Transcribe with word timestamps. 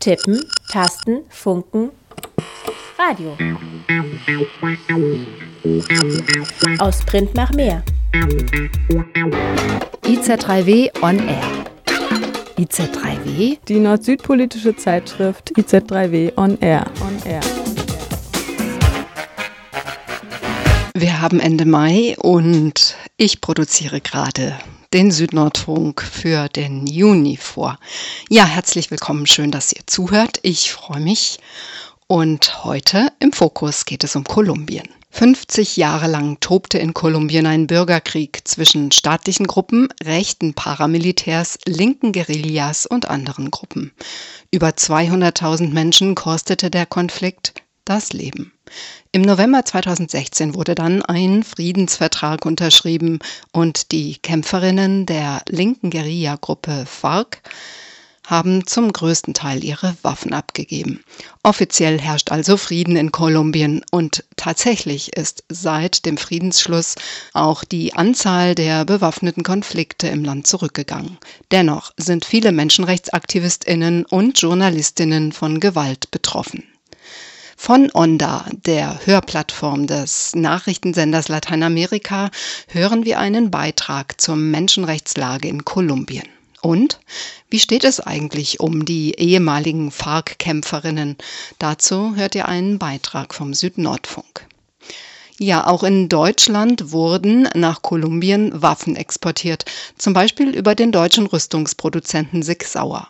Tippen, 0.00 0.42
Tasten, 0.70 1.24
Funken, 1.28 1.90
Radio. 2.98 3.36
Aus 6.78 7.04
Print 7.04 7.34
nach 7.34 7.52
mehr. 7.52 7.82
IZ3W 10.06 10.90
on 11.02 11.18
Air. 11.28 11.42
IZ3W? 12.58 13.58
Die 13.68 13.78
nord-süd-politische 13.78 14.74
Zeitschrift 14.74 15.52
IZ3W 15.58 16.32
on 16.38 16.58
Air. 16.62 16.86
On 17.02 17.18
Air. 17.26 17.42
Wir 20.94 21.20
haben 21.20 21.40
Ende 21.40 21.66
Mai 21.66 22.16
und 22.18 22.96
ich 23.18 23.42
produziere 23.42 24.00
gerade 24.00 24.58
den 24.92 25.12
Südnordfunk 25.12 26.02
für 26.02 26.48
den 26.48 26.86
Juni 26.86 27.36
vor. 27.36 27.78
Ja, 28.28 28.44
herzlich 28.44 28.90
willkommen, 28.90 29.26
schön, 29.26 29.50
dass 29.50 29.72
ihr 29.72 29.82
zuhört. 29.86 30.40
Ich 30.42 30.72
freue 30.72 31.00
mich. 31.00 31.38
Und 32.08 32.64
heute 32.64 33.12
im 33.20 33.32
Fokus 33.32 33.84
geht 33.84 34.02
es 34.02 34.16
um 34.16 34.24
Kolumbien. 34.24 34.88
50 35.12 35.76
Jahre 35.76 36.08
lang 36.08 36.38
tobte 36.40 36.78
in 36.78 36.92
Kolumbien 36.92 37.46
ein 37.46 37.68
Bürgerkrieg 37.68 38.40
zwischen 38.44 38.90
staatlichen 38.90 39.46
Gruppen, 39.46 39.88
rechten 40.02 40.54
Paramilitärs, 40.54 41.58
linken 41.66 42.12
Guerillas 42.12 42.86
und 42.86 43.08
anderen 43.08 43.50
Gruppen. 43.50 43.92
Über 44.50 44.70
200.000 44.70 45.70
Menschen 45.70 46.14
kostete 46.16 46.70
der 46.70 46.86
Konflikt 46.86 47.54
das 47.90 48.12
Leben. 48.12 48.52
Im 49.10 49.22
November 49.22 49.64
2016 49.64 50.54
wurde 50.54 50.76
dann 50.76 51.02
ein 51.02 51.42
Friedensvertrag 51.42 52.46
unterschrieben 52.46 53.18
und 53.52 53.90
die 53.90 54.16
Kämpferinnen 54.18 55.06
der 55.06 55.42
linken 55.48 55.90
Guerilla-Gruppe 55.90 56.86
FARC 56.86 57.42
haben 58.24 58.64
zum 58.64 58.92
größten 58.92 59.34
Teil 59.34 59.64
ihre 59.64 59.96
Waffen 60.02 60.32
abgegeben. 60.32 61.02
Offiziell 61.42 62.00
herrscht 62.00 62.30
also 62.30 62.56
Frieden 62.56 62.94
in 62.94 63.10
Kolumbien 63.10 63.84
und 63.90 64.24
tatsächlich 64.36 65.16
ist 65.16 65.42
seit 65.48 66.06
dem 66.06 66.16
Friedensschluss 66.16 66.94
auch 67.32 67.64
die 67.64 67.94
Anzahl 67.94 68.54
der 68.54 68.84
bewaffneten 68.84 69.42
Konflikte 69.42 70.06
im 70.06 70.24
Land 70.24 70.46
zurückgegangen. 70.46 71.18
Dennoch 71.50 71.90
sind 71.96 72.24
viele 72.24 72.52
Menschenrechtsaktivistinnen 72.52 74.04
und 74.04 74.40
Journalistinnen 74.40 75.32
von 75.32 75.58
Gewalt 75.58 76.12
betroffen. 76.12 76.69
Von 77.62 77.90
Onda, 77.92 78.46
der 78.64 79.04
Hörplattform 79.04 79.86
des 79.86 80.34
Nachrichtensenders 80.34 81.28
Lateinamerika, 81.28 82.30
hören 82.68 83.04
wir 83.04 83.18
einen 83.18 83.50
Beitrag 83.50 84.18
zur 84.18 84.34
Menschenrechtslage 84.36 85.46
in 85.46 85.66
Kolumbien. 85.66 86.24
Und 86.62 87.00
wie 87.50 87.58
steht 87.58 87.84
es 87.84 88.00
eigentlich 88.00 88.60
um 88.60 88.86
die 88.86 89.12
ehemaligen 89.12 89.90
FARC-Kämpferinnen? 89.90 91.18
Dazu 91.58 92.16
hört 92.16 92.34
ihr 92.34 92.48
einen 92.48 92.78
Beitrag 92.78 93.34
vom 93.34 93.52
Südnordfunk. 93.52 94.46
Ja, 95.38 95.66
auch 95.66 95.82
in 95.84 96.08
Deutschland 96.08 96.92
wurden 96.92 97.46
nach 97.54 97.82
Kolumbien 97.82 98.62
Waffen 98.62 98.96
exportiert, 98.96 99.66
zum 99.98 100.14
Beispiel 100.14 100.56
über 100.56 100.74
den 100.74 100.92
deutschen 100.92 101.26
Rüstungsproduzenten 101.26 102.42
Sig 102.42 102.64
Sauer. 102.64 103.06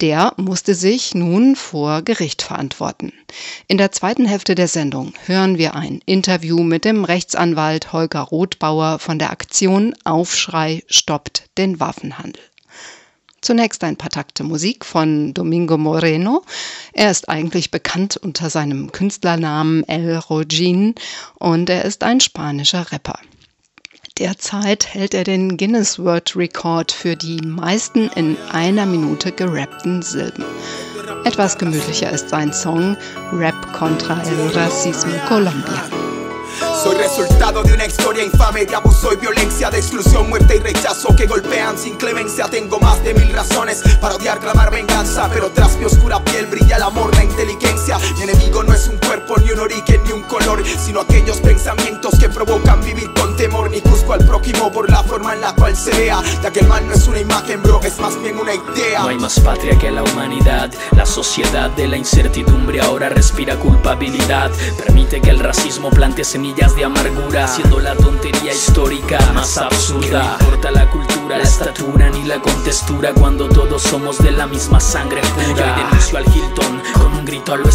Der 0.00 0.32
musste 0.36 0.74
sich 0.74 1.14
nun 1.14 1.56
vor 1.56 2.02
Gericht 2.02 2.42
verantworten. 2.42 3.12
In 3.68 3.78
der 3.78 3.92
zweiten 3.92 4.24
Hälfte 4.24 4.54
der 4.54 4.68
Sendung 4.68 5.14
hören 5.26 5.58
wir 5.58 5.74
ein 5.74 6.00
Interview 6.06 6.62
mit 6.62 6.84
dem 6.84 7.04
Rechtsanwalt 7.04 7.92
Holger 7.92 8.20
Rothbauer 8.20 8.98
von 8.98 9.18
der 9.18 9.30
Aktion 9.30 9.94
Aufschrei 10.04 10.82
stoppt 10.88 11.50
den 11.58 11.80
Waffenhandel. 11.80 12.42
Zunächst 13.42 13.82
ein 13.82 13.96
paar 13.96 14.10
Takte 14.10 14.44
Musik 14.44 14.84
von 14.84 15.34
Domingo 15.34 15.76
Moreno. 15.76 16.44
Er 16.92 17.10
ist 17.10 17.28
eigentlich 17.28 17.72
bekannt 17.72 18.16
unter 18.16 18.50
seinem 18.50 18.92
Künstlernamen 18.92 19.82
El 19.88 20.16
Rogin 20.16 20.94
und 21.40 21.68
er 21.68 21.84
ist 21.84 22.04
ein 22.04 22.20
spanischer 22.20 22.92
Rapper. 22.92 23.18
Derzeit 24.22 24.86
hält 24.94 25.14
er 25.14 25.24
den 25.24 25.56
Guinness 25.56 25.98
World 25.98 26.36
Record 26.36 26.92
für 26.92 27.16
die 27.16 27.40
meisten 27.40 28.08
in 28.14 28.36
einer 28.52 28.86
Minute 28.86 29.32
gerappten 29.32 30.00
Silben. 30.00 30.44
Etwas 31.24 31.58
gemütlicher 31.58 32.08
ist 32.08 32.28
sein 32.28 32.52
Song 32.52 32.96
Rap 33.32 33.72
contra 33.72 34.22
el 34.22 34.48
Racismo 34.54 35.14
Colombia. 35.26 35.88
Soy 36.82 36.96
resultado 36.96 37.62
de 37.62 37.74
una 37.74 37.86
historia 37.86 38.24
infame 38.24 38.66
de 38.66 38.74
abuso 38.74 39.12
y 39.12 39.16
violencia, 39.16 39.70
de 39.70 39.78
exclusión, 39.78 40.28
muerte 40.28 40.56
y 40.56 40.58
rechazo 40.58 41.14
que 41.14 41.26
golpean 41.26 41.78
sin 41.78 41.94
clemencia. 41.94 42.48
Tengo 42.48 42.80
más 42.80 43.00
de 43.04 43.14
mil 43.14 43.32
razones 43.32 43.82
para 44.00 44.16
odiar, 44.16 44.40
clamar 44.40 44.72
venganza, 44.72 45.30
pero 45.32 45.50
tras 45.50 45.76
mi 45.76 45.84
oscura 45.84 46.18
piel 46.24 46.46
brilla 46.46 46.76
el 46.76 46.82
amor, 46.82 47.14
la 47.14 47.22
inteligencia. 47.22 47.98
Mi 48.16 48.22
enemigo 48.24 48.64
no 48.64 48.74
es 48.74 48.88
un 48.88 48.96
cuerpo, 48.98 49.36
ni 49.38 49.52
un 49.52 49.60
origen, 49.60 50.02
ni 50.04 50.10
un 50.10 50.22
color, 50.22 50.64
sino 50.66 51.02
aquellos 51.02 51.40
pensamientos 51.40 52.18
que 52.18 52.28
provocan 52.28 52.82
vivir 52.82 53.12
con 53.14 53.36
temor. 53.36 53.70
Ni 53.70 53.80
juzgo 53.80 54.14
al 54.14 54.26
prójimo 54.26 54.72
por 54.72 54.90
la 54.90 55.04
forma 55.04 55.34
en 55.34 55.40
la 55.40 55.54
cual 55.54 55.76
se 55.76 55.92
vea, 55.92 56.20
ya 56.42 56.50
que 56.50 56.60
el 56.60 56.66
mal 56.66 56.84
no 56.88 56.94
es 56.94 57.06
una 57.06 57.20
imagen, 57.20 57.62
bro, 57.62 57.80
es 57.84 57.96
más 58.00 58.20
bien 58.20 58.36
una 58.38 58.54
idea. 58.54 59.02
No 59.02 59.08
hay 59.08 59.18
más 59.18 59.38
patria 59.38 59.78
que 59.78 59.88
la 59.92 60.02
humanidad, 60.02 60.68
la 60.96 61.06
sociedad 61.06 61.70
de 61.70 61.86
la 61.86 61.96
incertidumbre 61.96 62.80
ahora 62.80 63.08
respira 63.08 63.54
culpabilidad. 63.54 64.50
Permite 64.78 65.20
que 65.20 65.30
el 65.30 65.38
racismo 65.38 65.88
plante 65.90 66.24
semillas 66.24 66.71
de 66.74 66.84
amargura, 66.84 67.46
siendo 67.48 67.80
la 67.80 67.94
tontería 67.94 68.52
histórica 68.52 69.18
más 69.34 69.58
absurda. 69.58 70.36
No 70.38 70.44
importa 70.44 70.70
la 70.70 70.88
cultura, 70.90 71.38
la 71.38 71.44
estatura 71.44 72.10
ni 72.10 72.24
la 72.24 72.40
contextura 72.40 73.12
cuando 73.12 73.48
todos 73.48 73.82
somos 73.82 74.18
de 74.18 74.30
la 74.30 74.46
misma 74.46 74.80
sangre 74.80 75.20
pura. 75.34 75.76
Yo 75.76 75.84
denuncio 75.84 76.18
al 76.18 76.24
Hilton 76.24 76.82
con 76.94 77.12
un 77.12 77.24
grito 77.24 77.52
a 77.52 77.56
lo 77.56 77.72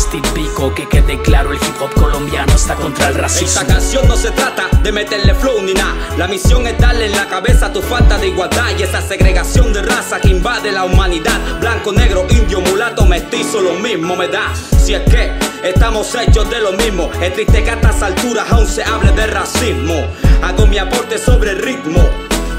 que 0.76 0.88
quede 0.88 1.22
claro 1.22 1.52
el 1.52 1.58
hip 1.58 1.82
hop 1.82 1.94
colombiano 1.94 2.54
está 2.54 2.76
contra 2.76 3.10
el 3.10 3.16
racismo. 3.16 3.48
Esta 3.48 3.66
canción 3.66 4.08
no 4.08 4.16
se 4.16 4.32
trata 4.32 4.68
de 4.82 4.92
meterle 4.92 5.34
flow 5.36 5.62
ni 5.62 5.74
nada. 5.74 5.94
La 6.18 6.28
misión 6.28 6.66
es 6.68 6.78
darle 6.80 7.06
en 7.06 7.12
la 7.14 7.28
cabeza 7.28 7.72
tu 7.72 7.82
falta 7.82 8.18
de 8.18 8.28
igualdad 8.28 8.72
y 8.78 8.84
esa 8.84 9.02
segregación 9.02 9.74
de 9.74 9.82
raza 9.82 10.20
que 10.20 10.30
invade 10.30 10.72
la 10.72 10.84
humanidad. 10.84 11.40
Blanco, 11.60 11.92
negro, 11.94 12.26
indio, 12.30 12.62
mulato, 12.62 13.06
mestizo, 13.06 13.62
lo 13.62 13.74
mismo 13.74 14.16
me 14.16 14.28
da. 14.28 14.54
Si 14.56 14.94
es 14.94 15.04
que 15.10 15.47
estamos 15.64 16.14
hechos 16.16 16.50
de 16.50 16.60
lo 16.60 16.74
mismo, 16.74 17.10
es 17.22 17.34
triste 17.34 17.64
que 17.64 17.70
a 17.70 17.74
estas 17.74 18.02
alturas 18.02 18.52
aún 18.52 18.68
se 18.68 18.84
hable 18.84 19.12
de 19.12 19.28
racismo. 19.28 20.08
Hago 20.42 20.68
mi 20.68 20.78
aporte 20.78 21.18
sobre 21.18 21.52
el 21.52 21.60
ritmo. 21.60 22.00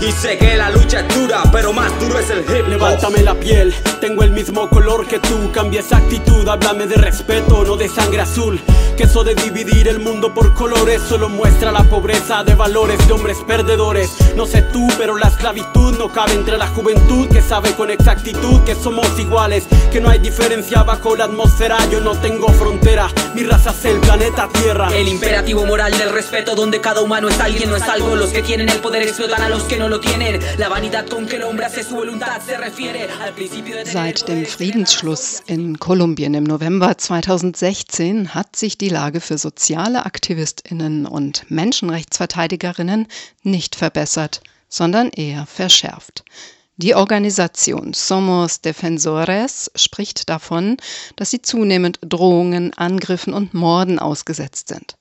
Y 0.01 0.13
sé 0.13 0.39
que 0.39 0.57
la 0.57 0.71
lucha 0.71 1.01
es 1.01 1.15
dura, 1.15 1.43
pero 1.51 1.73
más 1.73 1.91
duro 1.99 2.19
es 2.21 2.31
el 2.31 2.41
hip 2.41 2.65
hop. 2.65 2.69
Levántame 2.69 3.23
la 3.23 3.35
piel, 3.35 3.75
tengo 4.01 4.23
el 4.23 4.31
mismo 4.31 4.69
color 4.69 5.07
que 5.07 5.19
tú. 5.19 5.51
Cambia 5.53 5.81
esa 5.81 5.97
actitud, 5.97 6.47
háblame 6.47 6.87
de 6.87 6.95
respeto, 6.95 7.65
no 7.65 7.77
de 7.77 7.89
sangre 7.89 8.21
azul. 8.21 8.61
Que 8.97 9.05
eso 9.05 9.23
de 9.25 9.35
dividir 9.35 9.89
el 9.89 10.01
mundo 10.01 10.35
por 10.35 10.55
colores 10.55 11.03
solo 11.03 11.29
muestra 11.29 11.73
la 11.73 11.85
pobreza 11.85 12.43
de 12.45 12.55
valores 12.55 13.05
de 13.07 13.13
hombres 13.13 13.39
perdedores. 13.47 14.11
No 14.37 14.47
sé 14.47 14.63
tú, 14.63 14.89
pero 14.99 15.17
la 15.17 15.29
esclavitud 15.29 15.97
no 15.99 16.13
cabe 16.13 16.35
entre 16.35 16.59
la 16.59 16.69
juventud 16.69 17.29
que 17.29 17.43
sabe 17.43 17.73
con 17.75 17.91
exactitud 17.91 18.61
que 18.65 18.75
somos 18.75 19.07
iguales, 19.19 19.67
que 19.93 20.01
no 20.01 20.11
hay 20.11 20.19
diferencia 20.19 20.83
bajo 20.83 21.17
la 21.17 21.25
atmósfera. 21.25 21.79
Yo 21.91 22.01
no 22.01 22.13
tengo 22.17 22.49
frontera, 22.53 23.09
mi 23.35 23.43
raza 23.43 23.71
es 23.71 23.85
el 23.85 23.99
planeta 23.99 24.49
Tierra. 24.63 24.89
El 24.93 25.09
imperativo 25.09 25.65
moral 25.65 25.97
del 25.97 26.11
respeto, 26.11 26.55
donde 26.55 26.81
cada 26.81 27.01
humano 27.01 27.29
es 27.29 27.39
alguien, 27.41 27.71
no 27.71 27.77
es 27.77 27.83
algo. 27.83 28.17
Los 28.17 28.31
que 28.31 28.43
tienen 28.43 28.69
el 28.69 28.79
poder 28.79 29.03
explotan 29.03 29.43
a 29.43 29.49
los 29.49 29.63
que 29.65 29.77
no 29.77 29.88
lo 29.89 30.01
tienen. 30.01 30.41
La 30.59 30.69
vanidad 30.69 31.07
con 31.07 31.27
que 31.27 31.37
el 31.37 31.45
hombre 31.45 31.65
hace 31.67 31.83
su 31.83 31.95
voluntad 31.95 32.41
se 32.45 32.57
refiere 32.57 33.09
al 33.23 33.33
principio 33.33 33.77
de. 33.77 33.87
Seit 33.87 34.27
dem 34.27 34.45
Friedensschluss 34.45 35.43
in 35.47 35.79
Kolumbien 35.79 36.35
im 36.35 36.45
November 36.45 36.97
2016 36.99 38.35
hat 38.35 38.57
sich 38.57 38.77
die 38.77 38.91
Lage 38.91 39.21
für 39.21 39.39
soziale 39.39 40.05
Aktivistinnen 40.05 41.07
und 41.07 41.51
Menschenrechtsverteidigerinnen 41.51 43.07
nicht 43.43 43.77
verbessert, 43.77 44.43
sondern 44.69 45.09
eher 45.09 45.47
verschärft. 45.47 46.25
Die 46.77 46.95
Organisation 46.95 47.93
Somos 47.93 48.61
Defensores 48.61 49.71
spricht 49.75 50.29
davon, 50.29 50.77
dass 51.17 51.31
sie 51.31 51.43
zunehmend 51.43 51.99
Drohungen, 52.03 52.73
Angriffen 52.75 53.33
und 53.33 53.55
Morden 53.55 53.99
ausgesetzt 53.99 54.69
sind. 54.69 54.98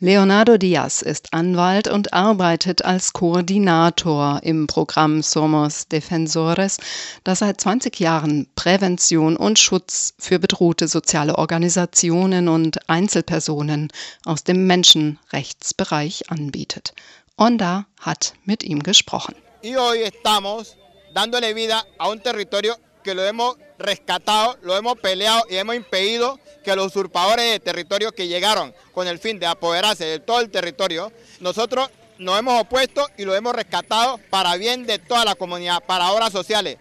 Leonardo 0.00 0.58
Diaz 0.58 1.02
ist 1.02 1.34
Anwalt 1.34 1.88
und 1.88 2.12
arbeitet 2.12 2.84
als 2.84 3.12
Koordinator 3.12 4.38
im 4.44 4.68
Programm 4.68 5.22
Somos 5.22 5.88
Defensores, 5.88 6.76
das 7.24 7.40
seit 7.40 7.60
20 7.60 7.98
Jahren 7.98 8.46
Prävention 8.54 9.36
und 9.36 9.58
Schutz 9.58 10.14
für 10.16 10.38
bedrohte 10.38 10.86
soziale 10.86 11.36
Organisationen 11.36 12.46
und 12.46 12.88
Einzelpersonen 12.88 13.88
aus 14.24 14.44
dem 14.44 14.68
Menschenrechtsbereich 14.68 16.30
anbietet. 16.30 16.94
Onda 17.36 17.86
hat 17.98 18.34
mit 18.44 18.62
ihm 18.62 18.84
gesprochen. 18.84 19.34
Y 19.64 19.76
hoy 19.76 20.04
estamos 20.04 20.76
dándole 21.12 21.56
vida 21.56 21.82
a 21.98 22.08
un 22.08 22.22
territorio 22.22 22.76
que 23.02 23.14
lo 23.14 23.22
hemos 23.22 23.56
rescatado, 23.78 24.56
lo 24.62 24.76
hemos 24.76 24.98
peleado 24.98 25.42
y 25.48 25.56
hemos 25.56 25.76
impedido 25.76 26.38
que 26.64 26.74
los 26.76 26.86
usurpadores 26.86 27.50
de 27.50 27.60
territorio 27.60 28.12
que 28.12 28.28
llegaron 28.28 28.74
con 28.92 29.06
el 29.08 29.18
fin 29.18 29.38
de 29.38 29.46
apoderarse 29.46 30.04
de 30.04 30.20
todo 30.20 30.40
el 30.40 30.50
territorio, 30.50 31.12
nosotros 31.40 31.90
nos 32.18 32.38
hemos 32.38 32.60
opuesto 32.60 33.08
y 33.16 33.24
lo 33.24 33.34
hemos 33.34 33.54
rescatado 33.54 34.18
para 34.30 34.56
bien 34.56 34.86
de 34.86 34.98
toda 34.98 35.24
la 35.24 35.34
comunidad, 35.34 35.82
para 35.86 36.10
obras 36.10 36.32
sociales. 36.32 36.78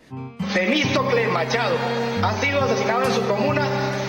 Temístocles 0.54 1.30
Machado, 1.30 1.78
ha 2.24 2.42
sido 2.42 2.62
asesinado 2.62 3.04
en 3.04 3.14
su 3.14 3.22
comuna 3.28 3.68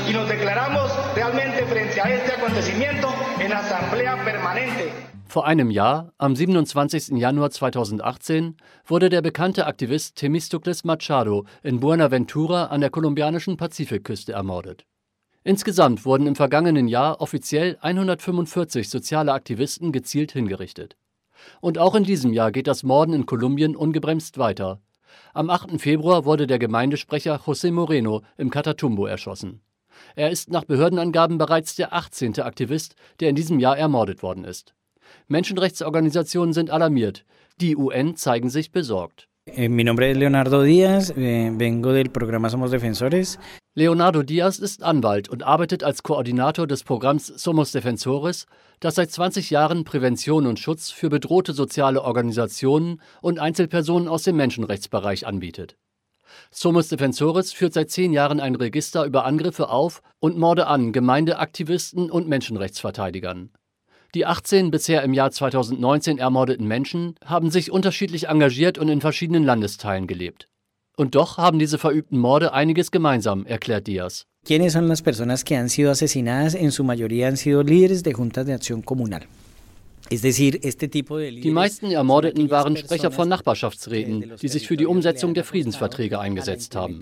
y 0.09 0.13
nos 0.13 0.29
declaramos 0.29 0.91
realmente 1.15 1.67
frente 1.67 2.01
a 2.01 2.05
este 2.05 2.33
acontecimiento 2.33 3.13
en 3.39 3.53
Asamblea 3.53 4.25
Permanente. 4.25 5.08
Vor 5.31 5.47
einem 5.47 5.71
Jahr, 5.71 6.15
am 6.17 6.35
27. 6.35 7.19
Januar 7.19 7.51
2018, 7.51 8.57
wurde 8.87 9.11
der 9.11 9.21
bekannte 9.21 9.67
Aktivist 9.67 10.17
Temistocles 10.17 10.85
Machado 10.85 11.45
in 11.63 11.81
Buenaventura 11.81 12.69
an 12.69 12.81
der 12.81 12.89
kolumbianischen 12.89 13.59
Pazifikküste 13.59 14.33
ermordet. 14.33 14.87
Insgesamt 15.45 16.07
wurden 16.07 16.27
im 16.27 16.35
vergangenen 16.35 16.89
Jahr 16.89 17.21
offiziell 17.21 17.77
145 17.83 18.89
soziale 18.89 19.35
Aktivisten 19.35 19.93
gezielt 19.93 20.33
hingerichtet. 20.33 20.97
Und 21.61 21.77
auch 21.77 21.95
in 21.95 22.05
diesem 22.05 22.33
Jahr 22.33 22.51
geht 22.51 22.67
das 22.67 22.83
Morden 22.83 23.13
in 23.13 23.27
Kolumbien 23.27 23.77
ungebremst 23.77 24.39
weiter. 24.39 24.81
Am 25.35 25.51
8. 25.51 25.79
Februar 25.79 26.25
wurde 26.25 26.47
der 26.47 26.59
Gemeindesprecher 26.59 27.43
José 27.45 27.71
Moreno 27.71 28.23
im 28.39 28.49
Catatumbo 28.49 29.05
erschossen. 29.05 29.61
Er 30.17 30.31
ist 30.31 30.49
nach 30.51 30.65
Behördenangaben 30.65 31.37
bereits 31.37 31.77
der 31.77 31.93
18. 31.93 32.41
Aktivist, 32.41 32.95
der 33.21 33.29
in 33.29 33.37
diesem 33.37 33.61
Jahr 33.61 33.77
ermordet 33.77 34.23
worden 34.23 34.45
ist. 34.45 34.75
Menschenrechtsorganisationen 35.29 36.53
sind 36.53 36.71
alarmiert. 36.71 37.25
Die 37.61 37.77
UN 37.77 38.17
zeigen 38.17 38.51
sich 38.51 38.71
besorgt. 38.71 39.29
Eh, 39.55 39.69
mi 39.69 39.83
nombre 39.83 40.11
es 40.11 40.17
Leonardo 40.17 40.63
Díaz, 40.63 41.15
vengo 41.17 41.93
del 41.93 42.11
programa 42.11 42.51
Somos 42.51 42.71
Defensores. 42.71 43.39
Leonardo 43.75 44.23
Díaz 44.23 44.59
ist 44.59 44.83
Anwalt 44.83 45.29
und 45.29 45.43
arbeitet 45.43 45.85
als 45.85 46.03
Koordinator 46.03 46.67
des 46.67 46.85
Programms 46.85 47.29
Somos 47.29 47.73
Defensores, 47.73 48.47
das 48.81 48.97
seit 48.97 49.11
20 49.11 49.51
Jahren 49.51 49.85
Prävention 49.85 50.47
und 50.47 50.59
Schutz 50.59 50.91
für 50.91 51.09
bedrohte 51.09 51.53
soziale 51.53 52.03
Organisationen 52.03 53.01
und 53.23 53.39
Einzelpersonen 53.39 54.09
aus 54.09 54.25
dem 54.25 54.37
Menschenrechtsbereich 54.37 55.27
anbietet. 55.27 55.77
Somos 56.51 56.89
Defensores 56.89 57.53
führt 57.53 57.73
seit 57.73 57.91
zehn 57.91 58.13
Jahren 58.13 58.41
ein 58.41 58.55
Register 58.55 59.05
über 59.05 59.25
Angriffe 59.25 59.69
auf 59.69 60.03
und 60.19 60.37
Morde 60.37 60.67
an 60.67 60.93
Gemeindeaktivisten 60.93 62.11
und 62.11 62.29
Menschenrechtsverteidigern. 62.29 63.51
Die 64.15 64.25
18 64.25 64.71
bisher 64.71 65.03
im 65.03 65.13
Jahr 65.13 65.31
2019 65.31 66.17
ermordeten 66.17 66.67
Menschen 66.67 67.17
haben 67.23 67.51
sich 67.51 67.71
unterschiedlich 67.71 68.29
engagiert 68.29 68.79
und 68.79 68.89
in 68.89 69.03
verschiedenen 69.03 69.45
Landesteilen 69.45 70.07
gelebt. 70.07 70.49
Und 70.97 71.15
doch 71.15 71.37
haben 71.37 71.59
diese 71.59 71.77
verübten 71.77 72.19
Morde 72.19 72.55
einiges 72.55 72.91
gemeinsam, 72.91 73.45
erklärt 73.45 73.87
Diaz. 73.87 74.25
¿Quiénes 74.47 74.73
son 74.73 74.89
las 74.89 75.03
personas 75.03 75.45
que 75.45 75.57
han 75.57 75.69
sido 75.69 75.91
asesinadas? 75.91 76.55
En 76.55 76.73
su 76.73 76.85
mayoría 76.85 77.29
han 77.29 77.37
sido 77.37 77.63
líderes 77.63 78.03
de 78.03 78.15
juntas 78.15 78.47
de 78.47 78.55
acción 78.55 78.81
comunal. 78.81 79.27
Die 80.11 81.51
meisten 81.51 81.91
Ermordeten 81.91 82.51
waren 82.51 82.77
Sprecher 82.79 83.11
von 83.11 83.29
Nachbarschaftsräten, 83.29 84.33
die 84.41 84.49
sich 84.49 84.67
für 84.67 84.79
die 84.79 84.87
Umsetzung 84.87 85.35
der 85.35 85.45
Friedensverträge 85.45 86.19
eingesetzt 86.19 86.75
haben. 86.75 87.01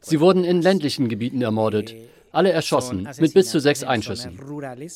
Sie 0.00 0.20
wurden 0.20 0.44
in 0.44 0.62
ländlichen 0.62 1.08
Gebieten 1.08 1.42
ermordet, 1.42 1.96
alle 2.32 2.50
erschossen, 2.50 3.08
mit 3.18 3.34
bis 3.34 3.50
zu 3.50 3.60
sechs 3.60 3.82
Einschüssen. 3.82 4.38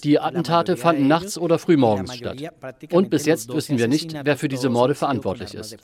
Die 0.04 0.18
Attentate 0.18 0.76
fanden 0.76 1.08
nachts 1.08 1.38
oder 1.38 1.58
frühmorgens 1.58 2.14
statt. 2.14 2.38
Und 2.92 3.10
bis 3.10 3.26
jetzt 3.26 3.52
wissen 3.52 3.78
wir 3.78 3.88
nicht, 3.88 4.14
wer 4.24 4.36
für 4.36 4.48
diese 4.48 4.68
Morde 4.68 4.94
verantwortlich 4.94 5.54
ist. 5.54 5.76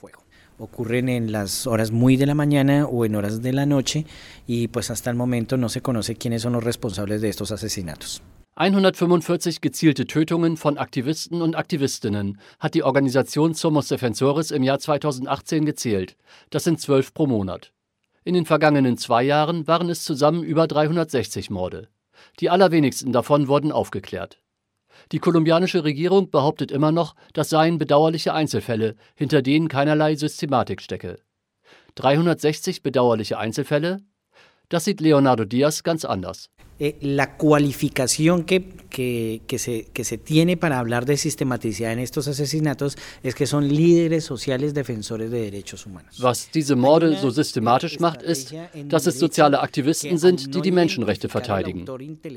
ocurren 0.58 1.08
en 1.08 1.32
las 1.32 1.66
horas 1.66 1.90
muy 1.90 2.16
de 2.16 2.26
la 2.26 2.34
mañana 2.34 2.86
o 2.86 3.04
en 3.04 3.14
horas 3.14 3.42
de 3.42 3.52
la 3.52 3.66
noche 3.66 4.06
y 4.46 4.68
pues 4.68 4.90
hasta 4.90 5.10
el 5.10 5.16
momento 5.16 5.56
no 5.56 5.68
se 5.68 5.82
conoce 5.82 6.16
quiénes 6.16 6.42
son 6.42 6.54
los 6.54 6.64
responsables 6.64 7.20
de 7.20 7.28
estos 7.28 7.52
asesinatos. 7.52 8.22
145 8.58 9.60
gezielte 9.60 10.06
Tötungen 10.06 10.56
von 10.56 10.78
Aktivisten 10.78 11.42
und 11.42 11.56
Aktivistinnen 11.56 12.38
hat 12.58 12.72
die 12.72 12.82
Organisation 12.82 13.52
Somos 13.52 13.88
Defensores 13.88 14.50
im 14.50 14.62
Jahr 14.62 14.78
2018 14.78 15.66
gezählt. 15.66 16.16
Das 16.48 16.64
sind 16.64 16.80
zwölf 16.80 17.12
pro 17.12 17.26
Monat. 17.26 17.72
In 18.26 18.34
den 18.34 18.44
vergangenen 18.44 18.98
zwei 18.98 19.22
Jahren 19.22 19.68
waren 19.68 19.88
es 19.88 20.02
zusammen 20.02 20.42
über 20.42 20.66
360 20.66 21.48
Morde. 21.48 21.86
Die 22.40 22.50
allerwenigsten 22.50 23.12
davon 23.12 23.46
wurden 23.46 23.70
aufgeklärt. 23.70 24.40
Die 25.12 25.20
kolumbianische 25.20 25.84
Regierung 25.84 26.28
behauptet 26.32 26.72
immer 26.72 26.90
noch, 26.90 27.14
das 27.34 27.50
seien 27.50 27.78
bedauerliche 27.78 28.34
Einzelfälle, 28.34 28.96
hinter 29.14 29.42
denen 29.42 29.68
keinerlei 29.68 30.16
Systematik 30.16 30.82
stecke. 30.82 31.20
360 31.94 32.82
bedauerliche 32.82 33.38
Einzelfälle? 33.38 34.00
Das 34.70 34.84
sieht 34.84 35.00
Leonardo 35.00 35.44
Diaz 35.44 35.84
ganz 35.84 36.04
anders. 36.04 36.50
Eh, 36.78 36.96
la 37.00 37.36
cualificación 37.36 38.44
que, 38.44 38.62
que, 38.90 39.40
que, 39.46 39.58
se, 39.58 39.86
que 39.92 40.04
se 40.04 40.18
tiene 40.18 40.56
para 40.56 40.78
hablar 40.78 41.06
de 41.06 41.16
sistematicidad 41.16 41.92
en 41.92 42.00
estos 42.00 42.28
asesinatos 42.28 42.96
es 43.22 43.34
que 43.34 43.46
son 43.46 43.66
líderes 43.66 44.24
sociales 44.24 44.74
defensores 44.74 45.30
de 45.30 45.42
derechos 45.42 45.86
humanos. 45.86 46.20
Was 46.20 46.50
diese 46.52 46.76
Morde 46.76 47.16
so 47.16 47.30
systematisch 47.30 47.98
macht, 47.98 48.22
ist, 48.22 48.54
dass 48.88 49.06
es 49.06 49.18
soziale 49.18 49.60
Aktivisten 49.60 50.18
sind, 50.18 50.54
die 50.54 50.60
die 50.60 50.70
Menschenrechte 50.70 51.28
verteidigen. 51.28 51.86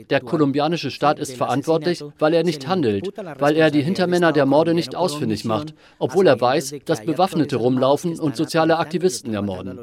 Der 0.09 0.21
kolumbianische 0.21 0.91
Staat 0.91 1.19
ist 1.19 1.35
verantwortlich, 1.35 2.01
weil 2.17 2.33
er 2.33 2.43
nicht 2.43 2.67
handelt, 2.67 3.09
weil 3.39 3.57
er 3.57 3.71
die 3.71 3.81
Hintermänner 3.81 4.31
der 4.31 4.45
Morde 4.45 4.73
nicht 4.73 4.95
ausfindig 4.95 5.43
macht, 5.45 5.73
obwohl 5.97 6.27
er 6.27 6.39
weiß, 6.39 6.75
dass 6.85 7.03
Bewaffnete 7.03 7.57
rumlaufen 7.57 8.17
und 8.19 8.37
soziale 8.37 8.77
Aktivisten 8.77 9.33
ermorden. 9.33 9.79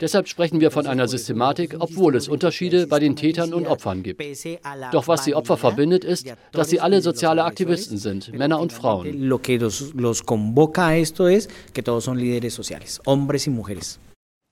Deshalb 0.00 0.28
sprechen 0.28 0.60
wir 0.60 0.70
von 0.70 0.86
einer 0.86 1.08
Systematik, 1.08 1.76
obwohl 1.78 2.14
es 2.14 2.28
Unterschiede 2.28 2.86
bei 2.86 3.00
den 3.00 3.16
Tätern 3.16 3.52
und 3.52 3.66
Opfern 3.66 3.87
Opfern 3.88 4.02
gibt. 4.02 4.22
Doch 4.92 5.08
was 5.08 5.24
die 5.24 5.34
Opfer 5.34 5.56
verbindet, 5.56 6.04
ist, 6.04 6.34
dass 6.52 6.70
sie 6.70 6.80
alle 6.80 7.00
soziale 7.00 7.44
Aktivisten 7.44 7.98
sind, 7.98 8.32
Männer 8.32 8.60
und 8.60 8.72
Frauen. 8.72 9.20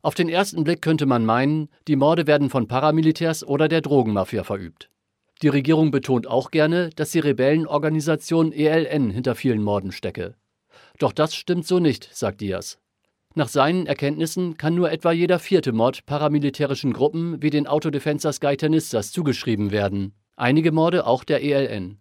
Auf 0.03 0.15
den 0.15 0.29
ersten 0.29 0.63
Blick 0.65 0.83
könnte 0.83 1.07
man 1.07 1.25
meinen, 1.25 1.69
die 1.89 1.97
Morde 1.97 2.27
werden 2.27 2.49
von 2.49 2.69
Paramilitärs 2.69 3.45
oder 3.45 3.69
der 3.69 3.81
Drogenmafia 3.81 4.45
verübt. 4.45 4.89
Die 5.43 5.49
Regierung 5.49 5.91
betont 5.91 6.27
auch 6.27 6.51
gerne, 6.51 6.91
dass 6.97 7.11
die 7.11 7.19
Rebellenorganisation 7.19 8.53
ELN 8.53 9.11
hinter 9.11 9.35
vielen 9.35 9.63
Morden 9.63 9.93
stecke. 9.93 10.35
Doch 10.99 11.13
das 11.13 11.35
stimmt 11.35 11.67
so 11.67 11.79
nicht, 11.79 12.09
sagt 12.13 12.41
Diaz. 12.41 12.79
Nach 13.39 13.49
seinen 13.51 13.87
Erkenntnissen 13.87 14.57
kann 14.57 14.75
nur 14.75 14.91
etwa 14.91 15.13
jeder 15.13 15.39
vierte 15.39 15.73
Mord 15.73 16.07
paramilitärischen 16.07 16.95
Gruppen 16.95 17.43
wie 17.43 17.51
den 17.51 17.67
Autodefensas 17.67 18.41
Gaitanistas 18.41 19.13
zugeschrieben 19.13 19.73
werden, 19.73 20.15
einige 20.37 20.73
Morde 20.73 21.07
auch 21.07 21.23
der 21.23 21.43
ELN. 21.43 21.99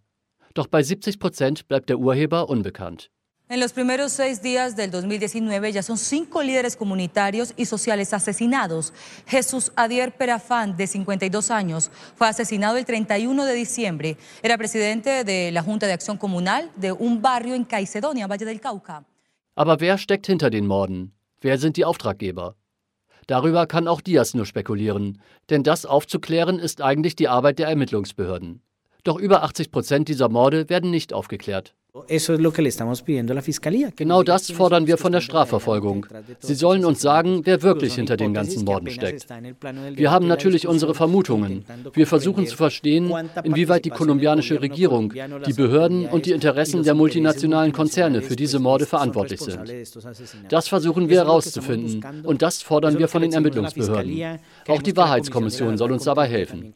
Doch 0.54 0.68
bei 0.68 0.82
70 0.82 1.20
Prozent 1.20 1.68
bleibt 1.68 1.90
der 1.90 2.00
Urheber 2.00 2.48
unbekannt. 2.48 3.12
En 3.50 3.60
los 3.60 3.74
primeros 3.74 4.14
seis 4.14 4.42
días 4.42 4.78
del 4.78 4.90
2019 4.92 5.74
ya 5.74 5.84
son 5.84 5.98
cinco 5.98 6.42
líderes 6.42 6.78
comunitarios 6.78 7.54
y 7.58 7.66
sociales 7.66 8.14
asesinados. 8.14 8.94
Jesús 9.28 9.74
Adier 9.76 10.14
Perafán, 10.14 10.78
de 10.78 10.88
52 10.88 11.52
años, 11.52 11.92
fue 12.16 12.30
asesinado 12.30 12.78
el 12.78 12.86
31 12.86 13.44
de 13.44 13.54
diciembre. 13.54 14.18
Era 14.42 14.58
presidente 14.58 15.26
de 15.26 15.52
la 15.52 15.62
Junta 15.62 15.86
de 15.86 15.92
Acción 15.92 16.18
Comunal 16.18 16.72
de 16.78 16.94
un 16.94 17.22
barrio 17.22 17.56
en 17.56 17.66
Caicedonia, 17.66 18.26
Valle 18.26 18.46
del 18.46 18.62
Cauca. 18.62 19.04
Aber 19.58 19.80
wer 19.82 19.98
steckt 19.98 20.28
hinter 20.28 20.50
den 20.50 20.66
Morden? 20.66 21.12
Wer 21.46 21.60
sind 21.60 21.78
die 21.78 21.86
Auftraggeber? 21.86 22.56
Darüber 23.28 23.68
kann 23.68 23.88
auch 23.88 24.02
Diaz 24.02 24.34
nur 24.34 24.48
spekulieren, 24.48 25.22
denn 25.52 25.62
das 25.62 25.86
aufzuklären 25.86 26.58
ist 26.58 26.82
eigentlich 26.82 27.16
die 27.16 27.28
Arbeit 27.28 27.60
der 27.60 27.68
Ermittlungsbehörden. 27.68 28.64
Doch 29.04 29.20
über 29.20 29.44
80 29.44 29.70
Prozent 29.70 30.08
dieser 30.08 30.28
Morde 30.28 30.70
werden 30.70 30.90
nicht 30.90 31.14
aufgeklärt. 31.14 31.76
Genau 33.96 34.24
das 34.24 34.52
fordern 34.52 34.88
wir 34.88 34.98
von 34.98 35.12
der 35.14 35.22
Strafverfolgung. 35.22 36.06
Sie 36.40 36.56
sollen 36.56 36.84
uns 36.84 37.00
sagen, 37.02 37.42
wer 37.46 37.62
wirklich 37.62 37.96
hinter 37.96 38.18
den 38.18 38.34
ganzen 38.34 38.66
Morden 38.66 38.90
steckt. 38.90 39.28
Wir 39.94 40.12
haben 40.12 40.28
natürlich 40.28 40.68
unsere 40.68 40.94
Vermutungen. 40.94 41.64
Wir 41.94 42.06
versuchen 42.06 42.48
zu 42.48 42.58
verstehen, 42.58 43.14
inwieweit 43.46 43.86
die 43.86 43.92
kolumbianische 43.92 44.62
Regierung, 44.62 45.14
die 45.48 45.54
Behörden 45.54 46.06
und 46.08 46.26
die 46.26 46.32
Interessen 46.32 46.84
der 46.84 46.96
multinationalen 46.96 47.72
Konzerne 47.72 48.22
für 48.22 48.36
diese 48.36 48.60
Morde 48.60 48.86
verantwortlich 48.86 49.40
sind. 49.40 49.60
Das 50.50 50.68
versuchen 50.68 51.08
wir 51.08 51.20
herauszufinden 51.20 52.04
und 52.24 52.42
das 52.42 52.62
fordern 52.62 53.00
wir 53.00 53.08
von 53.08 53.22
den 53.22 53.32
Ermittlungsbehörden. 53.32 54.40
Auch 54.68 54.82
die 54.82 54.98
Wahrheitskommission 54.98 55.78
soll 55.78 55.94
uns 55.94 56.04
dabei 56.04 56.28
helfen. 56.28 56.74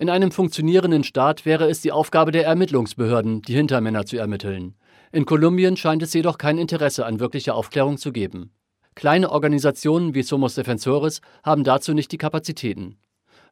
In 0.00 0.10
einem 0.10 0.30
funktionierenden 0.30 1.02
Staat 1.02 1.44
wäre 1.44 1.68
es 1.68 1.80
die 1.80 1.90
Aufgabe 1.90 2.30
der 2.30 2.46
Ermittlungsbehörden, 2.46 3.42
die 3.42 3.54
Hintermänner 3.54 4.06
zu 4.06 4.16
ermitteln. 4.16 4.76
In 5.10 5.26
Kolumbien 5.26 5.76
scheint 5.76 6.04
es 6.04 6.14
jedoch 6.14 6.38
kein 6.38 6.56
Interesse 6.56 7.04
an 7.04 7.18
wirklicher 7.18 7.56
Aufklärung 7.56 7.98
zu 7.98 8.12
geben. 8.12 8.52
Kleine 8.94 9.32
Organisationen 9.32 10.14
wie 10.14 10.22
Somos 10.22 10.54
Defensores 10.54 11.20
haben 11.42 11.64
dazu 11.64 11.94
nicht 11.94 12.12
die 12.12 12.18
Kapazitäten. 12.18 12.98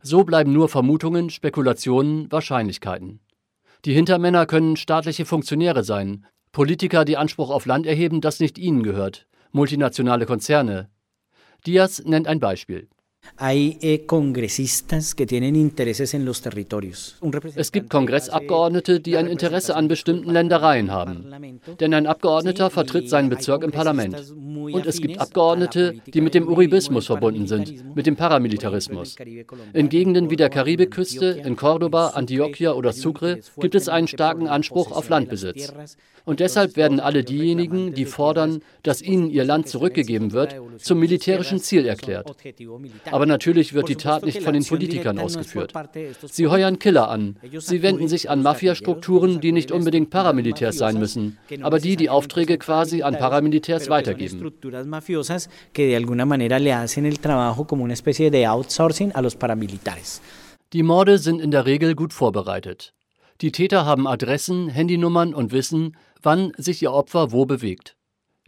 So 0.02 0.22
bleiben 0.22 0.52
nur 0.52 0.68
Vermutungen, 0.68 1.30
Spekulationen, 1.30 2.30
Wahrscheinlichkeiten. 2.30 3.18
Die 3.84 3.94
Hintermänner 3.94 4.46
können 4.46 4.76
staatliche 4.76 5.24
Funktionäre 5.24 5.82
sein, 5.82 6.26
Politiker, 6.52 7.04
die 7.04 7.16
Anspruch 7.16 7.50
auf 7.50 7.66
Land 7.66 7.86
erheben, 7.86 8.20
das 8.20 8.38
nicht 8.38 8.56
ihnen 8.56 8.84
gehört, 8.84 9.26
multinationale 9.50 10.26
Konzerne. 10.26 10.90
Diaz 11.66 12.02
nennt 12.04 12.28
ein 12.28 12.38
Beispiel. 12.38 12.88
Hay 13.38 13.78
eh, 13.80 14.06
congresistas 14.06 15.14
que 15.14 15.26
tienen 15.26 15.56
intereses 15.56 16.14
en 16.14 16.24
los 16.24 16.40
territorios. 16.40 17.16
Es 17.54 17.72
gibt 17.72 17.90
Kongressabgeordnete, 17.90 19.00
die 19.00 19.16
ein 19.16 19.26
Interesse 19.26 19.76
an 19.76 19.88
bestimmten 19.88 20.30
Ländereien 20.30 20.90
haben. 20.90 21.60
Denn 21.80 21.92
ein 21.94 22.06
Abgeordneter 22.06 22.70
vertritt 22.70 23.08
seinen 23.08 23.28
Bezirk 23.28 23.62
im 23.62 23.72
Parlament. 23.72 24.32
Und 24.32 24.86
es 24.86 25.00
gibt 25.00 25.20
Abgeordnete, 25.20 26.00
die 26.06 26.20
mit 26.20 26.34
dem 26.34 26.48
Uribismus 26.48 27.06
verbunden 27.06 27.46
sind, 27.46 27.94
mit 27.94 28.06
dem 28.06 28.16
Paramilitarismus. 28.16 29.16
In 29.72 29.88
Gegenden 29.88 30.30
wie 30.30 30.36
der 30.36 30.50
Karibikküste, 30.50 31.26
in 31.44 31.56
Cordoba, 31.56 32.08
Antioquia 32.08 32.72
oder 32.72 32.92
Sucre 32.92 33.40
gibt 33.58 33.74
es 33.74 33.88
einen 33.88 34.08
starken 34.08 34.48
Anspruch 34.48 34.92
auf 34.92 35.08
Landbesitz. 35.08 35.72
Und 36.26 36.40
deshalb 36.40 36.76
werden 36.76 36.98
alle 36.98 37.22
diejenigen, 37.22 37.94
die 37.94 38.04
fordern, 38.04 38.60
dass 38.82 39.00
ihnen 39.00 39.30
ihr 39.30 39.44
Land 39.44 39.68
zurückgegeben 39.68 40.32
wird, 40.32 40.56
zum 40.78 40.98
militärischen 40.98 41.60
Ziel 41.60 41.86
erklärt. 41.86 42.34
Aber 43.16 43.24
natürlich 43.24 43.72
wird 43.72 43.88
die 43.88 43.96
Tat 43.96 44.26
nicht 44.26 44.42
von 44.42 44.52
den 44.52 44.62
Politikern 44.62 45.18
ausgeführt. 45.18 45.72
Sie 46.30 46.48
heuern 46.48 46.78
Killer 46.78 47.08
an. 47.08 47.38
Sie 47.60 47.80
wenden 47.80 48.08
sich 48.08 48.28
an 48.28 48.42
Mafiastrukturen, 48.42 49.40
die 49.40 49.52
nicht 49.52 49.72
unbedingt 49.72 50.10
Paramilitärs 50.10 50.76
sein 50.76 50.98
müssen, 50.98 51.38
aber 51.62 51.80
die 51.80 51.96
die 51.96 52.10
Aufträge 52.10 52.58
quasi 52.58 53.02
an 53.02 53.16
Paramilitärs 53.16 53.88
weitergeben. 53.88 54.52
Die 60.74 60.82
Morde 60.82 61.18
sind 61.18 61.40
in 61.40 61.50
der 61.50 61.64
Regel 61.64 61.94
gut 61.94 62.12
vorbereitet. 62.12 62.92
Die 63.40 63.52
Täter 63.52 63.86
haben 63.86 64.06
Adressen, 64.06 64.68
Handynummern 64.68 65.32
und 65.32 65.52
wissen, 65.52 65.96
wann 66.20 66.52
sich 66.58 66.82
ihr 66.82 66.92
Opfer 66.92 67.32
wo 67.32 67.46
bewegt. 67.46 67.95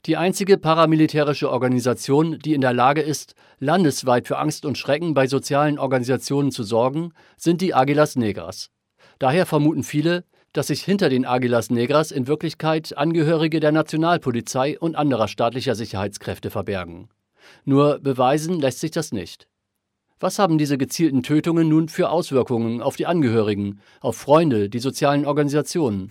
Die 0.09 0.17
einzige 0.17 0.57
paramilitärische 0.57 1.50
Organisation, 1.50 2.38
die 2.38 2.55
in 2.55 2.62
der 2.62 2.73
Lage 2.73 3.03
ist, 3.03 3.35
landesweit 3.59 4.27
für 4.27 4.38
Angst 4.38 4.65
und 4.65 4.79
Schrecken 4.79 5.12
bei 5.12 5.27
sozialen 5.27 5.79
Organisationen 5.79 6.50
zu 6.50 6.62
sorgen, 6.62 7.12
sind 7.37 7.61
die 7.61 7.75
Aguilas 7.75 8.17
Negras. 8.17 8.71
Daher 9.19 9.45
vermuten 9.45 9.83
viele, 9.83 10.25
dass 10.55 10.69
sich 10.69 10.83
hinter 10.83 11.11
den 11.11 11.27
Aguilas 11.27 11.69
Negras 11.69 12.11
in 12.11 12.27
Wirklichkeit 12.27 12.97
Angehörige 12.97 13.61
der 13.61 13.71
Nationalpolizei 13.71 14.79
und 14.79 14.97
anderer 14.97 15.29
staatlicher 15.29 15.75
Sicherheitskräfte 15.75 16.49
verbergen. 16.49 17.11
Nur 17.67 17.99
beweisen 17.99 18.59
lässt 18.59 18.81
sich 18.81 18.93
das 18.93 19.12
nicht. 19.12 19.47
Was 20.21 20.38
haben 20.38 20.57
diese 20.57 20.79
gezielten 20.79 21.23
Tötungen 21.23 21.69
nun 21.69 21.91
für 21.91 22.09
Auswirkungen 22.09 22.81
auf 22.81 22.97
die 22.97 23.07
Angehörigen, 23.07 23.81
auf 24.00 24.17
Freunde, 24.17 24.71
die 24.71 24.81
sozialen 24.81 25.27
Organisationen? 25.27 26.11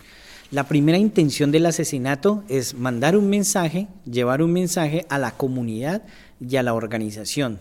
La 0.51 0.63
primera 0.63 0.97
intención 0.97 1.51
del 1.51 1.65
asesinato 1.65 2.43
es 2.47 2.73
mandar 2.73 3.17
un 3.17 3.29
mensaje, 3.29 3.87
llevar 4.05 4.41
un 4.41 4.53
mensaje 4.53 5.05
a 5.09 5.17
la 5.17 5.31
comunidad 5.31 6.03
y 6.39 6.55
a 6.55 6.63
la 6.63 6.73
organización 6.73 7.59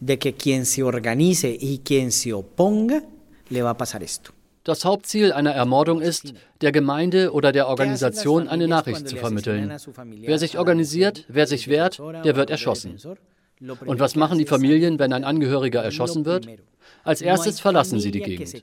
de 0.00 0.18
que 0.18 0.32
quien 0.32 0.64
se 0.64 0.82
organice 0.82 1.54
y 1.60 1.78
quien 1.78 2.10
se 2.10 2.32
oponga 2.32 3.02
le 3.50 3.62
va 3.62 3.70
a 3.70 3.76
pasar 3.76 4.02
esto. 4.02 4.32
Das 4.64 4.84
Hauptziel 4.84 5.32
einer 5.32 5.52
Ermordung 5.52 6.00
ist, 6.00 6.32
der 6.60 6.72
Gemeinde 6.72 7.32
oder 7.32 7.52
der 7.52 7.66
Organisation 7.66 8.48
eine 8.48 8.66
Nachricht 8.66 9.08
zu 9.08 9.16
vermitteln. 9.16 9.70
Wer 10.24 10.38
sich 10.38 10.56
organisiert, 10.56 11.26
wer 11.28 11.46
sich 11.46 11.68
wehrt, 11.68 11.98
der 11.98 12.36
wird 12.36 12.48
erschossen. 12.48 12.96
Und 13.60 14.00
was 14.00 14.16
machen 14.16 14.38
die 14.38 14.46
Familien, 14.46 14.98
wenn 14.98 15.12
ein 15.12 15.24
Angehöriger 15.24 15.82
erschossen 15.82 16.24
wird? 16.24 16.46
Als 17.04 17.20
erstes 17.20 17.60
verlassen 17.60 18.00
sie 18.00 18.10
die 18.10 18.20
Gegend. 18.20 18.62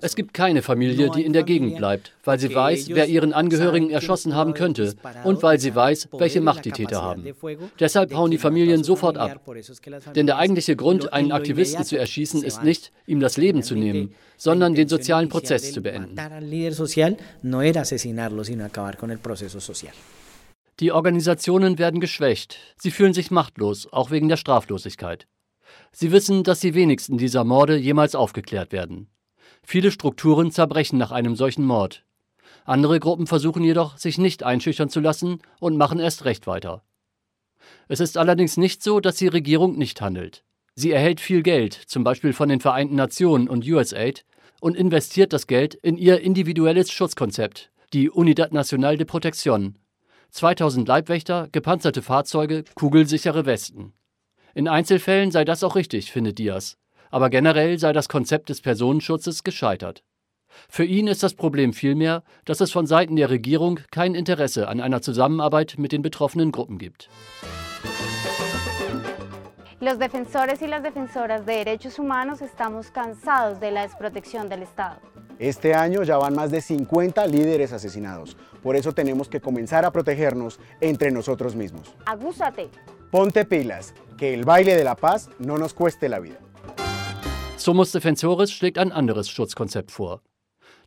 Es 0.00 0.16
gibt 0.16 0.34
keine 0.34 0.62
Familie, 0.62 1.10
die 1.10 1.24
in 1.24 1.32
der 1.32 1.44
Gegend 1.44 1.76
bleibt, 1.76 2.12
weil 2.24 2.38
sie 2.38 2.54
weiß, 2.54 2.88
wer 2.88 3.06
ihren 3.06 3.32
Angehörigen 3.32 3.90
erschossen 3.90 4.34
haben 4.34 4.54
könnte 4.54 4.94
und 5.24 5.42
weil 5.42 5.60
sie 5.60 5.74
weiß, 5.74 6.08
welche 6.12 6.40
Macht 6.40 6.64
die 6.64 6.72
Täter 6.72 7.02
haben. 7.02 7.24
Deshalb 7.78 8.14
hauen 8.14 8.30
die 8.30 8.38
Familien 8.38 8.82
sofort 8.84 9.18
ab. 9.18 9.40
Denn 10.14 10.26
der 10.26 10.38
eigentliche 10.38 10.76
Grund, 10.76 11.12
einen 11.12 11.32
Aktivisten 11.32 11.84
zu 11.84 11.96
erschießen, 11.96 12.42
ist 12.42 12.62
nicht, 12.62 12.92
ihm 13.06 13.20
das 13.20 13.36
Leben 13.36 13.62
zu 13.62 13.74
nehmen, 13.74 14.14
sondern 14.36 14.74
den 14.74 14.88
sozialen 14.88 15.28
Prozess 15.28 15.72
zu 15.72 15.82
beenden. 15.82 16.16
Die 20.78 20.92
Organisationen 20.92 21.78
werden 21.78 22.00
geschwächt. 22.00 22.58
Sie 22.78 22.90
fühlen 22.90 23.14
sich 23.14 23.30
machtlos, 23.30 23.90
auch 23.90 24.10
wegen 24.10 24.28
der 24.28 24.36
Straflosigkeit. 24.36 25.26
Sie 25.98 26.12
wissen, 26.12 26.44
dass 26.44 26.60
die 26.60 26.74
wenigsten 26.74 27.16
dieser 27.16 27.42
Morde 27.42 27.74
jemals 27.74 28.14
aufgeklärt 28.14 28.70
werden. 28.70 29.08
Viele 29.62 29.90
Strukturen 29.90 30.50
zerbrechen 30.50 30.98
nach 30.98 31.10
einem 31.10 31.36
solchen 31.36 31.64
Mord. 31.64 32.04
Andere 32.66 33.00
Gruppen 33.00 33.26
versuchen 33.26 33.64
jedoch, 33.64 33.96
sich 33.96 34.18
nicht 34.18 34.42
einschüchtern 34.42 34.90
zu 34.90 35.00
lassen 35.00 35.40
und 35.58 35.78
machen 35.78 35.98
erst 35.98 36.26
recht 36.26 36.46
weiter. 36.46 36.84
Es 37.88 38.00
ist 38.00 38.18
allerdings 38.18 38.58
nicht 38.58 38.82
so, 38.82 39.00
dass 39.00 39.16
die 39.16 39.28
Regierung 39.28 39.78
nicht 39.78 40.02
handelt. 40.02 40.44
Sie 40.74 40.90
erhält 40.90 41.18
viel 41.18 41.42
Geld, 41.42 41.72
zum 41.72 42.04
Beispiel 42.04 42.34
von 42.34 42.50
den 42.50 42.60
Vereinten 42.60 42.96
Nationen 42.96 43.48
und 43.48 43.66
USAID, 43.66 44.26
und 44.60 44.76
investiert 44.76 45.32
das 45.32 45.46
Geld 45.46 45.74
in 45.76 45.96
ihr 45.96 46.20
individuelles 46.20 46.90
Schutzkonzept, 46.90 47.70
die 47.94 48.10
Unidad 48.10 48.52
Nacional 48.52 48.98
de 48.98 49.06
Protección, 49.06 49.76
2000 50.28 50.86
Leibwächter, 50.86 51.48
gepanzerte 51.52 52.02
Fahrzeuge, 52.02 52.64
kugelsichere 52.74 53.46
Westen. 53.46 53.94
In 54.56 54.68
Einzelfällen 54.68 55.30
sei 55.32 55.44
das 55.44 55.62
auch 55.62 55.76
richtig, 55.76 56.10
findet 56.10 56.38
Diaz, 56.38 56.78
aber 57.10 57.28
generell 57.28 57.78
sei 57.78 57.92
das 57.92 58.08
Konzept 58.08 58.48
des 58.48 58.62
Personenschutzes 58.62 59.44
gescheitert. 59.44 60.02
Für 60.70 60.84
ihn 60.86 61.08
ist 61.08 61.22
das 61.22 61.34
Problem 61.34 61.74
vielmehr, 61.74 62.22
dass 62.46 62.62
es 62.62 62.72
von 62.72 62.86
Seiten 62.86 63.16
der 63.16 63.28
Regierung 63.28 63.80
kein 63.90 64.14
Interesse 64.14 64.68
an 64.68 64.80
einer 64.80 65.02
Zusammenarbeit 65.02 65.74
mit 65.76 65.92
den 65.92 66.00
betroffenen 66.00 66.52
Gruppen 66.52 66.78
gibt. 66.78 67.10
Los 69.78 69.98
defensores 69.98 70.62
y 70.62 70.66
las 70.66 70.82
defensoras 70.82 71.44
de 71.44 71.56
derechos 71.56 71.98
humanos 71.98 72.40
estamos 72.40 72.90
cansados 72.90 73.60
de 73.60 73.70
la 73.72 73.82
desprotección 73.82 74.48
del 74.48 74.62
Estado. 74.62 74.96
Este 75.38 75.74
año 75.74 76.02
ya 76.02 76.16
van 76.16 76.34
más 76.34 76.50
de 76.50 76.62
50 76.62 77.26
líderes 77.26 77.74
asesinados. 77.74 78.38
Por 78.62 78.74
eso 78.74 78.92
tenemos 78.92 79.28
que 79.28 79.38
comenzar 79.38 79.84
a 79.84 79.90
protegernos 79.90 80.58
entre 80.80 81.10
nosotros 81.10 81.54
mismos. 81.54 81.94
Agúzate. 82.06 82.70
Ponte 83.10 83.44
pilas, 83.44 83.94
que 84.16 84.34
el 84.34 84.44
baile 84.44 84.76
de 84.76 84.84
la 84.84 84.94
paz 84.94 85.28
no 85.38 85.58
nos 85.58 85.74
cueste 85.74 86.08
la 86.08 86.20
vida. 86.20 86.38
Somos 87.56 87.92
Defensores 87.92 88.52
schlägt 88.52 88.78
ein 88.78 88.92
anderes 88.92 89.28
Schutzkonzept 89.28 89.90
vor. 89.90 90.22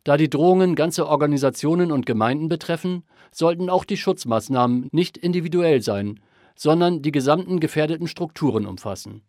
Da 0.04 0.16
die 0.16 0.30
Drohungen 0.30 0.74
ganze 0.74 1.06
Organisationen 1.06 1.92
und 1.92 2.06
Gemeinden 2.06 2.48
betreffen, 2.48 3.04
sollten 3.32 3.68
auch 3.68 3.84
die 3.84 3.96
Schutzmaßnahmen 3.96 4.88
nicht 4.92 5.18
individuell 5.18 5.82
sein, 5.82 6.20
sondern 6.56 7.02
die 7.02 7.12
gesamten 7.12 7.60
gefährdeten 7.60 8.06
Strukturen 8.06 8.66
umfassen. 8.66 9.22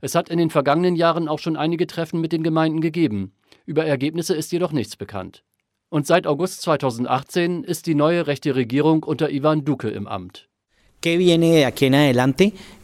Es 0.00 0.14
hat 0.14 0.30
in 0.30 0.38
den 0.38 0.50
vergangenen 0.50 0.96
Jahren 0.96 1.28
auch 1.28 1.38
schon 1.38 1.56
einige 1.56 1.86
Treffen 1.86 2.20
mit 2.20 2.32
den 2.32 2.42
Gemeinden 2.42 2.80
gegeben, 2.80 3.32
über 3.66 3.84
Ergebnisse 3.84 4.34
ist 4.34 4.50
jedoch 4.52 4.72
nichts 4.72 4.96
bekannt. 4.96 5.44
Und 5.90 6.06
seit 6.06 6.26
August 6.26 6.62
2018 6.62 7.64
ist 7.64 7.86
die 7.86 7.94
neue 7.94 8.26
rechte 8.26 8.54
Regierung 8.54 9.02
unter 9.02 9.30
Ivan 9.30 9.64
Duque 9.64 9.90
im 9.90 10.06
Amt. 10.06 10.49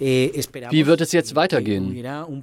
Eh, 0.00 0.30
Wie 0.70 0.86
wird 0.86 1.00
es 1.02 1.12
jetzt 1.12 1.34
weitergehen? 1.34 1.94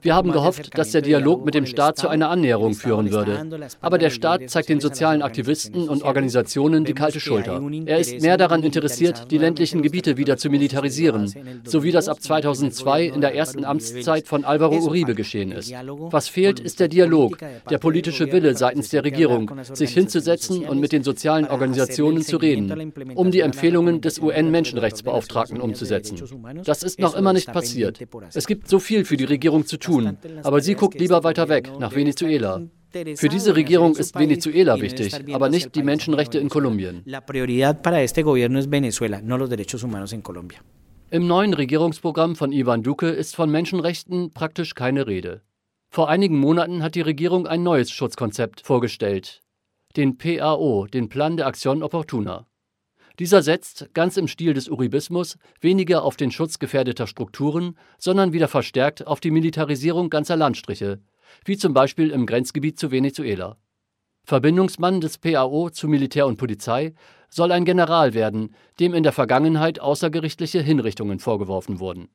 Wir 0.02 0.16
haben 0.16 0.32
gehofft, 0.32 0.78
dass 0.78 0.92
der 0.92 1.02
Dialog 1.02 1.44
mit 1.46 1.56
dem 1.56 1.66
Staat 1.66 1.98
zu 1.98 2.08
einer 2.08 2.30
Annäherung 2.30 2.76
führen 2.76 3.12
würde. 3.12 3.68
Aber 3.82 3.98
der 3.98 4.12
Staat 4.12 4.50
zeigt 4.52 4.70
den 4.70 4.80
sozialen 4.80 5.24
Aktivisten 5.24 5.90
und 5.90 6.04
Organisationen 6.04 6.86
die 6.86 6.94
kalte 6.94 7.20
Schulter. 7.20 7.60
Er 7.88 7.98
ist 7.98 8.22
mehr 8.22 8.38
daran 8.38 8.62
interessiert, 8.62 9.32
die 9.32 9.40
ländlichen 9.40 9.82
Gebiete 9.82 10.18
wieder 10.18 10.38
zu 10.38 10.52
militarisieren, 10.52 11.34
so 11.64 11.84
wie 11.84 11.92
das 11.92 12.08
ab 12.08 12.22
2002 12.22 13.06
in 13.06 13.22
der 13.22 13.34
ersten 13.34 13.66
Amtszeit 13.66 14.28
von 14.28 14.46
Alvaro 14.46 14.78
Uribe 14.78 15.16
geschehen 15.16 15.52
ist. 15.52 15.74
Was 16.12 16.28
fehlt, 16.28 16.60
ist 16.60 16.80
der 16.82 16.88
Dialog, 16.88 17.40
der 17.70 17.80
politische 17.80 18.32
Wille 18.32 18.56
seitens 18.56 18.90
der 18.90 19.04
Regierung, 19.04 19.50
sich 19.74 19.92
hinzusetzen 19.92 20.66
und 20.66 20.80
mit 20.80 20.92
den 20.92 21.04
sozialen 21.04 21.48
Organisationen 21.48 22.22
zu 22.22 22.38
reden, 22.38 22.94
um 23.16 23.32
die 23.32 23.40
Empfehlungen 23.40 24.02
des 24.02 24.20
UN-Menschenrechtsbeauftragten 24.20 25.63
umzusetzen. 25.64 26.18
Das 26.64 26.84
ist 26.84 27.00
noch 27.00 27.16
immer 27.16 27.34
nicht 27.34 27.52
passiert. 27.52 28.00
Es 28.34 28.46
gibt 28.46 28.68
so 28.68 28.80
viel 28.80 29.06
für 29.06 29.18
die 29.18 29.24
Regierung 29.24 29.66
zu 29.66 29.78
tun, 29.78 30.18
aber 30.44 30.62
sie 30.62 30.76
guckt 30.76 31.00
lieber 31.00 31.24
weiter 31.24 31.50
weg, 31.50 31.72
nach 31.80 31.96
Venezuela. 31.96 32.62
Für 33.16 33.30
diese 33.30 33.56
Regierung 33.56 33.96
ist 33.96 34.14
Venezuela 34.14 34.80
wichtig, 34.80 35.16
aber 35.34 35.50
nicht 35.50 35.74
die 35.74 35.82
Menschenrechte 35.82 36.38
in 36.38 36.50
Kolumbien. 36.50 37.04
Im 41.10 41.28
neuen 41.28 41.54
Regierungsprogramm 41.54 42.36
von 42.36 42.52
Ivan 42.52 42.84
Duque 42.84 43.10
ist 43.10 43.36
von 43.36 43.50
Menschenrechten 43.50 44.34
praktisch 44.34 44.76
keine 44.76 45.08
Rede. 45.08 45.42
Vor 45.90 46.10
einigen 46.10 46.40
Monaten 46.40 46.82
hat 46.82 46.96
die 46.96 47.02
Regierung 47.02 47.46
ein 47.46 47.62
neues 47.62 47.92
Schutzkonzept 47.92 48.62
vorgestellt, 48.62 49.42
den 49.96 50.18
PAO, 50.18 50.88
den 50.88 51.10
Plan 51.10 51.38
de 51.38 51.46
Acción 51.46 51.84
Oportuna. 51.84 52.48
Dieser 53.20 53.44
setzt, 53.44 53.90
ganz 53.94 54.18
im 54.18 54.28
Stil 54.28 54.54
des 54.54 54.70
Uribismus, 54.70 55.38
weniger 55.62 56.04
auf 56.04 56.18
den 56.18 56.32
Schutz 56.32 56.60
gefährdeter 56.60 57.08
Strukturen, 57.08 57.78
sondern 57.98 58.34
wieder 58.34 58.48
verstärkt 58.48 59.06
auf 59.06 59.20
die 59.20 59.32
Militarisierung 59.32 60.10
ganzer 60.10 60.36
Landstriche, 60.36 61.00
wie 61.46 61.58
zum 61.58 61.74
Beispiel 61.74 62.10
im 62.10 62.26
Grenzgebiet 62.26 62.80
zu 62.80 62.92
Venezuela. 62.92 63.58
Verbindungsmann 64.26 65.02
des 65.02 65.18
PAO 65.18 65.70
zu 65.70 65.88
Militär 65.88 66.26
und 66.26 66.38
Polizei 66.38 66.94
soll 67.30 67.52
ein 67.52 67.66
General 67.66 68.14
werden, 68.14 68.56
dem 68.80 68.94
in 68.94 69.04
der 69.04 69.12
Vergangenheit 69.12 69.80
außergerichtliche 69.80 70.62
Hinrichtungen 70.62 71.20
vorgeworfen 71.20 71.80
wurden 71.80 72.10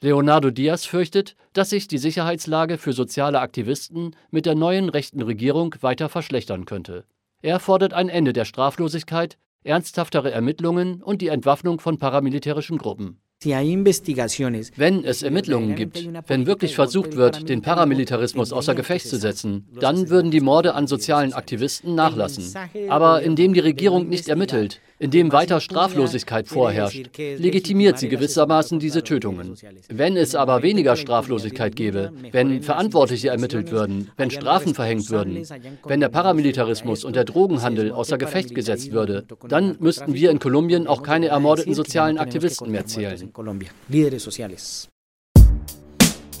Leonardo 0.00 0.52
Diaz 0.52 0.84
fürchtet, 0.84 1.34
dass 1.54 1.70
sich 1.70 1.88
die 1.88 1.98
Sicherheitslage 1.98 2.78
für 2.78 2.92
soziale 2.92 3.40
Aktivisten 3.40 4.14
mit 4.30 4.46
der 4.46 4.54
neuen 4.54 4.90
rechten 4.90 5.20
Regierung 5.22 5.74
weiter 5.80 6.08
verschlechtern 6.08 6.66
könnte. 6.66 7.04
Er 7.42 7.58
fordert 7.58 7.94
ein 7.94 8.08
Ende 8.08 8.32
der 8.32 8.44
Straflosigkeit, 8.44 9.38
ernsthaftere 9.68 10.32
Ermittlungen 10.32 11.02
und 11.02 11.22
die 11.22 11.28
Entwaffnung 11.28 11.78
von 11.78 11.98
paramilitärischen 11.98 12.78
Gruppen. 12.78 13.20
Wenn 13.40 15.04
es 15.04 15.22
Ermittlungen 15.22 15.76
gibt, 15.76 16.08
wenn 16.26 16.46
wirklich 16.46 16.74
versucht 16.74 17.14
wird, 17.14 17.48
den 17.48 17.62
Paramilitarismus 17.62 18.52
außer 18.52 18.74
Gefecht 18.74 19.06
zu 19.06 19.16
setzen, 19.16 19.68
dann 19.78 20.08
würden 20.08 20.32
die 20.32 20.40
Morde 20.40 20.74
an 20.74 20.88
sozialen 20.88 21.32
Aktivisten 21.32 21.94
nachlassen. 21.94 22.52
Aber 22.88 23.22
indem 23.22 23.54
die 23.54 23.60
Regierung 23.60 24.08
nicht 24.08 24.28
ermittelt, 24.28 24.80
indem 24.98 25.32
weiter 25.32 25.60
Straflosigkeit 25.60 26.48
vorherrscht, 26.48 27.10
legitimiert 27.16 27.98
sie 27.98 28.08
gewissermaßen 28.08 28.78
diese 28.78 29.02
Tötungen. 29.02 29.54
Wenn 29.88 30.16
es 30.16 30.34
aber 30.34 30.62
weniger 30.62 30.96
Straflosigkeit 30.96 31.76
gäbe, 31.76 32.12
wenn 32.32 32.62
Verantwortliche 32.62 33.28
ermittelt 33.28 33.70
würden, 33.70 34.10
wenn 34.16 34.30
Strafen 34.30 34.74
verhängt 34.74 35.10
würden, 35.10 35.44
wenn 35.84 36.00
der 36.00 36.08
Paramilitarismus 36.08 37.04
und 37.04 37.16
der 37.16 37.24
Drogenhandel 37.24 37.92
außer 37.92 38.18
Gefecht 38.18 38.54
gesetzt 38.54 38.92
würde, 38.92 39.24
dann 39.48 39.76
müssten 39.80 40.14
wir 40.14 40.30
in 40.30 40.38
Kolumbien 40.38 40.86
auch 40.86 41.02
keine 41.02 41.28
ermordeten 41.28 41.74
sozialen 41.74 42.18
Aktivisten 42.18 42.70
mehr 42.70 42.86
zählen. 42.86 43.32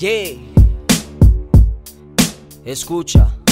Yeah. 0.00 0.36
Escucha. 2.64 3.47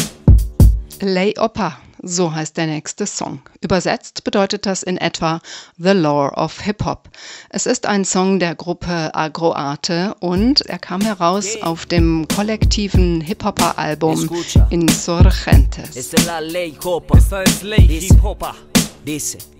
Lay 1.01 1.35
Opa, 1.39 1.77
so 2.03 2.33
heißt 2.33 2.57
der 2.57 2.67
nächste 2.67 3.07
Song. 3.07 3.41
Übersetzt 3.61 4.25
bedeutet 4.25 4.65
das 4.65 4.83
in 4.83 4.97
etwa 4.97 5.41
The 5.77 5.91
Lore 5.91 6.33
of 6.33 6.61
Hip 6.61 6.85
Hop. 6.85 7.11
Es 7.51 7.67
ist 7.67 7.87
ein 7.87 8.05
Song 8.05 8.39
der 8.39 8.55
Gruppe 8.55 9.15
Agroarte 9.15 10.15
und 10.21 10.63
er 10.63 10.79
kam 10.79 11.03
heraus 11.03 11.61
auf 11.61 11.85
dem 11.87 12.27
kollektiven 12.29 13.21
Hip-Hopper-Album 13.21 14.31
Insurgentes. 14.71 15.97
Esta 15.97 16.17
es 16.17 16.27
la 16.27 16.39
ley 16.39 16.75
Hopa. 16.83 17.19
Esta 17.19 17.43
es 17.43 17.63
ley 17.63 17.87
Hip 17.87 18.23
Hopa. 18.23 18.55
Dice. 19.07 19.56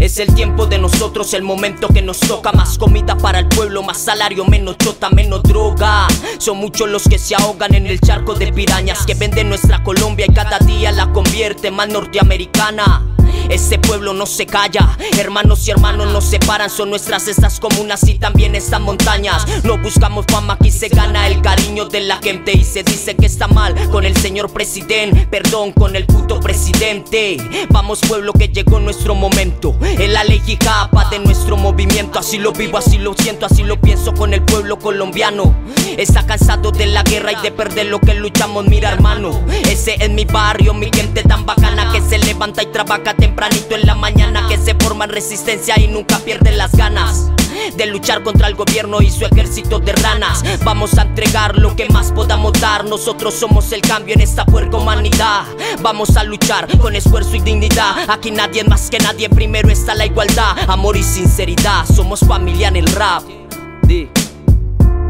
Es 0.00 0.18
el 0.18 0.34
tiempo 0.34 0.66
de 0.66 0.78
nosotros, 0.78 1.34
el 1.34 1.42
momento 1.42 1.88
que 1.88 2.02
nos 2.02 2.20
toca. 2.20 2.52
Más 2.52 2.78
comida 2.78 3.16
para 3.16 3.40
el 3.40 3.48
pueblo, 3.48 3.82
más 3.82 3.98
salario, 3.98 4.44
menos 4.44 4.78
chota, 4.78 5.10
menos 5.10 5.42
droga. 5.42 6.06
Son 6.38 6.58
muchos 6.58 6.88
los 6.88 7.04
que 7.04 7.18
se 7.18 7.34
ahogan 7.34 7.74
en 7.74 7.86
el 7.86 8.00
charco 8.00 8.34
de 8.34 8.52
pirañas 8.52 9.06
que 9.06 9.14
venden 9.14 9.48
nuestra 9.48 9.82
Colombia 9.82 10.26
y 10.28 10.34
cada 10.34 10.58
día 10.60 10.92
la 10.92 11.12
convierte 11.12 11.70
más 11.70 11.88
norteamericana. 11.88 13.04
Ese 13.48 13.78
pueblo 13.78 14.12
no 14.12 14.26
se 14.26 14.44
calla, 14.44 14.96
hermanos 15.18 15.66
y 15.68 15.70
hermanos 15.70 16.12
nos 16.12 16.24
separan, 16.24 16.68
son 16.68 16.90
nuestras 16.90 17.28
estas 17.28 17.60
comunas 17.60 18.06
y 18.08 18.18
también 18.18 18.56
estas 18.56 18.80
montañas. 18.80 19.46
No 19.62 19.78
buscamos 19.78 20.24
fama, 20.28 20.54
aquí 20.54 20.70
se 20.70 20.88
gana 20.88 21.28
el 21.28 21.40
cariño 21.42 21.84
de 21.84 22.00
la 22.00 22.16
gente 22.18 22.52
y 22.52 22.64
se 22.64 22.82
dice 22.82 23.14
que 23.14 23.26
está 23.26 23.46
mal 23.46 23.74
con 23.90 24.04
el 24.04 24.16
señor 24.16 24.50
presidente, 24.52 25.28
perdón 25.30 25.72
con 25.72 25.94
el 25.94 26.06
puto 26.06 26.40
presidente. 26.40 27.36
Vamos 27.70 28.00
pueblo 28.00 28.32
que 28.32 28.48
llegó 28.48 28.80
nuestro 28.80 29.14
momento, 29.14 29.65
el 29.98 30.12
la 30.12 30.22
ley 30.24 30.40
y 30.46 30.56
capa 30.56 31.08
de 31.10 31.18
nuestro 31.18 31.56
movimiento, 31.56 32.18
así 32.18 32.38
lo 32.38 32.52
vivo, 32.52 32.78
así 32.78 32.98
lo 32.98 33.14
siento, 33.14 33.46
así 33.46 33.64
lo 33.64 33.80
pienso 33.80 34.14
con 34.14 34.32
el 34.32 34.42
pueblo 34.42 34.78
colombiano. 34.78 35.54
Está 35.96 36.24
cansado 36.26 36.70
de 36.70 36.86
la 36.86 37.02
guerra 37.02 37.32
y 37.32 37.42
de 37.42 37.50
perder 37.50 37.86
lo 37.86 38.00
que 38.00 38.14
luchamos, 38.14 38.66
mira 38.66 38.92
hermano, 38.92 39.30
ese 39.68 39.96
es 39.98 40.10
mi 40.10 40.24
barrio, 40.24 40.74
mi 40.74 40.90
gente 40.94 41.22
tan 41.22 41.44
bacana 41.46 41.90
que 41.92 42.00
se 42.00 42.18
levanta 42.18 42.62
y 42.62 42.66
trabaja 42.66 43.14
tempranito 43.14 43.74
en 43.74 43.86
la 43.86 43.94
mañana 43.94 44.46
que 44.48 44.56
se 44.58 44.74
forma 44.74 45.06
en 45.06 45.10
resistencia 45.10 45.78
y 45.80 45.88
nunca 45.88 46.18
pierde 46.18 46.52
las 46.52 46.72
ganas 46.72 47.30
de 47.76 47.86
luchar 47.86 48.22
contra 48.22 48.48
el 48.48 48.54
gobierno 48.54 49.00
y 49.02 49.10
su 49.10 49.24
ejército 49.24 49.78
de 49.78 49.92
ranas. 49.92 50.42
Vamos 50.64 50.98
a 50.98 51.02
entregar 51.02 51.56
lo 51.56 51.74
que 51.76 51.88
más 51.88 52.12
podamos 52.12 52.52
dar. 52.60 52.84
Nosotros 52.84 53.34
somos 53.34 53.72
el 53.72 53.80
cambio 53.80 54.14
en 54.14 54.20
esta 54.20 54.44
puerca 54.44 54.76
humanidad. 54.76 55.44
Vamos 55.82 56.16
a 56.16 56.24
luchar 56.24 56.66
con 56.78 56.94
esfuerzo 56.94 57.36
y 57.36 57.40
dignidad. 57.40 58.08
Aquí 58.08 58.30
nadie 58.30 58.64
más 58.64 58.90
que 58.90 58.98
nadie. 58.98 59.28
Primero 59.28 59.68
está 59.70 59.94
la 59.94 60.06
igualdad, 60.06 60.56
amor 60.68 60.96
y 60.96 61.02
sinceridad. 61.02 61.86
Somos 61.86 62.20
familia 62.20 62.68
en 62.68 62.76
el 62.76 62.86
rap. 62.86 63.22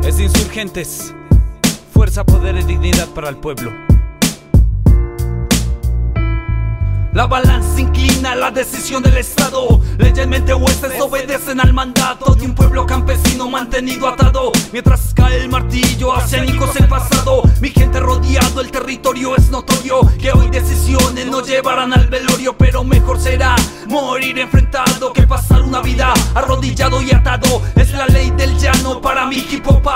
Es 0.04 0.20
insurgentes. 0.20 1.14
Fuerza, 1.92 2.24
poder 2.24 2.56
y 2.56 2.62
dignidad 2.62 3.08
para 3.08 3.28
el 3.28 3.36
pueblo. 3.36 3.95
La 7.16 7.26
balanza 7.26 7.80
inclina 7.80 8.34
la 8.34 8.50
decisión 8.50 9.02
del 9.02 9.16
Estado. 9.16 9.80
Leyes 9.96 10.28
mente 10.28 10.52
huestes 10.52 11.00
obedecen 11.00 11.58
al 11.62 11.72
mandato 11.72 12.34
de 12.34 12.44
un 12.44 12.54
pueblo 12.54 12.84
campesino 12.84 13.48
mantenido 13.48 14.06
atado. 14.06 14.52
Mientras 14.70 15.14
cae 15.14 15.40
el 15.40 15.48
martillo, 15.48 16.10
oceánicos 16.10 16.76
el 16.76 16.86
pasado. 16.88 17.40
Mi 17.62 17.70
gente 17.70 18.00
rodeado, 18.00 18.60
el 18.60 18.70
territorio 18.70 19.34
es 19.34 19.48
notorio. 19.48 20.00
Que 20.18 20.30
hoy 20.30 20.50
decisiones 20.50 21.24
no 21.24 21.40
llevarán 21.40 21.94
al 21.94 22.06
velorio, 22.08 22.54
pero 22.58 22.84
mejor 22.84 23.18
será 23.18 23.56
morir 23.88 24.38
enfrentado 24.38 25.14
que 25.14 25.26
pasar 25.26 25.62
una 25.62 25.80
vida 25.80 26.12
arrodillado 26.34 27.00
y 27.00 27.12
atado. 27.12 27.62
Es 27.76 27.92
la 27.92 28.06
ley 28.08 28.30
del 28.32 28.58
llano 28.58 29.00
para 29.00 29.24
mi 29.24 29.36
hip 29.38 29.66
hop. 29.66 29.88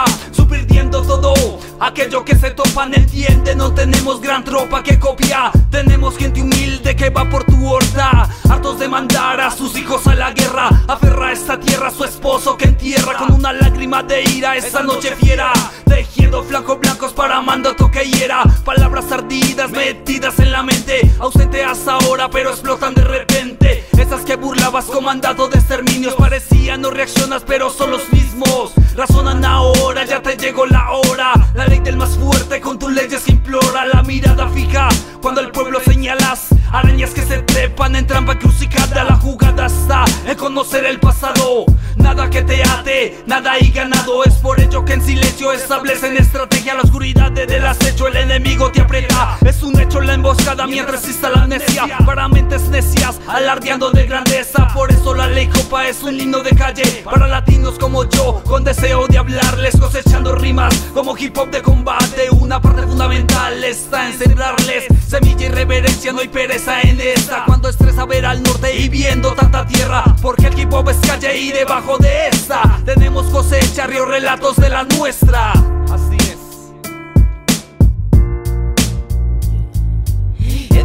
Perdiendo 0.50 1.02
todo 1.02 1.32
aquello 1.78 2.24
que 2.24 2.34
se 2.34 2.50
topan 2.50 2.92
entiende 2.92 3.54
no 3.54 3.72
tenemos 3.72 4.20
gran 4.20 4.42
tropa 4.42 4.82
que 4.82 4.98
copia 4.98 5.52
tenemos 5.70 6.16
gente 6.16 6.42
humilde 6.42 6.96
que 6.96 7.09
va 7.10 7.28
por 7.28 7.44
tu 7.44 7.66
horda. 7.66 8.28
Hartos 8.48 8.78
de 8.78 8.88
mandar 8.88 9.40
a 9.40 9.50
sus 9.50 9.76
hijos 9.76 10.06
a 10.06 10.14
la 10.14 10.32
guerra. 10.32 10.68
Aferra 10.88 11.28
a 11.28 11.32
esta 11.32 11.58
tierra 11.58 11.88
a 11.88 11.90
su 11.90 12.04
esposo 12.04 12.56
que 12.56 12.66
entierra 12.66 13.16
con 13.18 13.32
una 13.32 13.52
lágrima 13.52 14.02
de 14.02 14.22
ira 14.22 14.56
esa 14.56 14.82
noche 14.82 15.14
fiera. 15.16 15.52
Tejiendo 15.84 16.42
flancos 16.42 16.80
blancos 16.80 17.12
para 17.12 17.40
mandato 17.40 17.90
que 17.90 18.04
hiera 18.04 18.44
palabras 18.64 19.10
ardidas 19.12 19.70
metidas 19.70 20.38
en 20.38 20.52
la 20.52 20.62
mente. 20.62 21.10
Ausente 21.18 21.64
hasta 21.64 21.94
ahora 21.94 22.30
pero 22.30 22.50
explotan 22.50 22.94
de 22.94 23.04
repente 23.04 23.89
esas 24.00 24.22
que 24.22 24.36
burlabas 24.36 24.86
comandado 24.86 25.48
de 25.48 25.58
exterminios 25.58 26.14
parecían 26.14 26.80
no 26.80 26.90
reaccionas 26.90 27.42
pero 27.46 27.70
son 27.70 27.90
los 27.90 28.12
mismos. 28.12 28.72
Razonan 28.96 29.44
ahora 29.44 30.04
ya 30.04 30.22
te 30.22 30.36
llegó 30.36 30.66
la 30.66 30.90
hora. 30.90 31.32
La 31.54 31.66
ley 31.66 31.80
del 31.80 31.96
más 31.96 32.16
fuerte 32.16 32.60
con 32.60 32.78
tus 32.78 32.92
leyes 32.92 33.28
implora 33.28 33.86
La 33.86 34.02
mirada 34.02 34.48
fija. 34.48 34.88
Cuando 35.20 35.40
el 35.40 35.50
pueblo 35.50 35.80
señalas 35.80 36.48
Arañas 36.72 37.10
que 37.10 37.22
se 37.22 37.38
trepan 37.42 37.96
en 37.96 38.06
trampa 38.06 38.38
crucificada 38.38 39.04
La 39.04 39.16
jugada 39.16 39.66
está 39.66 40.04
en 40.26 40.36
conocer 40.36 40.84
el 40.84 41.00
pasado. 41.00 41.66
Nada 41.96 42.30
que 42.30 42.42
te 42.42 42.62
ate, 42.62 43.22
nada 43.26 43.52
hay 43.52 43.70
ganado. 43.70 44.24
Es 44.24 44.34
por 44.34 44.60
ello 44.60 44.84
que 44.84 44.94
en 44.94 45.02
silencio 45.02 45.52
establecen 45.52 46.16
estrategia. 46.16 46.74
La 46.74 46.82
oscuridad 46.82 47.32
del 47.32 47.66
acecho, 47.66 48.06
el 48.06 48.16
enemigo 48.16 48.70
te 48.70 48.82
aprieta. 48.82 49.38
Es 49.44 49.62
un 49.62 49.78
hecho 49.80 50.00
la 50.00 50.14
emboscada 50.14 50.66
mientras 50.66 51.00
exista 51.00 51.28
la 51.30 51.42
amnesia. 51.42 51.86
Para 52.06 52.28
mentes 52.28 52.62
necias, 52.68 53.20
alardeando 53.26 53.89
de 53.92 54.06
grandeza 54.06 54.68
Por 54.74 54.90
eso 54.90 55.14
la 55.14 55.26
ley 55.26 55.46
copa 55.48 55.88
es 55.88 56.02
un 56.02 56.16
lindo 56.16 56.42
de 56.42 56.50
calle. 56.50 57.02
Para 57.04 57.26
latinos 57.26 57.78
como 57.78 58.04
yo, 58.04 58.42
con 58.44 58.64
deseo 58.64 59.06
de 59.06 59.18
hablarles 59.18 59.76
Cosechando 59.76 60.34
rimas 60.34 60.74
como 60.94 61.16
hip 61.16 61.36
hop 61.38 61.50
de 61.50 61.62
combate. 61.62 62.28
Una 62.30 62.60
parte 62.60 62.82
fundamental 62.82 63.62
está 63.64 64.08
en 64.08 64.18
sembrarles 64.18 64.84
Semilla 65.06 65.46
y 65.46 65.48
reverencia, 65.48 66.12
no 66.12 66.20
hay 66.20 66.28
pereza 66.28 66.80
en 66.82 67.00
esta. 67.00 67.44
Cuando 67.44 67.68
estresa 67.68 68.04
ver 68.04 68.26
al 68.26 68.42
norte 68.42 68.76
y 68.76 68.88
viendo 68.88 69.32
tanta 69.32 69.66
tierra 69.66 70.04
Porque 70.22 70.46
el 70.46 70.58
hip 70.58 70.72
hop 70.72 70.88
es 70.90 70.96
calle 70.98 71.36
y 71.36 71.52
debajo 71.52 71.98
de 71.98 72.28
esta 72.28 72.80
Tenemos 72.84 73.26
cosecha, 73.26 73.86
río 73.86 74.06
relatos 74.06 74.56
de 74.56 74.68
la 74.68 74.84
nuestra 74.84 75.52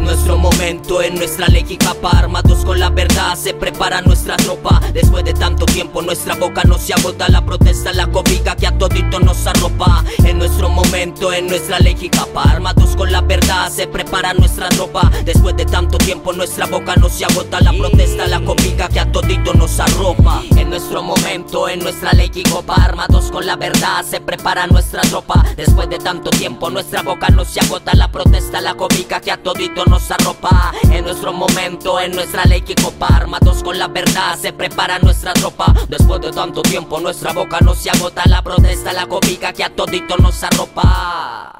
nuestro 0.06 0.38
momento, 0.38 1.02
en 1.02 1.16
nuestra 1.16 1.48
ley 1.48 1.64
capa 1.76 2.10
Armados 2.10 2.64
con 2.64 2.78
la 2.78 2.90
verdad, 2.90 3.36
se 3.36 3.52
prepara 3.52 4.00
nuestra 4.00 4.36
tropa. 4.36 4.80
Después 4.94 5.24
de 5.24 5.34
tanto 5.34 5.66
tiempo, 5.66 6.00
nuestra 6.00 6.36
boca 6.36 6.62
no 6.64 6.78
se 6.78 6.94
agota 6.94 7.28
La 7.28 7.44
protesta, 7.44 7.92
la 7.92 8.06
cobija 8.06 8.54
que 8.54 8.68
a 8.68 8.78
todito 8.78 9.18
nos 9.18 9.46
arropa. 9.46 10.04
En 10.24 10.38
nuestro 10.38 10.68
momento, 10.68 11.32
en 11.32 11.48
nuestra 11.48 11.80
ley 11.80 12.08
capa 12.08 12.44
Armados 12.44 12.94
con 12.96 13.10
la 13.10 13.20
verdad, 13.20 13.68
se 13.68 13.88
prepara 13.88 14.32
nuestra 14.32 14.68
tropa. 14.68 15.10
Después 15.24 15.56
de 15.56 15.64
tanto 15.64 15.98
tiempo, 15.98 16.32
nuestra 16.32 16.66
boca 16.66 16.94
no 16.96 17.08
se 17.08 17.24
agota 17.24 17.60
La 17.60 17.72
protesta, 17.72 18.26
la 18.26 18.40
cobija 18.40 18.88
que 18.88 19.00
a 19.00 19.10
todito 19.10 19.54
nos 19.54 19.78
arropa. 19.80 20.42
En 20.56 20.70
nuestro 20.70 21.02
momento, 21.02 21.68
en 21.68 21.80
nuestra 21.80 22.12
ley 22.12 22.30
copa 22.50 22.74
Armados 22.76 23.32
con 23.32 23.44
la 23.44 23.56
verdad, 23.56 24.04
se 24.04 24.20
prepara 24.20 24.68
nuestra 24.68 25.02
tropa. 25.02 25.44
Después 25.56 25.88
de 25.88 25.98
tanto 25.98 26.30
tiempo, 26.30 26.70
nuestra 26.70 27.02
boca 27.02 27.28
no 27.30 27.44
se 27.44 27.58
agota 27.60 27.92
La 27.94 28.12
protesta, 28.12 28.60
la 28.60 28.74
cobija 28.74 29.20
que 29.20 29.32
a 29.32 29.42
todito 29.42 29.84
nos 29.84 29.95
arropa 30.10 30.72
En 30.90 31.04
nuestro 31.04 31.32
momento, 31.32 31.98
en 32.00 32.12
nuestra 32.12 32.44
ley 32.44 32.60
que 32.62 32.74
copa. 32.74 33.08
Armados 33.08 33.62
con 33.62 33.78
la 33.78 33.88
verdad, 33.88 34.36
se 34.38 34.52
prepara 34.52 34.98
nuestra 34.98 35.32
tropa. 35.32 35.74
Después 35.88 36.20
de 36.20 36.30
tanto 36.30 36.62
tiempo, 36.62 37.00
nuestra 37.00 37.32
boca 37.32 37.58
no 37.60 37.74
se 37.74 37.90
agota. 37.90 38.22
La 38.26 38.42
protesta, 38.42 38.92
la 38.92 39.06
cobija 39.06 39.52
que 39.52 39.64
a 39.64 39.70
todito 39.70 40.16
nos 40.18 40.42
arropa. 40.42 41.52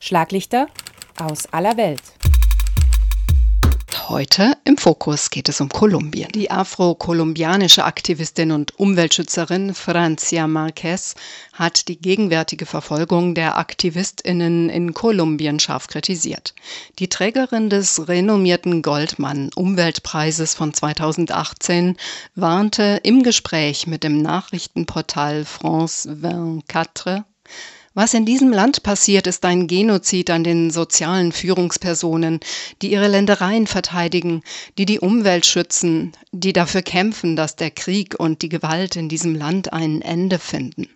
Schlaglichter 0.00 0.66
aus 1.16 1.46
aller 1.52 1.76
Welt. 1.76 2.19
Heute 4.10 4.54
im 4.64 4.76
Fokus 4.76 5.30
geht 5.30 5.48
es 5.48 5.60
um 5.60 5.68
Kolumbien. 5.68 6.32
Die 6.34 6.50
afro-kolumbianische 6.50 7.84
Aktivistin 7.84 8.50
und 8.50 8.76
Umweltschützerin 8.76 9.72
Francia 9.72 10.48
Marquez 10.48 11.14
hat 11.52 11.86
die 11.86 11.96
gegenwärtige 11.96 12.66
Verfolgung 12.66 13.36
der 13.36 13.56
AktivistInnen 13.56 14.68
in 14.68 14.94
Kolumbien 14.94 15.60
scharf 15.60 15.86
kritisiert. 15.86 16.56
Die 16.98 17.08
Trägerin 17.08 17.70
des 17.70 18.08
renommierten 18.08 18.82
Goldmann 18.82 19.50
Umweltpreises 19.54 20.54
von 20.54 20.74
2018 20.74 21.96
warnte 22.34 22.98
im 23.04 23.22
Gespräch 23.22 23.86
mit 23.86 24.02
dem 24.02 24.20
Nachrichtenportal 24.20 25.44
France 25.44 26.16
24 26.20 27.22
was 27.94 28.14
in 28.14 28.24
diesem 28.24 28.52
Land 28.52 28.82
passiert, 28.82 29.26
ist 29.26 29.44
ein 29.44 29.66
Genozid 29.66 30.30
an 30.30 30.44
den 30.44 30.70
sozialen 30.70 31.32
Führungspersonen, 31.32 32.40
die 32.82 32.92
ihre 32.92 33.08
Ländereien 33.08 33.66
verteidigen, 33.66 34.42
die 34.78 34.86
die 34.86 35.00
Umwelt 35.00 35.46
schützen, 35.46 36.12
die 36.30 36.52
dafür 36.52 36.82
kämpfen, 36.82 37.34
dass 37.34 37.56
der 37.56 37.70
Krieg 37.70 38.14
und 38.18 38.42
die 38.42 38.48
Gewalt 38.48 38.96
in 38.96 39.08
diesem 39.08 39.34
Land 39.34 39.72
ein 39.72 40.02
Ende 40.02 40.38
finden. 40.38 40.88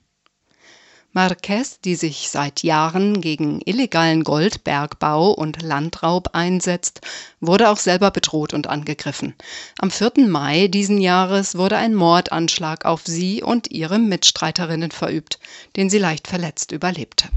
Marquez, 1.16 1.78
die 1.78 1.94
sich 1.94 2.28
seit 2.28 2.64
Jahren 2.64 3.20
gegen 3.20 3.60
illegalen 3.64 4.24
Goldbergbau 4.24 5.30
und 5.30 5.62
Landraub 5.62 6.30
einsetzt, 6.32 7.02
wurde 7.40 7.70
auch 7.70 7.78
selber 7.78 8.10
bedroht 8.10 8.52
und 8.52 8.66
angegriffen. 8.66 9.34
Am 9.78 9.92
4. 9.92 10.26
Mai 10.26 10.66
diesen 10.66 11.00
Jahres 11.00 11.56
wurde 11.56 11.76
ein 11.76 11.94
Mordanschlag 11.94 12.84
auf 12.84 13.02
sie 13.04 13.44
und 13.44 13.70
ihre 13.70 14.00
Mitstreiterinnen 14.00 14.90
verübt, 14.90 15.38
den 15.76 15.88
sie 15.88 15.98
leicht 15.98 16.26
verletzt 16.26 16.72
überlebte. 16.72 17.28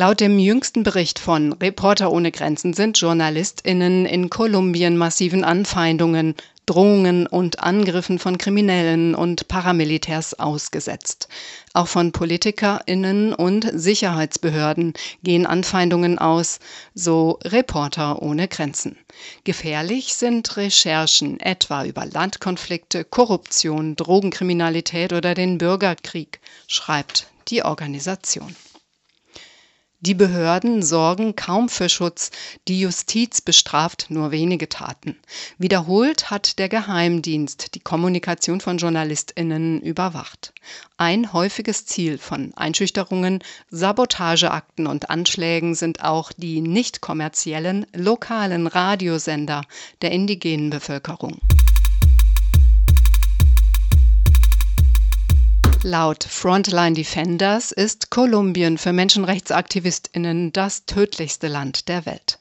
Laut 0.00 0.20
dem 0.20 0.38
jüngsten 0.38 0.82
Bericht 0.82 1.18
von 1.18 1.52
Reporter 1.52 2.10
ohne 2.10 2.32
Grenzen 2.32 2.72
sind 2.72 2.98
Journalistinnen 2.98 4.06
in 4.06 4.30
Kolumbien 4.30 4.96
massiven 4.96 5.44
Anfeindungen, 5.44 6.36
Drohungen 6.64 7.26
und 7.26 7.60
Angriffen 7.62 8.18
von 8.18 8.38
Kriminellen 8.38 9.14
und 9.14 9.46
Paramilitärs 9.46 10.40
ausgesetzt. 10.40 11.28
Auch 11.74 11.86
von 11.86 12.12
Politikerinnen 12.12 13.34
und 13.34 13.70
Sicherheitsbehörden 13.74 14.94
gehen 15.22 15.44
Anfeindungen 15.44 16.18
aus, 16.18 16.60
so 16.94 17.38
Reporter 17.44 18.22
ohne 18.22 18.48
Grenzen. 18.48 18.96
Gefährlich 19.44 20.14
sind 20.14 20.56
Recherchen 20.56 21.38
etwa 21.40 21.84
über 21.84 22.06
Landkonflikte, 22.06 23.04
Korruption, 23.04 23.96
Drogenkriminalität 23.96 25.12
oder 25.12 25.34
den 25.34 25.58
Bürgerkrieg, 25.58 26.40
schreibt 26.68 27.26
die 27.48 27.64
Organisation. 27.64 28.56
Die 30.02 30.14
Behörden 30.14 30.82
sorgen 30.82 31.36
kaum 31.36 31.68
für 31.68 31.90
Schutz, 31.90 32.30
die 32.68 32.80
Justiz 32.80 33.42
bestraft 33.42 34.06
nur 34.08 34.30
wenige 34.30 34.66
Taten. 34.66 35.18
Wiederholt 35.58 36.30
hat 36.30 36.58
der 36.58 36.70
Geheimdienst 36.70 37.74
die 37.74 37.80
Kommunikation 37.80 38.62
von 38.62 38.78
Journalistinnen 38.78 39.82
überwacht. 39.82 40.54
Ein 40.96 41.34
häufiges 41.34 41.84
Ziel 41.84 42.16
von 42.16 42.54
Einschüchterungen, 42.56 43.40
Sabotageakten 43.68 44.86
und 44.86 45.10
Anschlägen 45.10 45.74
sind 45.74 46.02
auch 46.02 46.32
die 46.32 46.62
nicht 46.62 47.02
kommerziellen 47.02 47.86
lokalen 47.94 48.68
Radiosender 48.68 49.64
der 50.00 50.12
indigenen 50.12 50.70
Bevölkerung. 50.70 51.40
Laut 55.82 56.24
Frontline 56.24 56.94
Defenders 56.94 57.72
ist 57.72 58.10
Kolumbien 58.10 58.76
für 58.76 58.92
Menschenrechtsaktivistinnen 58.92 60.52
das 60.52 60.84
tödlichste 60.84 61.48
Land 61.48 61.88
der 61.88 62.04
Welt. 62.04 62.36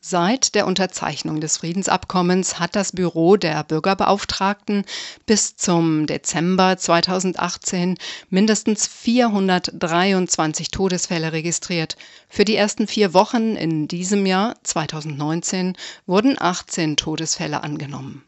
Seit 0.00 0.54
der 0.54 0.68
Unterzeichnung 0.68 1.40
des 1.40 1.56
Friedensabkommens 1.56 2.60
hat 2.60 2.76
das 2.76 2.92
Büro 2.92 3.36
der 3.36 3.64
Bürgerbeauftragten 3.64 4.84
bis 5.26 5.56
zum 5.56 6.06
Dezember 6.06 6.76
2018 6.76 7.98
mindestens 8.30 8.86
423 8.86 10.70
Todesfälle 10.70 11.32
registriert. 11.32 11.96
Für 12.28 12.44
die 12.44 12.54
ersten 12.54 12.86
vier 12.86 13.14
Wochen 13.14 13.56
in 13.56 13.88
diesem 13.88 14.26
Jahr 14.26 14.54
2019 14.62 15.76
wurden 16.06 16.36
18 16.38 16.96
Todesfälle 16.96 17.64
angenommen. 17.64 18.22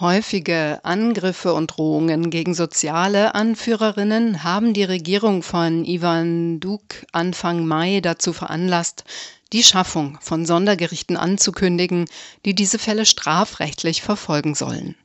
Häufige 0.00 0.80
Angriffe 0.82 1.54
und 1.54 1.68
Drohungen 1.68 2.30
gegen 2.30 2.52
soziale 2.52 3.36
Anführerinnen 3.36 4.42
haben 4.42 4.74
die 4.74 4.82
Regierung 4.82 5.44
von 5.44 5.84
Ivan 5.84 6.58
Duque 6.58 7.06
Anfang 7.12 7.64
Mai 7.64 8.00
dazu 8.00 8.32
veranlasst, 8.32 9.04
die 9.52 9.62
Schaffung 9.62 10.18
von 10.20 10.46
Sondergerichten 10.46 11.16
anzukündigen, 11.16 12.06
die 12.44 12.56
diese 12.56 12.80
Fälle 12.80 13.06
strafrechtlich 13.06 14.02
verfolgen 14.02 14.56
sollen. 14.56 14.96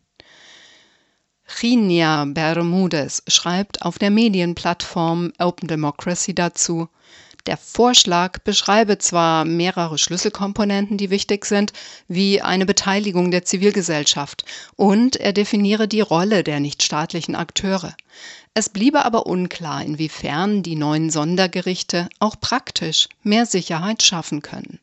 Chinia 1.47 2.25
Bermudez 2.25 3.21
schreibt 3.27 3.83
auf 3.83 3.99
der 3.99 4.09
Medienplattform 4.09 5.33
Open 5.37 5.67
Democracy 5.67 6.33
dazu, 6.33 6.89
der 7.45 7.57
Vorschlag 7.57 8.39
beschreibe 8.39 8.97
zwar 8.97 9.45
mehrere 9.45 9.97
Schlüsselkomponenten, 9.97 10.97
die 10.97 11.09
wichtig 11.09 11.45
sind, 11.45 11.73
wie 12.07 12.41
eine 12.41 12.65
Beteiligung 12.65 13.31
der 13.31 13.45
Zivilgesellschaft, 13.45 14.45
und 14.75 15.15
er 15.15 15.33
definiere 15.33 15.87
die 15.87 16.01
Rolle 16.01 16.43
der 16.43 16.59
nichtstaatlichen 16.59 17.35
Akteure. 17.35 17.95
Es 18.53 18.69
bliebe 18.69 19.05
aber 19.05 19.25
unklar, 19.25 19.83
inwiefern 19.83 20.63
die 20.63 20.75
neuen 20.75 21.09
Sondergerichte 21.09 22.09
auch 22.19 22.35
praktisch 22.39 23.07
mehr 23.23 23.45
Sicherheit 23.45 24.03
schaffen 24.03 24.41
können. 24.41 24.79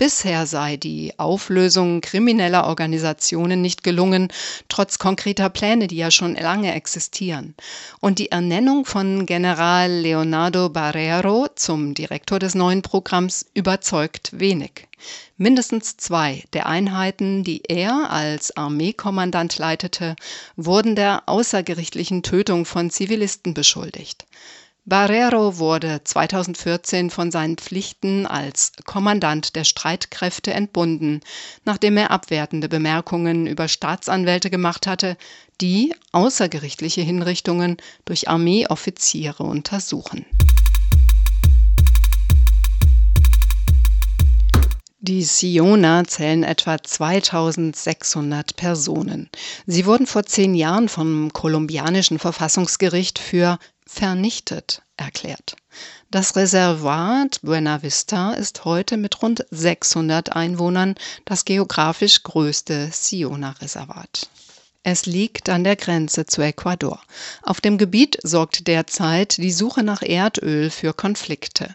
Bisher 0.00 0.46
sei 0.46 0.78
die 0.78 1.12
Auflösung 1.18 2.00
krimineller 2.00 2.66
Organisationen 2.66 3.60
nicht 3.60 3.84
gelungen, 3.84 4.28
trotz 4.70 4.98
konkreter 4.98 5.50
Pläne, 5.50 5.88
die 5.88 5.98
ja 5.98 6.10
schon 6.10 6.36
lange 6.36 6.72
existieren. 6.72 7.54
Und 8.00 8.18
die 8.18 8.32
Ernennung 8.32 8.86
von 8.86 9.26
General 9.26 9.90
Leonardo 9.90 10.70
Barrero 10.70 11.48
zum 11.54 11.92
Direktor 11.92 12.38
des 12.38 12.54
neuen 12.54 12.80
Programms 12.80 13.44
überzeugt 13.52 14.30
wenig. 14.32 14.88
Mindestens 15.36 15.98
zwei 15.98 16.44
der 16.54 16.64
Einheiten, 16.64 17.44
die 17.44 17.60
er 17.68 18.10
als 18.10 18.56
Armeekommandant 18.56 19.58
leitete, 19.58 20.16
wurden 20.56 20.96
der 20.96 21.24
außergerichtlichen 21.26 22.22
Tötung 22.22 22.64
von 22.64 22.88
Zivilisten 22.88 23.52
beschuldigt. 23.52 24.24
Barrero 24.86 25.58
wurde 25.58 26.00
2014 26.02 27.10
von 27.10 27.30
seinen 27.30 27.56
Pflichten 27.56 28.26
als 28.26 28.72
Kommandant 28.86 29.54
der 29.54 29.64
Streitkräfte 29.64 30.54
entbunden, 30.54 31.20
nachdem 31.64 31.98
er 31.98 32.10
abwertende 32.10 32.68
Bemerkungen 32.68 33.46
über 33.46 33.68
Staatsanwälte 33.68 34.48
gemacht 34.48 34.86
hatte, 34.86 35.18
die 35.60 35.94
außergerichtliche 36.12 37.02
Hinrichtungen 37.02 37.76
durch 38.06 38.28
Armeeoffiziere 38.28 39.42
untersuchen. 39.42 40.24
Die 45.02 45.22
Siona 45.22 46.04
zählen 46.04 46.42
etwa 46.42 46.82
2600 46.82 48.56
Personen. 48.56 49.30
Sie 49.66 49.86
wurden 49.86 50.06
vor 50.06 50.24
zehn 50.24 50.54
Jahren 50.54 50.88
vom 50.88 51.32
kolumbianischen 51.32 52.18
Verfassungsgericht 52.18 53.18
für 53.18 53.58
vernichtet 53.92 54.82
erklärt. 54.96 55.56
Das 56.12 56.36
Reservat 56.36 57.40
Buena 57.42 57.82
Vista 57.82 58.32
ist 58.32 58.64
heute 58.64 58.96
mit 58.96 59.20
rund 59.20 59.44
600 59.50 60.36
Einwohnern 60.36 60.94
das 61.24 61.44
geografisch 61.44 62.22
größte 62.22 62.90
Siona-Reservat. 62.92 64.28
Es 64.82 65.04
liegt 65.04 65.50
an 65.50 65.62
der 65.62 65.76
Grenze 65.76 66.24
zu 66.24 66.40
Ecuador. 66.40 67.02
Auf 67.42 67.60
dem 67.60 67.76
Gebiet 67.76 68.16
sorgt 68.22 68.66
derzeit 68.66 69.36
die 69.36 69.52
Suche 69.52 69.82
nach 69.82 70.00
Erdöl 70.00 70.70
für 70.70 70.94
Konflikte. 70.94 71.70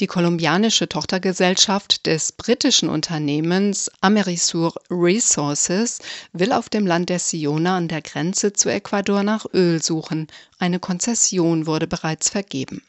Die 0.00 0.08
kolumbianische 0.08 0.88
Tochtergesellschaft 0.88 2.06
des 2.06 2.32
britischen 2.32 2.88
Unternehmens 2.88 3.92
Amerisur 4.00 4.74
Resources 4.90 6.00
will 6.32 6.52
auf 6.52 6.68
dem 6.68 6.84
Land 6.84 7.10
der 7.10 7.20
Siona 7.20 7.76
an 7.76 7.86
der 7.86 8.02
Grenze 8.02 8.52
zu 8.52 8.68
Ecuador 8.70 9.22
nach 9.22 9.46
Öl 9.54 9.80
suchen. 9.80 10.26
Eine 10.58 10.80
Konzession 10.80 11.66
wurde 11.66 11.86
bereits 11.86 12.28
vergeben. 12.28 12.82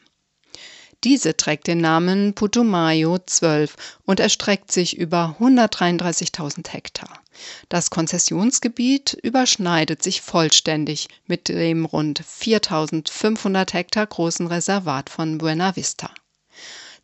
Diese 1.04 1.36
trägt 1.36 1.68
den 1.68 1.80
Namen 1.80 2.34
Putumayo 2.34 3.18
12 3.24 3.76
und 4.04 4.18
erstreckt 4.18 4.72
sich 4.72 4.98
über 4.98 5.36
133.000 5.38 6.68
Hektar. 6.70 7.19
Das 7.68 7.90
Konzessionsgebiet 7.90 9.16
überschneidet 9.22 10.02
sich 10.02 10.20
vollständig 10.20 11.08
mit 11.26 11.48
dem 11.48 11.84
rund 11.84 12.22
4.500 12.22 13.72
Hektar 13.72 14.06
großen 14.06 14.46
Reservat 14.46 15.10
von 15.10 15.38
Buena 15.38 15.76
Vista. 15.76 16.10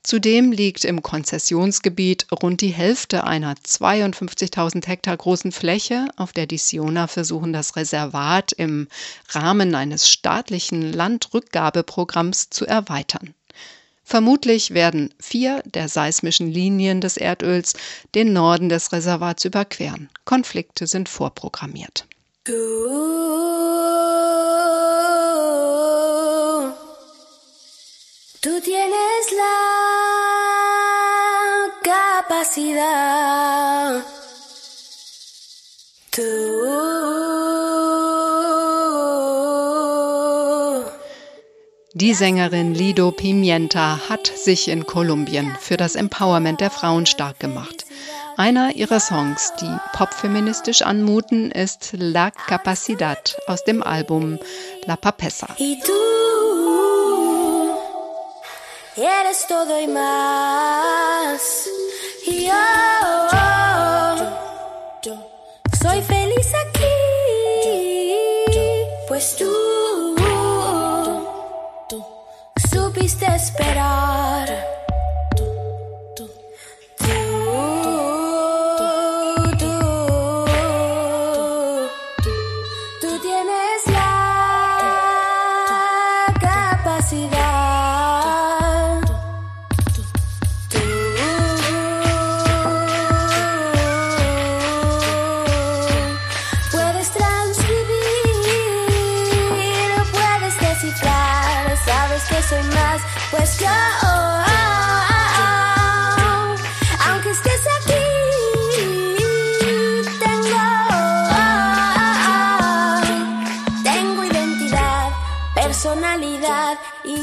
Zudem 0.07 0.53
liegt 0.53 0.85
im 0.85 1.03
Konzessionsgebiet 1.03 2.29
rund 2.31 2.61
die 2.61 2.71
Hälfte 2.71 3.25
einer 3.25 3.55
52.000 3.55 4.87
Hektar 4.87 5.17
großen 5.17 5.51
Fläche, 5.51 6.07
auf 6.17 6.33
der 6.33 6.47
die 6.47 6.59
Siona 6.59 7.09
versuchen, 7.09 7.53
das 7.53 7.75
Reservat 7.75 8.53
im 8.53 8.87
Rahmen 9.31 9.75
eines 9.75 10.09
staatlichen 10.09 10.93
Landrückgabeprogramms 10.93 12.51
zu 12.51 12.67
erweitern. 12.67 13.35
Vermutlich 14.09 14.73
werden 14.73 15.13
vier 15.19 15.65
der 15.65 15.89
seismischen 15.89 16.49
Linien 16.49 17.01
des 17.01 17.17
Erdöls 17.17 17.73
den 18.15 18.33
Norden 18.33 18.69
des 18.69 18.93
Reservats 18.93 19.45
überqueren. 19.45 20.09
Konflikte 20.25 20.87
sind 20.87 21.09
vorprogrammiert. 21.09 22.07
Tú, 22.45 22.53
tú 28.41 28.61
tienes 28.63 29.25
la 29.41 29.57
capacidad. 31.83 34.05
Tú. 36.13 36.56
Die 41.99 42.13
Sängerin 42.13 42.75
Lido 42.75 43.11
Pimienta 43.11 44.11
hat 44.11 44.27
sich 44.27 44.69
in 44.69 44.85
Kolumbien 44.85 45.57
für 45.59 45.79
das 45.79 45.95
Empowerment 45.95 46.61
der 46.61 46.71
Frauen 46.71 47.07
stark 47.07 47.41
gemacht. 47.41 47.87
Einer 48.37 48.77
ihrer 48.77 49.01
Songs, 49.01 49.55
die 49.63 49.79
popfeministisch 49.95 50.83
anmuten, 50.83 51.51
ist 51.51 51.95
La 51.97 52.31
Capacidad 52.31 53.39
aus 53.47 53.65
dem 53.65 53.83
Album 53.83 54.39
La 54.85 54.97
Papessa. 54.97 55.57
Pues 69.09 69.37
tú 69.37 69.56
esperar. 73.37 74.76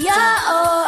Personalidad 0.03 0.43
y 0.43 0.82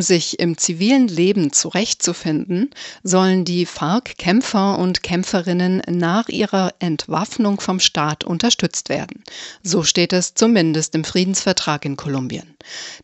Um 0.00 0.02
sich 0.02 0.40
im 0.40 0.56
zivilen 0.56 1.08
Leben 1.08 1.52
zurechtzufinden, 1.52 2.70
sollen 3.02 3.44
die 3.44 3.66
FARC-Kämpfer 3.66 4.78
und 4.78 5.02
Kämpferinnen 5.02 5.82
nach 5.90 6.30
ihrer 6.30 6.72
Entwaffnung 6.78 7.60
vom 7.60 7.80
Staat 7.80 8.24
unterstützt 8.24 8.88
werden. 8.88 9.22
So 9.62 9.82
steht 9.82 10.14
es 10.14 10.32
zumindest 10.32 10.94
im 10.94 11.04
Friedensvertrag 11.04 11.84
in 11.84 11.98
Kolumbien. 11.98 12.56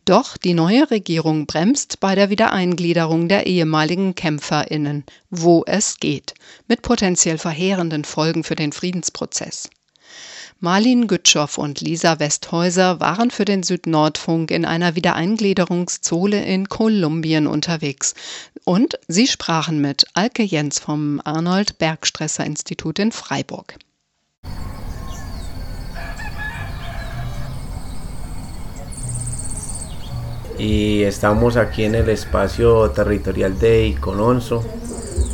Doch 0.05 0.37
die 0.37 0.55
neue 0.55 0.89
Regierung 0.89 1.45
bremst 1.45 1.99
bei 1.99 2.15
der 2.15 2.31
Wiedereingliederung 2.31 3.29
der 3.29 3.45
ehemaligen 3.45 4.15
Kämpferinnen, 4.15 5.03
wo 5.29 5.63
es 5.67 5.99
geht, 5.99 6.33
mit 6.67 6.81
potenziell 6.81 7.37
verheerenden 7.37 8.05
Folgen 8.05 8.43
für 8.43 8.55
den 8.55 8.71
Friedensprozess. 8.71 9.69
Marlin 10.59 11.07
Gütschow 11.07 11.59
und 11.59 11.81
Lisa 11.81 12.19
Westhäuser 12.19 12.99
waren 12.99 13.29
für 13.29 13.45
den 13.45 13.61
Südnordfunk 13.61 14.49
in 14.49 14.65
einer 14.65 14.95
Wiedereingliederungszone 14.95 16.45
in 16.45 16.67
Kolumbien 16.67 17.45
unterwegs. 17.45 18.15
Und 18.63 18.97
sie 19.07 19.27
sprachen 19.27 19.79
mit 19.79 20.05
Alke 20.15 20.41
Jens 20.41 20.79
vom 20.79 21.21
Arnold 21.23 21.77
Bergstresser 21.77 22.45
Institut 22.45 22.97
in 22.97 23.11
Freiburg. 23.11 23.75
y 30.59 31.03
estamos 31.03 31.55
aquí 31.55 31.83
en 31.83 31.93
el 31.93 32.09
espacio 32.09 32.89
territorial 32.89 33.59
de 33.59 33.89
Icononso, 33.89 34.65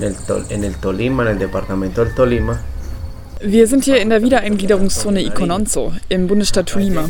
en 0.01 0.63
el, 0.65 0.75
Tolima, 0.75 1.23
en 1.23 1.29
el 1.29 1.39
departamento 1.39 2.03
del 2.03 2.13
Tolima. 2.13 2.61
Wir 3.45 3.67
sind 3.67 3.83
hier 3.83 3.99
in 3.99 4.09
der 4.09 4.23
Wiedereingliederungszone 4.23 5.21
Icononzo 5.21 5.91
im 6.07 6.27
Bundesstaat 6.27 6.69
Tolima, 6.69 7.01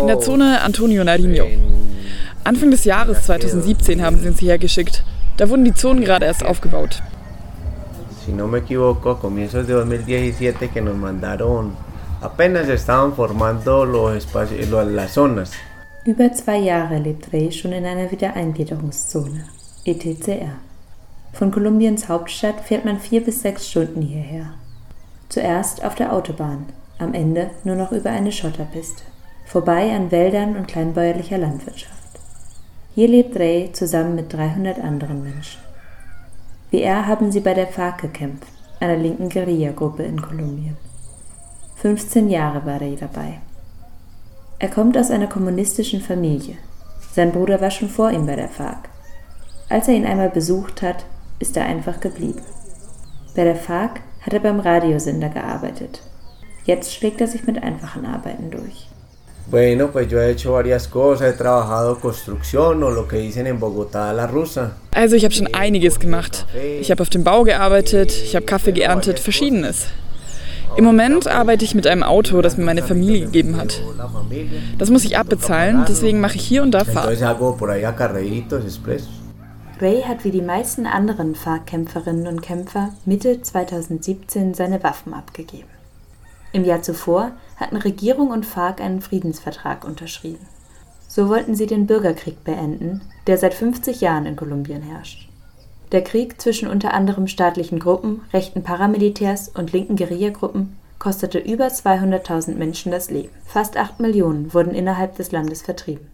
in 0.00 0.06
der 0.06 0.20
Zone 0.20 0.62
Antonio 0.62 1.02
Nariño. 1.02 1.44
Anfang 2.44 2.70
des 2.70 2.86
Jahres 2.86 3.26
2017 3.26 4.00
haben 4.00 4.18
sie 4.18 4.28
uns 4.28 4.38
hierher 4.38 4.56
geschickt. 4.56 5.04
Da 5.36 5.50
wurden 5.50 5.66
die 5.66 5.74
Zonen 5.74 6.02
gerade 6.02 6.24
erst 6.24 6.46
aufgebaut. 6.46 7.02
Si 8.24 8.32
no 8.32 8.46
me 8.46 8.58
equivoco, 8.60 9.10
a 9.10 9.20
comienzos 9.20 9.66
de 9.66 9.74
2017 9.74 10.72
que 10.72 10.80
nos 10.80 10.96
mandaron, 10.96 11.76
apenas 12.22 12.70
estaban 12.70 13.14
formando 13.14 13.84
los 13.84 14.16
espacios, 14.16 14.66
las 14.70 15.12
zonas. 15.12 15.50
Über 16.06 16.32
zwei 16.32 16.56
Jahre 16.56 17.00
lebt 17.00 17.30
Rey 17.34 17.52
schon 17.52 17.72
in 17.72 17.84
einer 17.84 18.10
Wiedereingliederungszone, 18.10 19.44
ETCR. 19.84 20.56
Von 21.34 21.50
Kolumbiens 21.50 22.08
Hauptstadt 22.08 22.62
fährt 22.66 22.86
man 22.86 22.98
vier 22.98 23.22
bis 23.22 23.42
sechs 23.42 23.68
Stunden 23.68 24.00
hierher. 24.00 24.54
Zuerst 25.32 25.82
auf 25.82 25.94
der 25.94 26.12
Autobahn, 26.12 26.66
am 26.98 27.14
Ende 27.14 27.48
nur 27.64 27.74
noch 27.74 27.90
über 27.90 28.10
eine 28.10 28.30
Schotterpiste, 28.30 29.02
vorbei 29.46 29.90
an 29.96 30.10
Wäldern 30.10 30.56
und 30.56 30.68
kleinbäuerlicher 30.68 31.38
Landwirtschaft. 31.38 32.20
Hier 32.94 33.08
lebt 33.08 33.38
Rey 33.38 33.70
zusammen 33.72 34.14
mit 34.14 34.30
300 34.30 34.78
anderen 34.78 35.22
Menschen. 35.22 35.58
Wie 36.70 36.82
er 36.82 37.06
haben 37.06 37.32
sie 37.32 37.40
bei 37.40 37.54
der 37.54 37.66
FARC 37.66 38.02
gekämpft, 38.02 38.46
einer 38.78 38.98
linken 38.98 39.30
Guerillagruppe 39.30 40.02
in 40.02 40.20
Kolumbien. 40.20 40.76
15 41.76 42.28
Jahre 42.28 42.66
war 42.66 42.82
Rey 42.82 42.94
dabei. 43.00 43.40
Er 44.58 44.68
kommt 44.68 44.98
aus 44.98 45.10
einer 45.10 45.28
kommunistischen 45.28 46.02
Familie. 46.02 46.58
Sein 47.14 47.32
Bruder 47.32 47.58
war 47.62 47.70
schon 47.70 47.88
vor 47.88 48.10
ihm 48.10 48.26
bei 48.26 48.36
der 48.36 48.50
FARC. 48.50 48.86
Als 49.70 49.88
er 49.88 49.94
ihn 49.94 50.04
einmal 50.04 50.28
besucht 50.28 50.82
hat, 50.82 51.06
ist 51.38 51.56
er 51.56 51.64
einfach 51.64 52.00
geblieben. 52.00 52.42
Bei 53.34 53.44
der 53.44 53.56
FARC 53.56 54.02
hat 54.22 54.32
er 54.32 54.40
beim 54.40 54.60
Radiosender 54.60 55.28
gearbeitet. 55.28 56.00
Jetzt 56.64 56.94
schlägt 56.94 57.20
er 57.20 57.26
sich 57.26 57.44
mit 57.44 57.62
einfachen 57.62 58.06
Arbeiten 58.06 58.50
durch. 58.50 58.88
Bueno, 59.50 59.88
pues 59.88 60.08
yo 60.08 60.20
he 60.20 60.30
hecho 60.30 60.52
varias 60.52 60.88
cosas, 60.88 61.28
he 61.28 61.32
trabajado 61.36 61.98
construcción 61.98 62.82
o 62.82 62.90
lo 62.90 63.08
que 63.08 63.16
dicen 63.16 63.46
en 63.46 63.58
Bogotá 63.58 64.12
la 64.12 64.26
rusa. 64.26 64.76
Also 64.92 65.16
ich 65.16 65.24
habe 65.24 65.34
schon 65.34 65.48
einiges 65.52 65.98
gemacht. 65.98 66.46
Ich 66.80 66.90
habe 66.90 67.02
auf 67.02 67.10
dem 67.10 67.24
Bau 67.24 67.42
gearbeitet, 67.42 68.12
ich 68.12 68.36
habe 68.36 68.46
Kaffee 68.46 68.72
geerntet, 68.72 69.18
verschiedenes. 69.18 69.88
Im 70.76 70.84
Moment 70.84 71.26
arbeite 71.26 71.64
ich 71.64 71.74
mit 71.74 71.86
einem 71.86 72.02
Auto, 72.02 72.40
das 72.40 72.56
mir 72.56 72.64
meine 72.64 72.82
Familie 72.82 73.26
gegeben 73.26 73.56
hat. 73.56 73.82
Das 74.78 74.88
muss 74.88 75.04
ich 75.04 75.18
abbezahlen, 75.18 75.84
deswegen 75.86 76.20
mache 76.20 76.36
ich 76.36 76.42
hier 76.42 76.62
und 76.62 76.70
da 76.70 76.84
Fahrt. 76.84 77.08
Ray 79.82 80.02
hat 80.02 80.22
wie 80.22 80.30
die 80.30 80.42
meisten 80.42 80.86
anderen 80.86 81.34
FARC-Kämpferinnen 81.34 82.28
und 82.28 82.40
Kämpfer 82.40 82.90
Mitte 83.04 83.42
2017 83.42 84.54
seine 84.54 84.84
Waffen 84.84 85.12
abgegeben. 85.12 85.68
Im 86.52 86.64
Jahr 86.64 86.82
zuvor 86.82 87.32
hatten 87.56 87.76
Regierung 87.76 88.30
und 88.30 88.46
FARC 88.46 88.80
einen 88.80 89.00
Friedensvertrag 89.00 89.84
unterschrieben. 89.84 90.46
So 91.08 91.28
wollten 91.28 91.56
sie 91.56 91.66
den 91.66 91.88
Bürgerkrieg 91.88 92.44
beenden, 92.44 93.00
der 93.26 93.38
seit 93.38 93.54
50 93.54 94.00
Jahren 94.00 94.26
in 94.26 94.36
Kolumbien 94.36 94.82
herrscht. 94.82 95.28
Der 95.90 96.04
Krieg 96.04 96.40
zwischen 96.40 96.68
unter 96.68 96.94
anderem 96.94 97.26
staatlichen 97.26 97.80
Gruppen, 97.80 98.20
rechten 98.32 98.62
Paramilitärs 98.62 99.48
und 99.48 99.72
linken 99.72 99.96
Guerillagruppen 99.96 100.76
kostete 101.00 101.40
über 101.40 101.66
200.000 101.66 102.54
Menschen 102.54 102.92
das 102.92 103.10
Leben. 103.10 103.34
Fast 103.46 103.76
8 103.76 103.98
Millionen 103.98 104.54
wurden 104.54 104.76
innerhalb 104.76 105.16
des 105.16 105.32
Landes 105.32 105.60
vertrieben. 105.60 106.11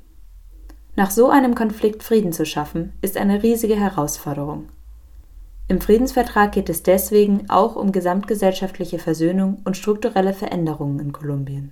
Nach 0.99 1.13
so 1.13 1.31
einem 1.31 1.55
Konflikt 1.55 2.03
Frieden 2.03 2.33
zu 2.33 2.45
schaffen, 2.45 2.93
ist 3.03 3.17
eine 3.17 3.45
riesige 3.45 3.77
Herausforderung. 3.77 4.65
Im 5.69 5.81
Friedensvertrag 5.81 6.51
geht 6.51 6.69
es 6.69 6.83
deswegen 6.83 7.49
auch 7.49 7.77
um 7.77 7.93
gesamtgesellschaftliche 7.93 8.99
Versöhnung 8.99 9.59
und 9.63 9.77
strukturelle 9.77 10.33
Veränderungen 10.33 10.99
in 10.99 11.13
Kolumbien. 11.13 11.71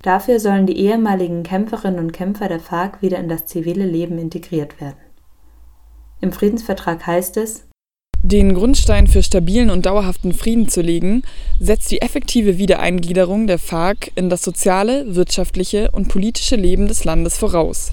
Dafür 0.00 0.40
sollen 0.40 0.64
die 0.64 0.78
ehemaligen 0.78 1.42
Kämpferinnen 1.42 2.00
und 2.00 2.12
Kämpfer 2.14 2.48
der 2.48 2.60
FARC 2.60 3.02
wieder 3.02 3.18
in 3.18 3.28
das 3.28 3.44
zivile 3.44 3.84
Leben 3.84 4.16
integriert 4.16 4.80
werden. 4.80 4.96
Im 6.22 6.32
Friedensvertrag 6.32 7.06
heißt 7.06 7.36
es, 7.36 7.66
den 8.22 8.54
Grundstein 8.54 9.06
für 9.06 9.22
stabilen 9.22 9.68
und 9.68 9.84
dauerhaften 9.84 10.32
Frieden 10.32 10.70
zu 10.70 10.80
legen, 10.80 11.24
setzt 11.58 11.90
die 11.90 12.00
effektive 12.00 12.56
Wiedereingliederung 12.56 13.46
der 13.46 13.58
FARC 13.58 14.12
in 14.14 14.30
das 14.30 14.42
soziale, 14.42 15.14
wirtschaftliche 15.14 15.90
und 15.90 16.08
politische 16.08 16.56
Leben 16.56 16.88
des 16.88 17.04
Landes 17.04 17.36
voraus. 17.36 17.92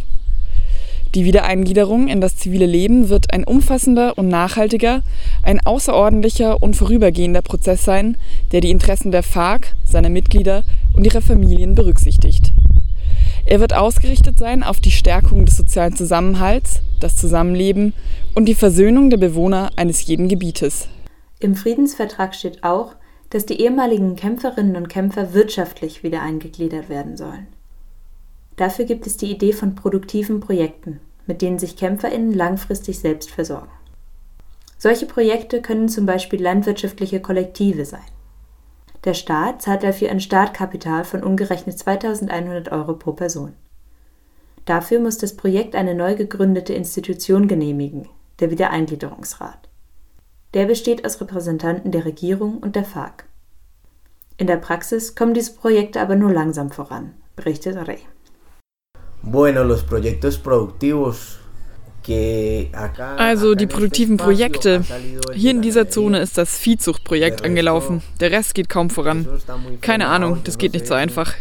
Die 1.18 1.26
Wiedereingliederung 1.26 2.10
in 2.10 2.22
das 2.22 2.38
zivile 2.38 2.68
Leben 2.68 3.10
wird 3.10 3.34
ein 3.34 3.44
umfassender 3.44 4.20
und 4.20 4.28
nachhaltiger, 4.28 5.02
ein 5.42 5.60
außerordentlicher 5.66 6.62
und 6.62 6.76
vorübergehender 6.76 7.42
Prozess 7.42 7.84
sein, 7.84 8.18
der 8.52 8.62
die 8.62 8.70
Interessen 8.70 9.12
der 9.12 9.24
FARC, 9.24 9.74
seiner 9.84 10.12
Mitglieder 10.12 10.62
und 10.96 11.06
ihrer 11.06 11.24
Familien 11.24 11.74
berücksichtigt. 11.74 12.54
Er 13.48 13.60
wird 13.60 13.76
ausgerichtet 13.76 14.38
sein 14.38 14.62
auf 14.62 14.80
die 14.80 14.92
Stärkung 14.92 15.44
des 15.48 15.58
sozialen 15.58 15.96
Zusammenhalts, 15.96 16.82
das 17.00 17.16
Zusammenleben 17.16 17.94
und 18.36 18.46
die 18.46 18.54
Versöhnung 18.54 19.10
der 19.10 19.18
Bewohner 19.18 19.72
eines 19.76 20.06
jeden 20.06 20.28
Gebietes. 20.28 20.88
Im 21.40 21.56
Friedensvertrag 21.56 22.36
steht 22.36 22.64
auch, 22.64 22.94
dass 23.32 23.48
die 23.48 23.60
ehemaligen 23.60 24.18
Kämpferinnen 24.18 24.76
und 24.76 24.88
Kämpfer 24.88 25.34
wirtschaftlich 25.34 26.04
wieder 26.04 26.22
eingegliedert 26.22 26.90
werden 26.90 27.18
sollen. 27.18 27.48
Dafür 28.56 28.86
gibt 28.86 29.08
es 29.08 29.18
die 29.18 29.32
Idee 29.32 29.54
von 29.54 29.74
produktiven 29.74 30.42
Projekten, 30.42 31.00
mit 31.28 31.42
denen 31.42 31.60
sich 31.60 31.76
KämpferInnen 31.76 32.34
langfristig 32.34 33.00
selbst 33.00 33.30
versorgen. 33.30 33.72
Solche 34.78 35.06
Projekte 35.06 35.62
können 35.62 35.90
zum 35.90 36.06
Beispiel 36.06 36.42
landwirtschaftliche 36.42 37.20
Kollektive 37.20 37.86
sein. 37.86 38.02
Der 39.04 39.14
Staat 39.14 39.62
zahlt 39.62 39.84
dafür 39.84 40.10
ein 40.12 40.20
Startkapital 40.20 41.04
von 41.04 41.24
umgerechnet 41.24 41.78
2100 41.78 42.72
Euro 42.72 42.94
pro 42.94 43.14
Person. 43.14 43.54
Dafür 44.66 45.00
muss 45.00 45.18
das 45.18 45.36
Projekt 45.36 45.76
eine 45.76 45.96
neu 45.96 46.16
gegründete 46.16 46.74
Institution 46.74 47.48
genehmigen, 47.48 48.10
der 48.40 48.52
Wiedereingliederungsrat. 48.52 49.70
Der 50.54 50.66
besteht 50.66 51.06
aus 51.06 51.22
Repräsentanten 51.22 51.92
der 51.92 52.06
Regierung 52.06 52.58
und 52.58 52.76
der 52.76 52.84
FARC. 52.84 53.26
In 54.38 54.48
der 54.48 54.58
Praxis 54.58 55.16
kommen 55.16 55.34
diese 55.34 55.54
Projekte 55.54 56.02
aber 56.02 56.16
nur 56.16 56.32
langsam 56.32 56.70
voran, 56.70 57.16
berichtet 57.36 57.78
Rey. 57.88 58.00
Bueno, 59.30 59.64
los 59.64 59.84
proyectos 59.84 60.38
productivos 60.38 61.38
also 63.18 63.56
die 63.56 63.68
produktiven 63.68 64.18
Projekte. 64.18 64.82
Hier 65.34 65.52
in 65.52 65.62
dieser 65.62 65.90
Zone 65.90 66.20
ist 66.20 66.38
das 66.38 66.58
Viehzuchtprojekt 66.58 67.44
angelaufen. 67.44 68.02
Der 68.20 68.32
Rest 68.32 68.56
geht 68.56 68.70
kaum 68.70 68.90
voran. 68.90 69.28
Keine 69.82 70.08
Ahnung, 70.08 70.40
das 70.44 70.58
geht 70.58 70.74
nicht 70.74 70.88
so 70.88 70.94
einfach. 70.94 71.34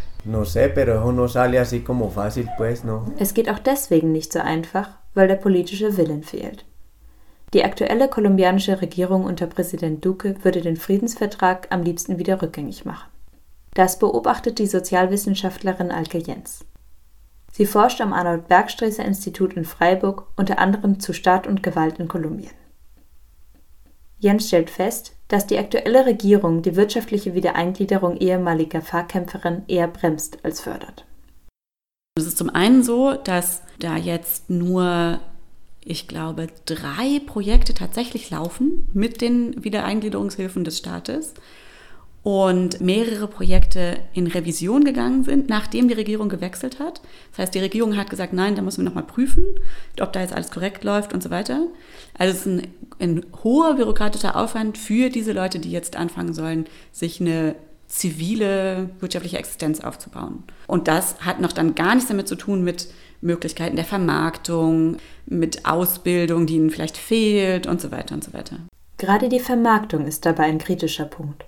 Es 3.18 3.35
geht 3.35 3.49
auch 3.49 3.59
deswegen 3.61 4.12
nicht 4.12 4.33
so 4.33 4.40
einfach, 4.40 4.88
weil 5.14 5.29
der 5.29 5.37
politische 5.37 5.96
Willen 5.96 6.25
fehlt. 6.25 6.64
Die 7.55 7.64
aktuelle 7.64 8.09
kolumbianische 8.09 8.81
Regierung 8.81 9.25
unter 9.25 9.46
Präsident 9.46 10.05
Duque 10.05 10.35
würde 10.42 10.62
den 10.62 10.77
Friedensvertrag 10.77 11.68
am 11.70 11.85
liebsten 11.85 12.18
wieder 12.18 12.42
rückgängig 12.42 12.85
machen. 12.85 13.09
Das 13.75 14.01
beobachtet 14.01 14.59
die 14.59 14.66
Sozialwissenschaftlerin 14.66 15.92
Alke 15.92 16.18
Jens. 16.18 16.65
Sie 17.57 17.65
forscht 17.65 18.02
am 18.02 18.13
Arnold 18.13 18.48
Bergstresser 18.48 19.02
Institut 19.02 19.54
in 19.54 19.65
Freiburg 19.65 20.27
unter 20.37 20.59
anderem 20.59 21.00
zu 21.00 21.15
Staat 21.15 21.46
und 21.46 21.63
Gewalt 21.63 21.98
in 21.98 22.07
Kolumbien. 22.07 22.50
Jens 24.19 24.48
stellt 24.48 24.69
fest, 24.69 25.17
dass 25.29 25.46
die 25.46 25.57
aktuelle 25.57 26.04
Regierung 26.04 26.61
die 26.61 26.77
wirtschaftliche 26.77 27.33
Wiedereingliederung 27.33 28.19
ehemaliger 28.19 28.83
Fahrkämpferinnen 28.83 29.63
eher 29.69 29.88
bremst 29.88 30.44
als 30.44 30.61
fördert. 30.61 31.07
Es 32.19 32.27
ist 32.27 32.37
zum 32.37 32.50
einen 32.50 32.83
so, 32.83 33.15
dass 33.15 33.63
da 33.79 33.96
jetzt 33.96 34.50
nur 34.50 35.21
ich 35.81 36.09
glaube, 36.09 36.48
drei 36.67 37.23
Projekte 37.25 37.73
tatsächlich 37.73 38.29
laufen 38.29 38.87
mit 38.92 39.23
den 39.23 39.65
Wiedereingliederungshilfen 39.65 40.63
des 40.63 40.77
Staates 40.77 41.33
und 42.27 42.81
mehrere 42.81 43.29
Projekte 43.29 43.98
in 44.12 44.27
Revision 44.27 44.83
gegangen 44.83 45.22
sind, 45.22 45.48
nachdem 45.48 45.87
die 45.87 45.94
Regierung 45.94 46.29
gewechselt 46.29 46.81
hat. 46.81 47.00
Das 47.31 47.38
heißt, 47.38 47.54
die 47.54 47.60
Regierung 47.60 47.96
hat 47.96 48.10
gesagt, 48.10 48.33
nein, 48.33 48.56
da 48.56 48.62
müssen 48.62 48.79
wir 48.79 48.85
nochmal 48.85 49.04
prüfen, 49.04 49.44
ob 50.00 50.12
da 50.12 50.22
jetzt 50.22 50.35
alles 50.35 50.50
korrekt 50.50 50.83
läuft 50.83 51.12
und 51.12 51.22
so 51.22 51.31
weiter. 51.31 51.68
Also 52.18 52.33
es 52.33 52.40
ist 52.40 52.46
ein, 52.46 52.66
ein 52.98 53.27
hoher 53.44 53.77
bürokratischer 53.77 54.35
Aufwand 54.35 54.77
für 54.77 55.08
diese 55.08 55.31
Leute, 55.31 55.60
die 55.60 55.70
jetzt 55.70 55.94
anfangen 55.94 56.35
sollen, 56.35 56.64
sich 56.90 57.20
eine 57.20 57.54
zivile 57.87 58.90
wirtschaftliche 58.98 59.38
Existenz 59.38 59.79
aufzubauen. 59.79 60.42
Und 60.66 60.88
das 60.88 61.20
hat 61.20 61.40
noch 61.40 61.52
dann 61.52 61.77
gar 61.77 61.94
nichts 61.94 62.08
damit 62.08 62.27
zu 62.27 62.35
tun 62.35 62.64
mit 62.64 62.88
Möglichkeiten 63.20 63.77
der 63.77 63.85
Vermarktung, 63.85 64.96
mit 65.27 65.64
Ausbildung, 65.64 66.46
die 66.46 66.56
ihnen 66.56 66.70
vielleicht 66.70 66.96
fehlt 66.96 67.68
und 67.68 67.81
so 67.81 67.92
weiter 67.92 68.16
und 68.16 68.24
so 68.24 68.33
weiter. 68.33 68.56
Gerade 68.98 69.29
die 69.29 69.38
Vermarktung 69.38 70.08
ist 70.08 70.27
dabei 70.27 70.46
ein 70.46 70.58
kritischer 70.58 71.04
Punkt. 71.04 71.44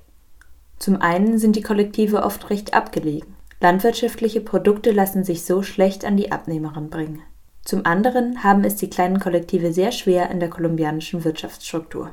Zum 0.78 1.00
einen 1.00 1.38
sind 1.38 1.56
die 1.56 1.62
Kollektive 1.62 2.22
oft 2.22 2.50
recht 2.50 2.74
abgelegen. 2.74 3.34
Landwirtschaftliche 3.60 4.40
Produkte 4.40 4.92
lassen 4.92 5.24
sich 5.24 5.44
so 5.44 5.62
schlecht 5.62 6.04
an 6.04 6.16
die 6.16 6.30
Abnehmerin 6.30 6.90
bringen. 6.90 7.22
Zum 7.64 7.84
anderen 7.84 8.44
haben 8.44 8.64
es 8.64 8.76
die 8.76 8.88
kleinen 8.88 9.18
Kollektive 9.18 9.72
sehr 9.72 9.92
schwer 9.92 10.30
in 10.30 10.40
der 10.40 10.48
kolumbianischen 10.48 11.24
Wirtschaftsstruktur. 11.24 12.10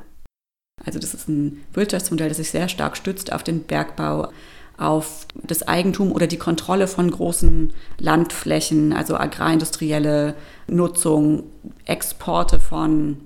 Also 0.84 0.98
das 0.98 1.14
ist 1.14 1.28
ein 1.28 1.64
Wirtschaftsmodell, 1.72 2.28
das 2.28 2.36
sich 2.36 2.50
sehr 2.50 2.68
stark 2.68 2.96
stützt 2.96 3.32
auf 3.32 3.42
den 3.42 3.62
Bergbau, 3.62 4.28
auf 4.76 5.26
das 5.34 5.66
Eigentum 5.66 6.12
oder 6.12 6.26
die 6.26 6.36
Kontrolle 6.36 6.86
von 6.86 7.10
großen 7.10 7.72
Landflächen, 7.98 8.92
also 8.92 9.16
agrarindustrielle 9.16 10.34
Nutzung, 10.66 11.44
Exporte 11.86 12.60
von 12.60 13.22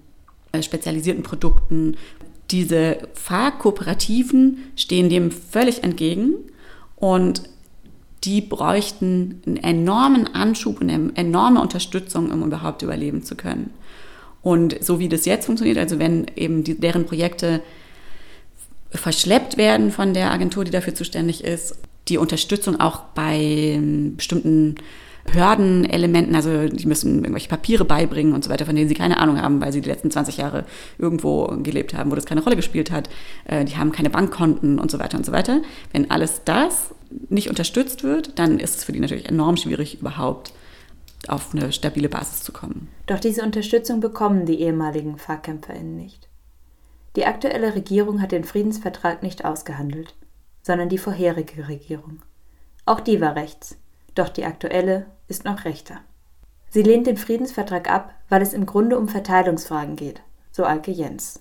äh, 0.53 0.63
spezialisierten 0.63 1.25
Produkten, 1.25 1.97
diese 2.51 2.99
Fahrkooperativen 3.15 4.59
stehen 4.77 5.09
dem 5.09 5.31
völlig 5.31 5.85
entgegen 5.85 6.35
und 6.97 7.43
die 8.25 8.41
bräuchten 8.41 9.41
einen 9.47 9.57
enormen 9.57 10.27
Anschub 10.35 10.81
und 10.81 10.91
eine 10.91 11.13
enorme 11.15 11.61
Unterstützung, 11.61 12.31
um 12.31 12.43
überhaupt 12.43 12.83
überleben 12.83 13.23
zu 13.23 13.35
können. 13.35 13.71
Und 14.43 14.83
so 14.83 14.99
wie 14.99 15.09
das 15.09 15.25
jetzt 15.25 15.47
funktioniert, 15.47 15.79
also 15.79 15.99
wenn 15.99 16.27
eben 16.37 16.65
die, 16.65 16.79
deren 16.79 17.07
Projekte 17.07 17.63
verschleppt 18.91 19.57
werden 19.57 19.91
von 19.91 20.15
der 20.15 20.33
Agentur, 20.33 20.65
die 20.65 20.71
dafür 20.71 20.95
zuständig 20.95 21.45
ist, 21.45 21.77
die 22.09 22.19
Unterstützung 22.19 22.81
auch 22.81 23.01
bei 23.15 23.81
bestimmten 24.17 24.77
Hürdenelementen, 25.33 26.35
also 26.35 26.69
die 26.69 26.87
müssen 26.87 27.19
irgendwelche 27.19 27.49
Papiere 27.49 27.85
beibringen 27.85 28.33
und 28.33 28.45
so 28.45 28.51
weiter, 28.51 28.67
von 28.67 28.75
denen 28.75 28.89
sie 28.89 28.95
keine 28.95 29.19
Ahnung 29.19 29.41
haben, 29.41 29.61
weil 29.61 29.73
sie 29.73 29.81
die 29.81 29.89
letzten 29.89 30.11
20 30.11 30.39
Jahre 30.39 30.65
irgendwo 30.99 31.47
gelebt 31.63 31.95
haben, 31.95 32.11
wo 32.11 32.15
das 32.15 32.27
keine 32.27 32.43
Rolle 32.43 32.57
gespielt 32.57 32.91
hat. 32.91 33.09
Äh, 33.45 33.65
die 33.65 33.77
haben 33.77 33.93
keine 33.93 34.11
Bankkonten 34.11 34.79
und 34.79 34.91
so 34.91 34.99
weiter 34.99 35.17
und 35.17 35.27
so 35.27 35.33
weiter. 35.33 35.61
Wenn 35.93 36.11
alles 36.11 36.43
das 36.45 36.95
nicht 37.29 37.49
unterstützt 37.49 38.03
wird, 38.03 38.39
dann 38.39 38.59
ist 38.59 38.77
es 38.77 38.85
für 38.85 38.93
die 38.93 39.01
natürlich 39.01 39.29
enorm 39.29 39.57
schwierig, 39.57 40.01
überhaupt 40.01 40.53
auf 41.29 41.55
eine 41.55 41.73
stabile 41.73 42.09
Basis 42.09 42.43
zu 42.43 42.53
kommen. 42.53 42.89
Doch 43.07 43.21
diese 43.21 43.43
Unterstützung 43.43 44.01
bekommen 44.01 44.47
die 44.47 44.61
ehemaligen 44.61 45.19
FARC-KämpferInnen 45.19 45.97
nicht. 45.97 46.29
Die 47.17 47.27
aktuelle 47.27 47.75
Regierung 47.75 48.23
hat 48.23 48.33
den 48.33 48.45
Friedensvertrag 48.45 49.23
nicht 49.23 49.45
ausgehandelt, 49.45 50.15
sondern 50.63 50.89
die 50.89 50.99
vorherige 50.99 51.69
Regierung. 51.69 52.23
Auch 52.87 53.01
die 53.01 53.21
war 53.21 53.35
rechts 53.35 53.77
doch 54.15 54.29
die 54.29 54.45
aktuelle 54.45 55.07
ist 55.29 55.45
noch 55.45 55.65
rechter. 55.65 56.01
Sie 56.71 56.83
lehnt 56.83 57.07
den 57.07 57.17
Friedensvertrag 57.17 57.91
ab, 57.91 58.15
weil 58.29 58.43
es 58.43 58.53
im 58.53 58.67
Grunde 58.67 58.99
um 58.99 59.09
Verteilungsfragen 59.09 59.97
geht, 59.97 60.23
so 60.53 60.65
Alke 60.65 60.91
Jens. 60.91 61.41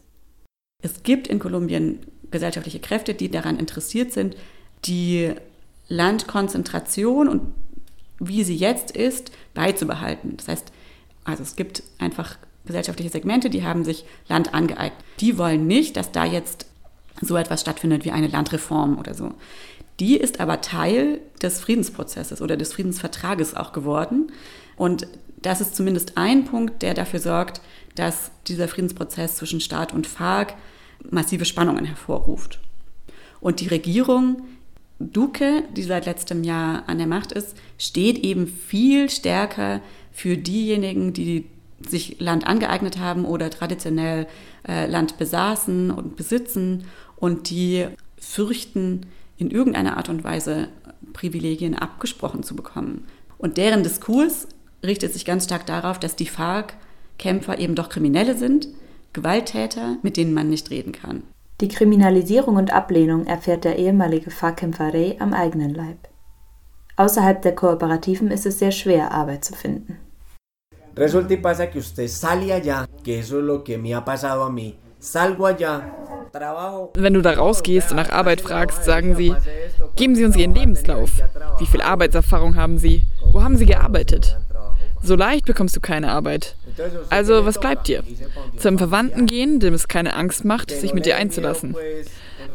Es 0.81 1.03
gibt 1.03 1.27
in 1.27 1.39
Kolumbien 1.39 1.99
gesellschaftliche 2.31 2.79
Kräfte, 2.79 3.13
die 3.13 3.29
daran 3.29 3.59
interessiert 3.59 4.11
sind, 4.11 4.35
die 4.85 5.33
Landkonzentration 5.87 7.27
und 7.27 7.53
wie 8.19 8.43
sie 8.43 8.55
jetzt 8.55 8.91
ist, 8.91 9.31
beizubehalten. 9.53 10.37
Das 10.37 10.47
heißt, 10.47 10.71
also 11.23 11.43
es 11.43 11.55
gibt 11.55 11.83
einfach 11.99 12.37
gesellschaftliche 12.65 13.11
Segmente, 13.11 13.49
die 13.49 13.63
haben 13.63 13.83
sich 13.83 14.05
Land 14.27 14.53
angeeignet. 14.53 14.99
Die 15.19 15.37
wollen 15.37 15.67
nicht, 15.67 15.97
dass 15.97 16.11
da 16.11 16.25
jetzt 16.25 16.65
so 17.21 17.35
etwas 17.35 17.61
stattfindet 17.61 18.05
wie 18.05 18.11
eine 18.11 18.27
Landreform 18.27 18.97
oder 18.97 19.13
so. 19.13 19.33
Die 19.99 20.17
ist 20.17 20.39
aber 20.39 20.61
Teil 20.61 21.19
des 21.41 21.59
Friedensprozesses 21.59 22.41
oder 22.41 22.57
des 22.57 22.73
Friedensvertrages 22.73 23.55
auch 23.55 23.73
geworden. 23.73 24.31
Und 24.77 25.07
das 25.41 25.61
ist 25.61 25.75
zumindest 25.75 26.17
ein 26.17 26.45
Punkt, 26.45 26.81
der 26.81 26.93
dafür 26.93 27.19
sorgt, 27.19 27.61
dass 27.95 28.31
dieser 28.47 28.67
Friedensprozess 28.67 29.35
zwischen 29.35 29.61
Staat 29.61 29.93
und 29.93 30.07
FARC 30.07 30.55
massive 31.09 31.45
Spannungen 31.45 31.85
hervorruft. 31.85 32.59
Und 33.41 33.59
die 33.59 33.67
Regierung 33.67 34.41
Duque, 34.99 35.63
die 35.75 35.83
seit 35.83 36.05
letztem 36.05 36.43
Jahr 36.43 36.83
an 36.87 36.97
der 36.97 37.07
Macht 37.07 37.31
ist, 37.31 37.55
steht 37.77 38.19
eben 38.19 38.47
viel 38.47 39.09
stärker 39.09 39.81
für 40.11 40.37
diejenigen, 40.37 41.13
die 41.13 41.45
sich 41.87 42.19
Land 42.19 42.45
angeeignet 42.45 42.99
haben 42.99 43.23
oder 43.23 43.49
traditionell 43.49 44.27
äh, 44.67 44.87
Land 44.87 45.17
besaßen 45.17 45.91
und 45.91 46.17
besitzen 46.17 46.83
und 47.15 47.49
die 47.49 47.87
fürchten, 48.19 49.05
in 49.39 49.49
irgendeiner 49.49 49.97
Art 49.97 50.09
und 50.09 50.23
Weise 50.23 50.67
Privilegien 51.13 51.75
abgesprochen 51.75 52.43
zu 52.43 52.55
bekommen. 52.55 53.05
Und 53.37 53.57
deren 53.57 53.81
Diskurs 53.81 54.47
richtet 54.85 55.13
sich 55.13 55.25
ganz 55.25 55.45
stark 55.45 55.65
darauf, 55.65 55.97
dass 55.97 56.15
die 56.15 56.27
FARC-Kämpfer 56.27 57.57
eben 57.57 57.73
doch 57.73 57.89
Kriminelle 57.89 58.37
sind, 58.37 58.67
Gewalttäter, 59.13 59.97
mit 60.03 60.17
denen 60.17 60.33
man 60.33 60.49
nicht 60.49 60.69
reden 60.69 60.91
kann. 60.91 61.23
Die 61.61 61.67
Kriminalisierung 61.67 62.57
und 62.57 62.71
Ablehnung 62.71 63.25
erfährt 63.25 63.63
der 63.63 63.77
ehemalige 63.79 64.29
FARC-Kämpfer 64.29 64.93
Rey 64.93 65.17
am 65.19 65.33
eigenen 65.33 65.73
Leib. 65.73 65.97
Außerhalb 66.95 67.41
der 67.41 67.55
Kooperativen 67.55 68.29
ist 68.29 68.45
es 68.45 68.59
sehr 68.59 68.71
schwer, 68.71 69.11
Arbeit 69.11 69.45
zu 69.45 69.55
finden. 69.55 69.97
Resulta 70.95 71.33
y 71.33 71.37
pasa 71.37 71.67
que 71.67 71.79
usted 71.79 72.07
sale 72.09 72.51
allá, 72.53 72.85
que 73.03 73.19
eso 73.19 73.39
es 73.39 73.45
lo 73.45 73.63
que 73.63 73.77
me 73.77 73.93
ha 73.93 74.03
pasado 74.03 74.43
a 74.43 74.49
mí. 74.49 74.75
Salgo 74.99 75.45
allá, 75.45 75.81
wenn 76.95 77.13
du 77.13 77.21
da 77.21 77.31
rausgehst 77.31 77.91
und 77.91 77.97
nach 77.97 78.09
Arbeit 78.09 78.41
fragst, 78.41 78.83
sagen 78.83 79.15
sie, 79.15 79.33
geben 79.95 80.15
Sie 80.15 80.25
uns 80.25 80.35
Ihren 80.35 80.53
Lebenslauf. 80.53 81.11
Wie 81.57 81.65
viel 81.65 81.81
Arbeitserfahrung 81.81 82.55
haben 82.55 82.77
Sie? 82.77 83.03
Wo 83.31 83.41
haben 83.41 83.57
Sie 83.57 83.65
gearbeitet? 83.65 84.37
So 85.01 85.15
leicht 85.15 85.45
bekommst 85.45 85.75
du 85.75 85.79
keine 85.79 86.11
Arbeit. 86.11 86.55
Also, 87.09 87.45
was 87.45 87.59
bleibt 87.59 87.87
dir? 87.87 88.03
Zu 88.57 88.67
einem 88.67 88.77
Verwandten 88.77 89.25
gehen, 89.25 89.59
dem 89.61 89.73
es 89.73 89.87
keine 89.87 90.13
Angst 90.15 90.43
macht, 90.43 90.71
sich 90.71 90.93
mit 90.93 91.05
dir 91.05 91.15
einzulassen. 91.15 91.75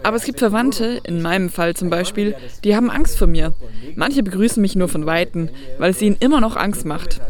Aber 0.03 0.17
es 0.17 0.25
gibt 0.25 0.41
Verwandte, 0.41 1.01
in 1.05 1.23
meinem 1.23 1.49
Fall 1.49 1.75
zum 1.75 1.89
Beispiel, 1.89 2.35
die 2.63 2.77
haben 2.77 2.91
Angst 2.91 3.17
vor 3.17 3.27
mir. 3.27 3.55
Manche 3.97 4.23
begrüßen 4.23 4.61
mich 4.61 4.77
nur 4.77 4.89
von 4.89 5.07
Weitem, 5.07 5.49
weil 5.79 5.91
es 5.91 6.03
ihnen 6.03 6.17
immer 6.21 6.43
noch 6.43 6.57
Angst 6.57 6.85
macht. 6.85 7.23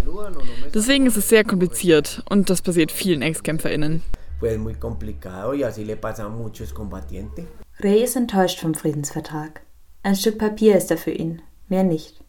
Deswegen 0.74 1.06
ist 1.06 1.16
es 1.16 1.28
sehr 1.28 1.44
kompliziert 1.44 2.22
und 2.28 2.50
das 2.50 2.62
passiert 2.62 2.90
vielen 2.90 3.22
ExtkämpferInnen 3.22 4.02
pues 4.44 4.58
muy 4.58 4.74
complicado 4.74 5.54
y 5.54 5.62
así 5.62 5.86
le 5.86 5.96
pasa 5.96 6.24
a 6.24 6.28
muchos 6.28 6.74
combatientes. 6.74 7.46
Ray 7.78 8.02
ist 8.02 8.14
enttäuscht 8.14 8.60
vom 8.60 8.74
Friedensvertrag. 8.74 9.62
Ein 10.02 10.16
Stück 10.16 10.36
Papier 10.36 10.76
ist 10.76 10.90
er 10.90 10.98
für 10.98 11.12
ihn, 11.12 11.40
mehr 11.70 11.82
nicht. 11.82 12.22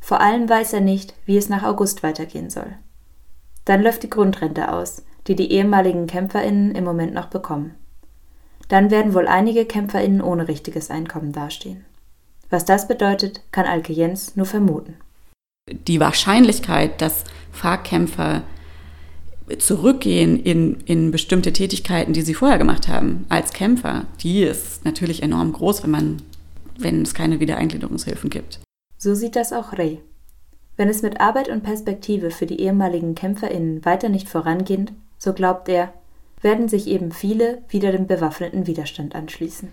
Vor 0.00 0.22
allem 0.22 0.48
weiß 0.48 0.72
er 0.72 0.80
nicht, 0.80 1.14
wie 1.26 1.36
es 1.36 1.50
nach 1.50 1.64
August 1.64 2.02
weitergehen 2.02 2.48
soll. 2.48 2.78
Dann 3.66 3.82
läuft 3.82 4.02
die 4.02 4.08
Grundrente 4.08 4.72
aus, 4.72 5.02
die 5.26 5.36
die 5.36 5.52
ehemaligen 5.52 6.06
KämpferInnen 6.06 6.74
im 6.74 6.84
Moment 6.84 7.12
noch 7.12 7.26
bekommen. 7.26 7.74
Dann 8.68 8.90
werden 8.90 9.12
wohl 9.12 9.28
einige 9.28 9.66
KämpferInnen 9.66 10.22
ohne 10.22 10.48
richtiges 10.48 10.90
Einkommen 10.90 11.32
dastehen. 11.32 11.84
Was 12.48 12.64
das 12.64 12.88
bedeutet, 12.88 13.42
kann 13.50 13.66
Alke 13.66 13.92
Jens 13.92 14.36
nur 14.36 14.46
vermuten. 14.46 14.96
Die 15.68 16.00
Wahrscheinlichkeit, 16.00 17.02
dass 17.02 17.24
Fahrkämpfer 17.52 18.42
zurückgehen 19.58 20.42
in, 20.42 20.80
in 20.84 21.10
bestimmte 21.10 21.52
Tätigkeiten, 21.52 22.12
die 22.12 22.22
sie 22.22 22.34
vorher 22.34 22.58
gemacht 22.58 22.88
haben, 22.88 23.24
als 23.28 23.52
Kämpfer, 23.52 24.06
die 24.20 24.42
ist 24.42 24.84
natürlich 24.84 25.22
enorm 25.22 25.52
groß, 25.52 25.82
wenn, 25.82 25.90
man, 25.90 26.22
wenn 26.78 27.02
es 27.02 27.14
keine 27.14 27.40
Wiedereingliederungshilfen 27.40 28.30
gibt. 28.30 28.60
So 28.98 29.14
sieht 29.14 29.36
das 29.36 29.52
auch 29.52 29.72
Ray. 29.72 30.00
Wenn 30.76 30.88
es 30.88 31.02
mit 31.02 31.20
Arbeit 31.20 31.48
und 31.48 31.62
Perspektive 31.62 32.30
für 32.30 32.46
die 32.46 32.60
ehemaligen 32.60 33.14
KämpferInnen 33.14 33.84
weiter 33.84 34.08
nicht 34.08 34.28
vorangeht, 34.28 34.92
so 35.18 35.32
glaubt 35.32 35.68
er, 35.68 35.92
werden 36.40 36.68
sich 36.68 36.86
eben 36.86 37.10
viele 37.10 37.62
wieder 37.68 37.90
dem 37.90 38.06
bewaffneten 38.06 38.66
Widerstand 38.66 39.14
anschließen. 39.14 39.70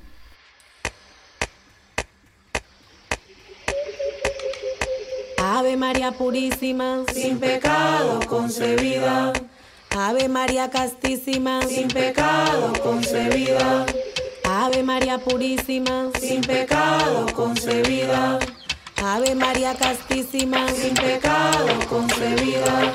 Ave 5.38 5.78
María 5.78 6.12
Purísima, 6.12 7.06
sin 7.14 7.40
pecado 7.40 8.20
concebida. 8.28 9.32
Ave 9.98 10.28
María 10.28 10.70
castísima, 10.70 11.62
sin 11.62 11.88
pecado 11.88 12.74
concebida. 12.84 13.86
Ave 14.44 14.84
María 14.84 15.20
purísima, 15.20 16.10
sin 16.20 16.42
pecado 16.42 17.26
concebida. 17.34 18.40
Ave 19.02 19.36
María 19.36 19.74
castísima, 19.74 20.68
sin 20.68 20.96
pecado 20.96 21.68
concebida. 21.88 22.92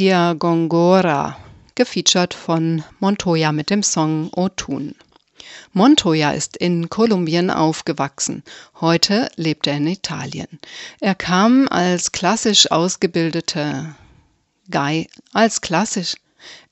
Nidia 0.00 0.32
Gongora, 0.32 1.36
gefeatured 1.74 2.32
von 2.32 2.82
Montoya 3.00 3.52
mit 3.52 3.68
dem 3.68 3.82
Song 3.82 4.30
Otun. 4.34 4.94
Montoya 5.74 6.30
ist 6.30 6.56
in 6.56 6.88
Kolumbien 6.88 7.50
aufgewachsen. 7.50 8.42
Heute 8.80 9.28
lebt 9.36 9.66
er 9.66 9.76
in 9.76 9.86
Italien. 9.86 10.48
Er 11.00 11.14
kam 11.14 11.68
als 11.68 12.12
klassisch 12.12 12.70
ausgebildeter 12.70 13.94
Gei 14.70 15.06
als 15.34 15.60
klassisch 15.60 16.14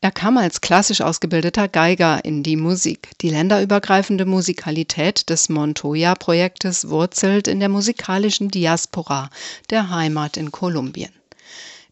er 0.01 0.11
kam 0.11 0.39
als 0.39 0.63
klassisch 0.63 1.03
ausgebildeter 1.03 1.69
Geiger 1.69 2.25
in 2.25 2.43
die 2.43 2.57
Musik. 2.57 3.11
Die 3.21 3.29
länderübergreifende 3.29 4.25
Musikalität 4.25 5.29
des 5.29 5.51
Montoya-Projektes 5.51 6.89
wurzelt 6.89 7.47
in 7.47 7.61
der 7.61 7.69
musikalischen 7.69 8.49
Diaspora 8.49 9.29
der 9.69 9.91
Heimat 9.91 10.39
in 10.39 10.51
Kolumbien. 10.51 11.18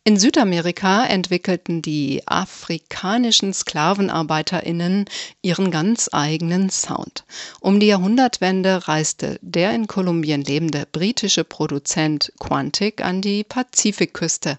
In 0.08 0.20
Südamerika 0.20 1.04
entwickelten 1.04 1.82
die 1.82 2.22
afrikanischen 2.26 3.52
SklavenarbeiterInnen 3.52 5.06
ihren 5.42 5.72
ganz 5.72 6.08
eigenen 6.12 6.70
Sound. 6.70 7.24
Um 7.58 7.80
die 7.80 7.88
Jahrhundertwende 7.88 8.86
reiste 8.86 9.40
der 9.42 9.74
in 9.74 9.88
Kolumbien 9.88 10.42
lebende 10.42 10.86
britische 10.92 11.42
Produzent 11.42 12.32
Quantic 12.38 13.04
an 13.04 13.20
die 13.20 13.42
Pazifikküste, 13.42 14.58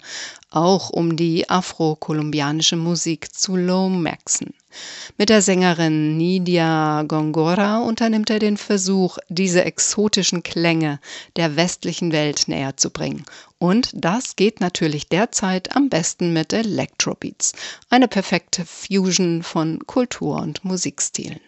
auch 0.58 0.90
um 0.90 1.16
die 1.16 1.50
afro-kolumbianische 1.50 2.76
Musik 2.76 3.34
zu 3.34 3.56
lomaxen. 3.56 4.54
Mit 5.18 5.30
der 5.30 5.42
Sängerin 5.42 6.18
Nidia 6.18 7.04
Gongora 7.04 7.80
unternimmt 7.80 8.30
er 8.30 8.40
den 8.40 8.58
Versuch, 8.58 9.18
diese 9.30 9.64
exotischen 9.66 10.44
Klänge 10.44 11.00
der 11.36 11.56
westlichen 11.56 12.12
Welt 12.12 12.48
näher 12.48 12.78
zu 12.78 12.90
bringen. 12.90 13.26
Und 13.60 13.92
das 13.94 14.36
geht 14.36 14.60
natürlich 14.60 15.08
derzeit 15.08 15.76
am 15.76 15.90
besten 15.90 16.34
mit 16.34 16.54
Electrobeats, 16.54 17.54
eine 17.90 18.08
perfekte 18.08 18.66
Fusion 18.66 19.42
von 19.42 19.80
Kultur 19.88 20.42
und 20.42 20.64
Musikstilen. 20.64 21.40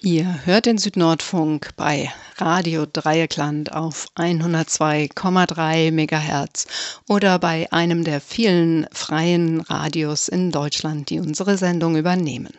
Ihr 0.00 0.46
hört 0.46 0.66
den 0.66 0.78
Südnordfunk 0.78 1.70
bei 1.74 2.12
Radio 2.36 2.86
Dreieckland 2.86 3.72
auf 3.72 4.06
102,3 4.14 5.90
MHz 5.90 6.68
oder 7.08 7.40
bei 7.40 7.66
einem 7.72 8.04
der 8.04 8.20
vielen 8.20 8.86
freien 8.92 9.60
Radios 9.60 10.28
in 10.28 10.52
Deutschland, 10.52 11.10
die 11.10 11.18
unsere 11.18 11.58
Sendung 11.58 11.96
übernehmen. 11.96 12.52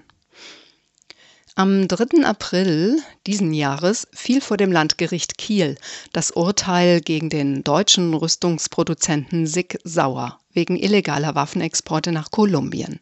Am 1.56 1.88
3. 1.88 2.26
April 2.26 3.02
diesen 3.26 3.54
Jahres 3.54 4.10
fiel 4.12 4.42
vor 4.42 4.58
dem 4.58 4.74
Landgericht 4.74 5.38
Kiel 5.38 5.78
das 6.12 6.32
Urteil 6.32 7.00
gegen 7.00 7.30
den 7.30 7.64
deutschen 7.64 8.14
Rüstungsproduzenten 8.14 9.48
Sig 9.48 9.80
Sauer 9.86 10.42
wegen 10.52 10.76
illegaler 10.76 11.36
Waffenexporte 11.36 12.12
nach 12.12 12.32
Kolumbien. 12.32 13.00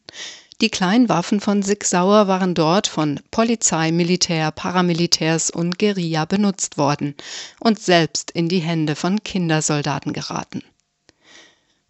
Die 0.59 0.69
Kleinwaffen 0.69 1.39
von 1.39 1.61
Sig 1.61 1.83
Sauer 1.83 2.27
waren 2.27 2.55
dort 2.55 2.87
von 2.87 3.19
Polizei, 3.29 3.91
Militär, 3.91 4.49
Paramilitärs 4.49 5.51
und 5.51 5.77
Guerilla 5.77 6.25
benutzt 6.25 6.79
worden 6.79 7.13
und 7.59 7.79
selbst 7.79 8.31
in 8.31 8.49
die 8.49 8.57
Hände 8.57 8.95
von 8.95 9.21
Kindersoldaten 9.21 10.13
geraten. 10.13 10.63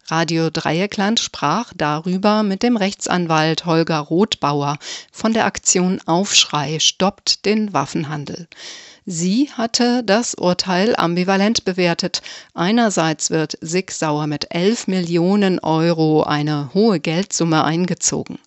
Radio 0.08 0.50
Dreieckland 0.50 1.18
sprach 1.18 1.72
darüber 1.74 2.42
mit 2.42 2.62
dem 2.62 2.76
Rechtsanwalt 2.76 3.64
Holger 3.64 4.00
Rothbauer 4.00 4.78
von 5.12 5.32
der 5.32 5.46
Aktion 5.46 6.02
Aufschrei 6.04 6.78
stoppt 6.78 7.46
den 7.46 7.72
Waffenhandel. 7.72 8.48
Sie 9.10 9.48
hatte 9.50 10.04
das 10.04 10.34
Urteil 10.34 10.94
ambivalent 10.94 11.64
bewertet. 11.64 12.20
Einerseits 12.52 13.30
wird 13.30 13.56
Sig 13.62 13.90
Sauer 13.90 14.26
mit 14.26 14.54
11 14.54 14.86
Millionen 14.86 15.60
Euro 15.60 16.24
eine 16.24 16.74
hohe 16.74 17.00
Geldsumme 17.00 17.64
eingezogen. 17.64 18.38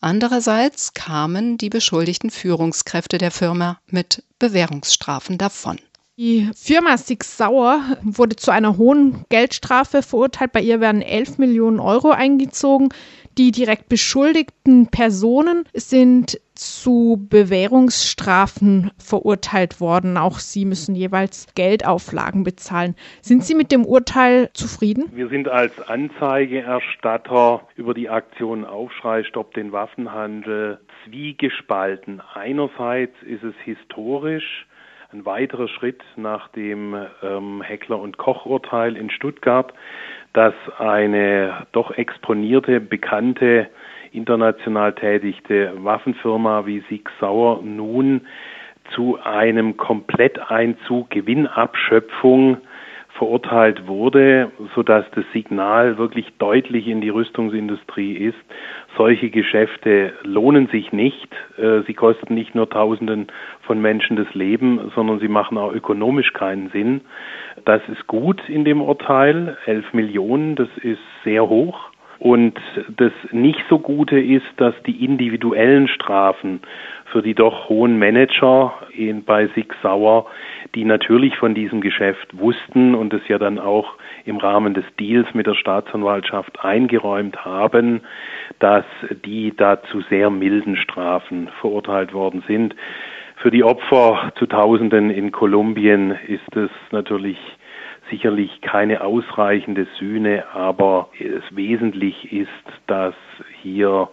Andererseits 0.00 0.92
kamen 0.92 1.56
die 1.56 1.70
beschuldigten 1.70 2.30
Führungskräfte 2.30 3.18
der 3.18 3.30
Firma 3.30 3.78
mit 3.86 4.24
Bewährungsstrafen 4.40 5.38
davon. 5.38 5.78
Die 6.16 6.50
Firma 6.52 6.98
Sig 6.98 7.22
Sauer 7.22 7.80
wurde 8.02 8.34
zu 8.34 8.50
einer 8.50 8.76
hohen 8.76 9.24
Geldstrafe 9.28 10.02
verurteilt. 10.02 10.50
Bei 10.50 10.60
ihr 10.60 10.80
werden 10.80 11.00
11 11.00 11.38
Millionen 11.38 11.78
Euro 11.78 12.10
eingezogen. 12.10 12.88
Die 13.38 13.52
direkt 13.52 13.88
beschuldigten 13.88 14.88
Personen 14.88 15.64
sind 15.72 16.40
zu 16.56 17.24
Bewährungsstrafen 17.30 18.90
verurteilt 18.98 19.80
worden. 19.80 20.16
Auch 20.16 20.40
sie 20.40 20.64
müssen 20.64 20.96
jeweils 20.96 21.46
Geldauflagen 21.54 22.42
bezahlen. 22.42 22.96
Sind 23.20 23.44
Sie 23.44 23.54
mit 23.54 23.70
dem 23.70 23.84
Urteil 23.84 24.50
zufrieden? 24.54 25.04
Wir 25.12 25.28
sind 25.28 25.46
als 25.48 25.80
Anzeigeerstatter 25.80 27.62
über 27.76 27.94
die 27.94 28.08
Aktion 28.08 28.64
Aufschrei 28.64 29.22
Stopp 29.22 29.54
den 29.54 29.70
Waffenhandel 29.70 30.80
zwiegespalten. 31.04 32.20
Einerseits 32.34 33.14
ist 33.22 33.44
es 33.44 33.54
historisch 33.64 34.66
ein 35.10 35.24
weiterer 35.24 35.68
Schritt 35.68 36.02
nach 36.16 36.48
dem 36.48 36.94
ähm, 37.22 37.62
Heckler- 37.62 37.98
und 37.98 38.18
Koch-Urteil 38.18 38.94
in 38.94 39.10
Stuttgart, 39.10 39.72
dass 40.34 40.54
eine 40.78 41.66
doch 41.72 41.92
exponierte, 41.92 42.78
bekannte, 42.78 43.68
international 44.12 44.92
tätigte 44.94 45.72
Waffenfirma 45.76 46.66
wie 46.66 46.80
Sig 46.90 47.08
Sauer 47.20 47.62
nun 47.62 48.26
zu 48.94 49.18
einem 49.22 49.78
Kompletteinzug, 49.78 51.10
Gewinnabschöpfung 51.10 52.58
verurteilt 53.18 53.86
wurde, 53.86 54.50
sodass 54.74 55.04
das 55.14 55.24
Signal 55.32 55.98
wirklich 55.98 56.26
deutlich 56.38 56.86
in 56.86 57.00
die 57.00 57.08
Rüstungsindustrie 57.08 58.14
ist. 58.14 58.38
Solche 58.96 59.30
Geschäfte 59.30 60.12
lohnen 60.22 60.68
sich 60.68 60.92
nicht. 60.92 61.28
Äh, 61.58 61.82
Sie 61.86 61.94
kosten 61.94 62.34
nicht 62.34 62.54
nur 62.54 62.70
Tausenden 62.70 63.26
von 63.62 63.80
Menschen 63.80 64.16
das 64.16 64.32
Leben, 64.34 64.90
sondern 64.94 65.20
sie 65.20 65.28
machen 65.28 65.58
auch 65.58 65.72
ökonomisch 65.72 66.32
keinen 66.32 66.70
Sinn. 66.70 67.02
Das 67.64 67.82
ist 67.88 68.06
gut 68.06 68.40
in 68.48 68.64
dem 68.64 68.80
Urteil. 68.80 69.58
Elf 69.66 69.92
Millionen, 69.92 70.54
das 70.54 70.68
ist 70.80 71.00
sehr 71.24 71.48
hoch. 71.48 71.87
Und 72.18 72.58
das 72.96 73.12
nicht 73.30 73.62
so 73.68 73.78
Gute 73.78 74.18
ist, 74.18 74.46
dass 74.56 74.74
die 74.86 75.04
individuellen 75.04 75.86
Strafen 75.86 76.60
für 77.06 77.22
die 77.22 77.34
doch 77.34 77.68
hohen 77.68 77.98
Manager 77.98 78.74
in, 78.92 79.24
bei 79.24 79.46
Sig 79.48 79.72
Sauer, 79.82 80.26
die 80.74 80.84
natürlich 80.84 81.36
von 81.36 81.54
diesem 81.54 81.80
Geschäft 81.80 82.36
wussten 82.36 82.94
und 82.94 83.14
es 83.14 83.26
ja 83.28 83.38
dann 83.38 83.58
auch 83.58 83.94
im 84.24 84.36
Rahmen 84.36 84.74
des 84.74 84.84
Deals 84.98 85.32
mit 85.32 85.46
der 85.46 85.54
Staatsanwaltschaft 85.54 86.64
eingeräumt 86.64 87.44
haben, 87.44 88.00
dass 88.58 88.84
die 89.24 89.54
da 89.56 89.82
zu 89.84 90.02
sehr 90.02 90.28
milden 90.30 90.76
Strafen 90.76 91.48
verurteilt 91.60 92.12
worden 92.12 92.42
sind. 92.46 92.74
Für 93.36 93.52
die 93.52 93.62
Opfer 93.62 94.32
zu 94.36 94.46
Tausenden 94.46 95.10
in 95.10 95.30
Kolumbien 95.30 96.16
ist 96.26 96.56
es 96.56 96.70
natürlich 96.90 97.38
sicherlich 98.10 98.60
keine 98.60 99.02
ausreichende 99.02 99.86
Sühne, 99.98 100.44
aber 100.52 101.08
es 101.18 101.44
wesentlich 101.54 102.32
ist, 102.32 102.48
dass 102.86 103.14
hier 103.62 104.08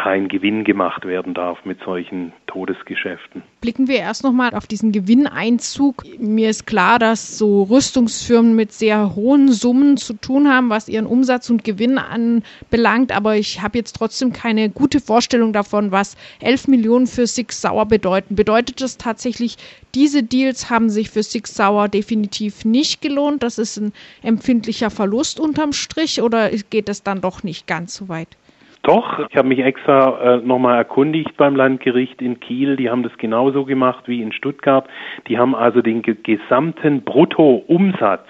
kein 0.00 0.28
Gewinn 0.28 0.64
gemacht 0.64 1.04
werden 1.04 1.34
darf 1.34 1.58
mit 1.66 1.78
solchen 1.84 2.32
Todesgeschäften. 2.46 3.42
Blicken 3.60 3.86
wir 3.86 3.96
erst 3.96 4.24
nochmal 4.24 4.54
auf 4.54 4.66
diesen 4.66 4.92
Gewinneinzug. 4.92 6.04
Mir 6.18 6.48
ist 6.48 6.66
klar, 6.66 6.98
dass 6.98 7.36
so 7.36 7.64
Rüstungsfirmen 7.64 8.56
mit 8.56 8.72
sehr 8.72 9.14
hohen 9.14 9.52
Summen 9.52 9.98
zu 9.98 10.14
tun 10.14 10.48
haben, 10.48 10.70
was 10.70 10.88
ihren 10.88 11.04
Umsatz 11.04 11.50
und 11.50 11.64
Gewinn 11.64 11.98
anbelangt, 11.98 13.14
aber 13.14 13.36
ich 13.36 13.60
habe 13.60 13.76
jetzt 13.76 13.94
trotzdem 13.94 14.32
keine 14.32 14.70
gute 14.70 15.00
Vorstellung 15.00 15.52
davon, 15.52 15.92
was 15.92 16.16
11 16.40 16.68
Millionen 16.68 17.06
für 17.06 17.26
Six 17.26 17.60
Sauer 17.60 17.84
bedeuten. 17.84 18.36
Bedeutet 18.36 18.80
das 18.80 18.96
tatsächlich, 18.96 19.58
diese 19.94 20.22
Deals 20.22 20.70
haben 20.70 20.88
sich 20.88 21.10
für 21.10 21.22
Six 21.22 21.54
Sauer 21.54 21.88
definitiv 21.88 22.64
nicht 22.64 23.02
gelohnt? 23.02 23.42
Das 23.42 23.58
ist 23.58 23.76
ein 23.76 23.92
empfindlicher 24.22 24.88
Verlust 24.88 25.38
unterm 25.38 25.74
Strich 25.74 26.22
oder 26.22 26.48
geht 26.70 26.88
es 26.88 27.02
dann 27.02 27.20
doch 27.20 27.42
nicht 27.42 27.66
ganz 27.66 27.96
so 27.96 28.08
weit? 28.08 28.28
Doch, 28.90 29.20
ich 29.28 29.36
habe 29.36 29.46
mich 29.46 29.60
extra 29.60 30.18
äh, 30.20 30.36
nochmal 30.38 30.76
erkundigt 30.76 31.36
beim 31.36 31.54
Landgericht 31.54 32.20
in 32.20 32.40
Kiel. 32.40 32.74
Die 32.74 32.90
haben 32.90 33.04
das 33.04 33.16
genauso 33.18 33.64
gemacht 33.64 34.08
wie 34.08 34.20
in 34.20 34.32
Stuttgart. 34.32 34.84
Die 35.28 35.38
haben 35.38 35.54
also 35.54 35.80
den 35.80 36.02
ge 36.02 36.16
gesamten 36.20 37.02
Bruttoumsatz, 37.02 38.26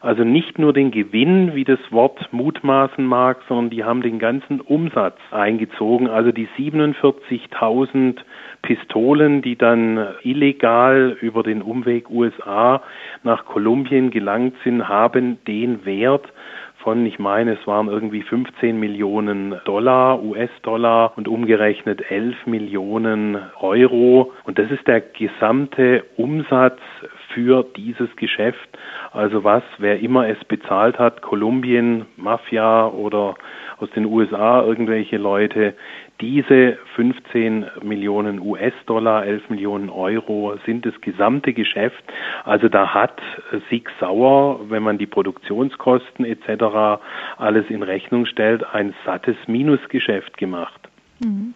also 0.00 0.24
nicht 0.24 0.58
nur 0.58 0.72
den 0.72 0.90
Gewinn, 0.90 1.54
wie 1.54 1.64
das 1.64 1.80
Wort 1.90 2.32
mutmaßen 2.32 3.04
mag, 3.04 3.42
sondern 3.46 3.68
die 3.68 3.84
haben 3.84 4.00
den 4.00 4.18
ganzen 4.18 4.62
Umsatz 4.62 5.18
eingezogen. 5.30 6.08
Also 6.08 6.32
die 6.32 6.48
47.000 6.58 8.16
Pistolen, 8.62 9.42
die 9.42 9.56
dann 9.56 9.98
illegal 10.22 11.14
über 11.20 11.42
den 11.42 11.60
Umweg 11.60 12.08
USA 12.08 12.80
nach 13.22 13.44
Kolumbien 13.44 14.10
gelangt 14.10 14.54
sind, 14.64 14.88
haben 14.88 15.44
den 15.46 15.84
Wert 15.84 16.24
von, 16.84 17.04
ich 17.06 17.18
meine, 17.18 17.54
es 17.54 17.66
waren 17.66 17.88
irgendwie 17.88 18.22
15 18.22 18.78
Millionen 18.78 19.56
Dollar, 19.64 20.22
US-Dollar 20.22 21.14
und 21.16 21.26
umgerechnet 21.26 22.10
11 22.10 22.46
Millionen 22.46 23.38
Euro. 23.58 24.32
Und 24.44 24.58
das 24.58 24.70
ist 24.70 24.86
der 24.86 25.00
gesamte 25.00 26.04
Umsatz 26.16 26.78
für 27.32 27.64
dieses 27.76 28.14
Geschäft. 28.16 28.68
Also 29.12 29.42
was, 29.42 29.62
wer 29.78 29.98
immer 29.98 30.28
es 30.28 30.42
bezahlt 30.44 30.98
hat, 30.98 31.22
Kolumbien, 31.22 32.04
Mafia 32.16 32.86
oder 32.86 33.34
aus 33.78 33.90
den 33.90 34.04
USA 34.04 34.62
irgendwelche 34.62 35.16
Leute, 35.16 35.74
diese 36.24 36.78
15 36.96 37.66
Millionen 37.82 38.40
US-Dollar, 38.40 39.26
11 39.26 39.50
Millionen 39.50 39.90
Euro 39.90 40.56
sind 40.64 40.86
das 40.86 40.98
gesamte 41.02 41.52
Geschäft. 41.52 42.02
Also 42.44 42.68
da 42.68 42.94
hat 42.94 43.20
Sig 43.68 43.90
Sauer, 44.00 44.58
wenn 44.70 44.82
man 44.82 44.96
die 44.96 45.06
Produktionskosten 45.06 46.24
etc. 46.24 47.02
alles 47.36 47.66
in 47.68 47.82
Rechnung 47.82 48.24
stellt, 48.24 48.64
ein 48.72 48.94
sattes 49.04 49.36
Minusgeschäft 49.46 50.38
gemacht. 50.38 50.88
Mhm. 51.20 51.52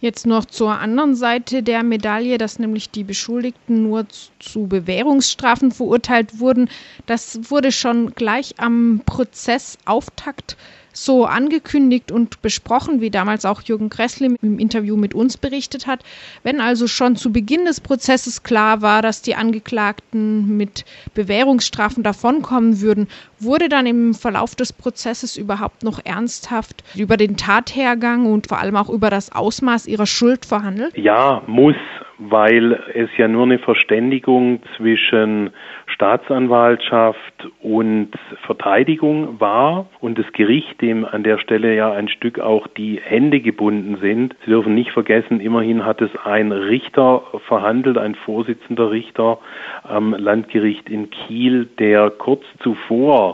Jetzt 0.00 0.26
noch 0.26 0.44
zur 0.44 0.72
anderen 0.72 1.14
Seite 1.14 1.62
der 1.62 1.82
Medaille, 1.82 2.36
dass 2.36 2.58
nämlich 2.58 2.90
die 2.90 3.04
Beschuldigten 3.04 3.84
nur 3.84 4.06
zu 4.40 4.66
Bewährungsstrafen 4.66 5.70
verurteilt 5.70 6.40
wurden. 6.40 6.68
Das 7.06 7.50
wurde 7.50 7.72
schon 7.72 8.10
gleich 8.10 8.54
am 8.58 9.02
Prozessauftakt 9.06 10.56
so 10.92 11.24
angekündigt 11.24 12.12
und 12.12 12.42
besprochen, 12.42 13.00
wie 13.00 13.10
damals 13.10 13.44
auch 13.44 13.62
Jürgen 13.62 13.88
Kressle 13.88 14.36
im 14.40 14.58
Interview 14.58 14.96
mit 14.96 15.14
uns 15.14 15.36
berichtet 15.36 15.86
hat. 15.86 16.00
Wenn 16.42 16.60
also 16.60 16.86
schon 16.86 17.16
zu 17.16 17.32
Beginn 17.32 17.64
des 17.64 17.80
Prozesses 17.80 18.42
klar 18.42 18.82
war, 18.82 19.02
dass 19.02 19.22
die 19.22 19.34
Angeklagten 19.34 20.56
mit 20.56 20.84
Bewährungsstrafen 21.14 22.02
davonkommen 22.02 22.80
würden, 22.80 23.08
wurde 23.42 23.68
dann 23.68 23.86
im 23.86 24.14
Verlauf 24.14 24.54
des 24.54 24.72
Prozesses 24.72 25.36
überhaupt 25.36 25.82
noch 25.82 26.00
ernsthaft 26.04 26.84
über 26.94 27.16
den 27.16 27.36
Tathergang 27.36 28.26
und 28.26 28.46
vor 28.46 28.58
allem 28.58 28.76
auch 28.76 28.88
über 28.88 29.10
das 29.10 29.32
Ausmaß 29.32 29.86
ihrer 29.86 30.06
Schuld 30.06 30.44
verhandelt? 30.46 30.96
Ja, 30.96 31.42
muss 31.46 31.76
weil 32.30 32.78
es 32.94 33.10
ja 33.16 33.26
nur 33.26 33.44
eine 33.44 33.58
Verständigung 33.58 34.60
zwischen 34.76 35.50
Staatsanwaltschaft 35.86 37.48
und 37.60 38.10
Verteidigung 38.46 39.40
war 39.40 39.86
und 40.00 40.18
das 40.18 40.30
Gericht, 40.32 40.80
dem 40.80 41.04
an 41.04 41.22
der 41.22 41.38
Stelle 41.38 41.74
ja 41.74 41.92
ein 41.92 42.08
Stück 42.08 42.38
auch 42.38 42.66
die 42.68 43.00
Hände 43.02 43.40
gebunden 43.40 43.98
sind. 44.00 44.36
Sie 44.44 44.50
dürfen 44.50 44.74
nicht 44.74 44.92
vergessen, 44.92 45.40
immerhin 45.40 45.84
hat 45.84 46.00
es 46.00 46.10
ein 46.24 46.52
Richter 46.52 47.22
verhandelt, 47.48 47.98
ein 47.98 48.14
Vorsitzender 48.14 48.90
Richter 48.90 49.38
am 49.82 50.14
Landgericht 50.14 50.88
in 50.88 51.10
Kiel, 51.10 51.68
der 51.78 52.10
kurz 52.10 52.44
zuvor 52.62 53.31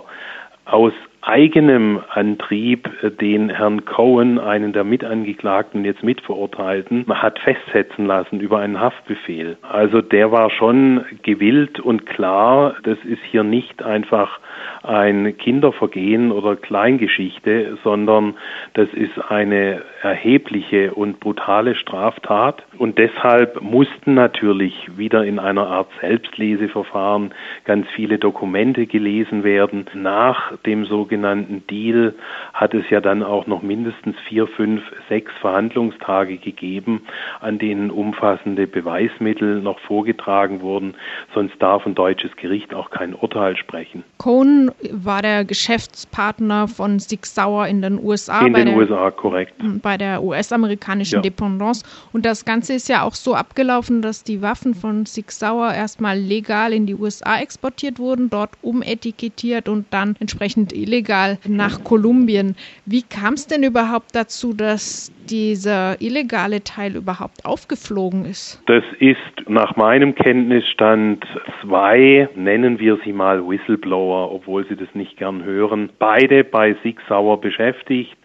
aus 0.65 0.93
eigenem 1.23 2.01
Antrieb 2.11 2.89
den 3.21 3.51
Herrn 3.51 3.85
Cohen, 3.85 4.39
einen 4.39 4.73
der 4.73 4.85
Mitangeklagten, 4.85 5.85
jetzt 5.85 6.03
mitverurteilten, 6.03 7.05
hat 7.09 7.39
festsetzen 7.41 8.07
lassen 8.07 8.41
über 8.41 8.59
einen 8.59 8.81
Haftbefehl. 8.81 9.59
Also 9.63 10.01
der 10.01 10.31
war 10.33 10.51
schon 10.51 11.05
gewillt 11.23 11.81
und 11.81 12.07
klar, 12.07 12.77
das 12.85 12.99
ist 13.05 13.23
hier 13.31 13.43
nicht 13.43 13.83
einfach 13.83 14.41
ein 14.83 15.37
Kindervergehen 15.37 16.33
oder 16.33 16.57
Kleingeschichte, 16.57 17.79
sondern 17.83 18.35
das 18.75 18.89
ist 18.93 19.19
eine 19.29 19.83
erhebliche 20.03 20.95
und 20.95 21.21
brutale 21.21 21.75
Straftat. 21.75 22.63
Und 22.79 22.99
deshalb 22.99 23.61
mussten 23.61 24.15
natürlich 24.15 24.97
wieder 24.97 25.25
in 25.25 25.39
einer 25.39 25.67
Art 25.67 25.89
Selbstleseverfahren 26.01 27.35
ganz 27.65 27.87
viele 27.95 28.19
Dokumente 28.19 28.87
gelesen 28.87 29.45
werden. 29.45 29.87
Nach 29.95 30.57
dem 30.59 30.85
sogenannten 30.85 31.67
Deal 31.67 32.15
hat 32.53 32.75
es 32.75 32.89
ja 32.91 33.01
dann 33.01 33.23
auch 33.23 33.47
noch 33.47 33.63
mindestens 33.63 34.17
vier, 34.29 34.47
fünf, 34.47 34.83
sechs 35.09 35.33
Verhandlungstage 35.41 36.37
gegeben, 36.37 37.03
an 37.41 37.59
denen 37.59 37.91
umfassende 37.91 38.67
Beweismittel 38.67 39.61
noch 39.61 39.81
vorgetragen 39.81 40.61
wurden. 40.61 40.95
Sonst 41.35 41.61
darf 41.61 41.87
ein 41.87 41.95
deutsches 41.95 42.37
Gericht 42.37 42.75
auch 42.75 42.91
kein 42.91 43.15
Urteil 43.15 43.57
sprechen. 43.57 44.05
Cohn 44.19 44.71
war 44.91 45.23
der 45.23 45.45
Geschäftspartner 45.45 46.69
von 46.69 46.99
Sig 46.99 47.27
Sauer 47.27 47.67
in 47.67 47.83
den 47.83 48.03
USA. 48.03 48.47
In 48.47 48.55
den 48.55 48.67
der, 48.67 48.77
USA, 48.77 49.11
korrekt. 49.11 49.55
Bei 49.83 49.97
der 49.97 50.23
US-amerikanischen 50.23 51.17
Ja. 51.17 51.21
Dependance. 51.23 51.85
Und 52.13 52.25
das 52.25 52.45
Ganze 52.45 52.75
ist 52.75 52.89
ja 52.89 53.03
auch 53.03 53.15
so 53.15 53.35
abgelaufen, 53.35 54.03
dass 54.03 54.23
die 54.25 54.43
Waffen 54.43 54.75
von 54.75 55.07
Sig 55.07 55.31
Sauer 55.33 55.73
erstmal 55.73 56.19
legal 56.19 56.73
in 56.73 56.87
die 56.87 56.95
USA 56.95 57.41
exportiert 57.41 57.99
wurden, 57.99 58.31
dort 58.31 58.51
umetikettiert 58.63 59.69
und 59.69 59.87
dann 59.91 60.17
entsprechend 60.21 60.73
illegal 60.73 61.39
nach 61.47 61.83
Kolumbien. 61.85 62.57
Wie 62.87 63.03
kam 63.03 63.35
es 63.35 63.47
denn 63.47 63.63
überhaupt 63.63 64.15
dazu, 64.15 64.53
dass 64.53 65.13
dieser 65.29 66.01
illegale 66.01 66.65
Teil 66.65 66.97
überhaupt 66.97 67.45
aufgeflogen 67.45 68.25
ist? 68.25 68.63
Das 68.67 68.85
ist 68.99 69.19
nach 69.49 69.77
meinem 69.77 70.15
Kenntnisstand 70.15 71.25
zwei, 71.63 72.29
nennen 72.35 72.79
wir 72.79 72.99
sie 73.05 73.13
mal 73.13 73.47
Whistleblower, 73.47 74.33
obwohl 74.33 74.58
sie 74.65 74.77
das 74.77 74.95
nicht 74.95 75.17
gern 75.17 75.45
hören, 75.45 75.91
beide 75.99 76.45
bei 76.45 76.75
Sig 76.83 76.99
Sauer 77.09 77.41
beschäftigt. 77.41 78.17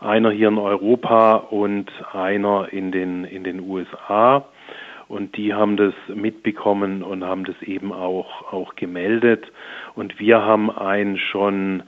Einer 0.00 0.30
hier 0.30 0.48
in 0.48 0.58
Europa 0.58 1.36
und 1.36 1.90
einer 2.12 2.72
in 2.72 2.92
den, 2.92 3.24
in 3.24 3.44
den 3.44 3.60
USA. 3.60 4.46
Und 5.08 5.36
die 5.36 5.54
haben 5.54 5.76
das 5.76 5.94
mitbekommen 6.08 7.02
und 7.02 7.24
haben 7.24 7.44
das 7.44 7.60
eben 7.62 7.92
auch, 7.92 8.52
auch 8.52 8.74
gemeldet. 8.76 9.52
Und 9.94 10.18
wir 10.18 10.42
haben 10.42 10.70
einen 10.70 11.18
schon 11.18 11.82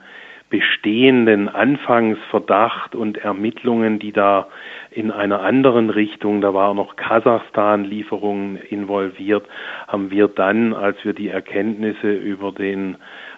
bestehenden 0.49 1.49
Anfangsverdacht 1.49 2.95
und 2.95 3.17
Ermittlungen, 3.17 3.99
die 3.99 4.11
da 4.11 4.47
in 4.91 5.11
einer 5.11 5.41
anderen 5.41 5.89
Richtung, 5.89 6.39
da 6.39 6.53
war 6.53 6.73
noch 6.73 6.95
Kasachstan-Lieferungen 6.95 8.57
involviert, 8.57 9.45
haben 9.87 10.11
wir 10.11 10.27
dann, 10.27 10.73
als 10.73 11.03
wir 11.03 11.13
die 11.13 11.29
Erkenntnisse 11.29 12.13
über 12.13 12.51
den 12.51 12.97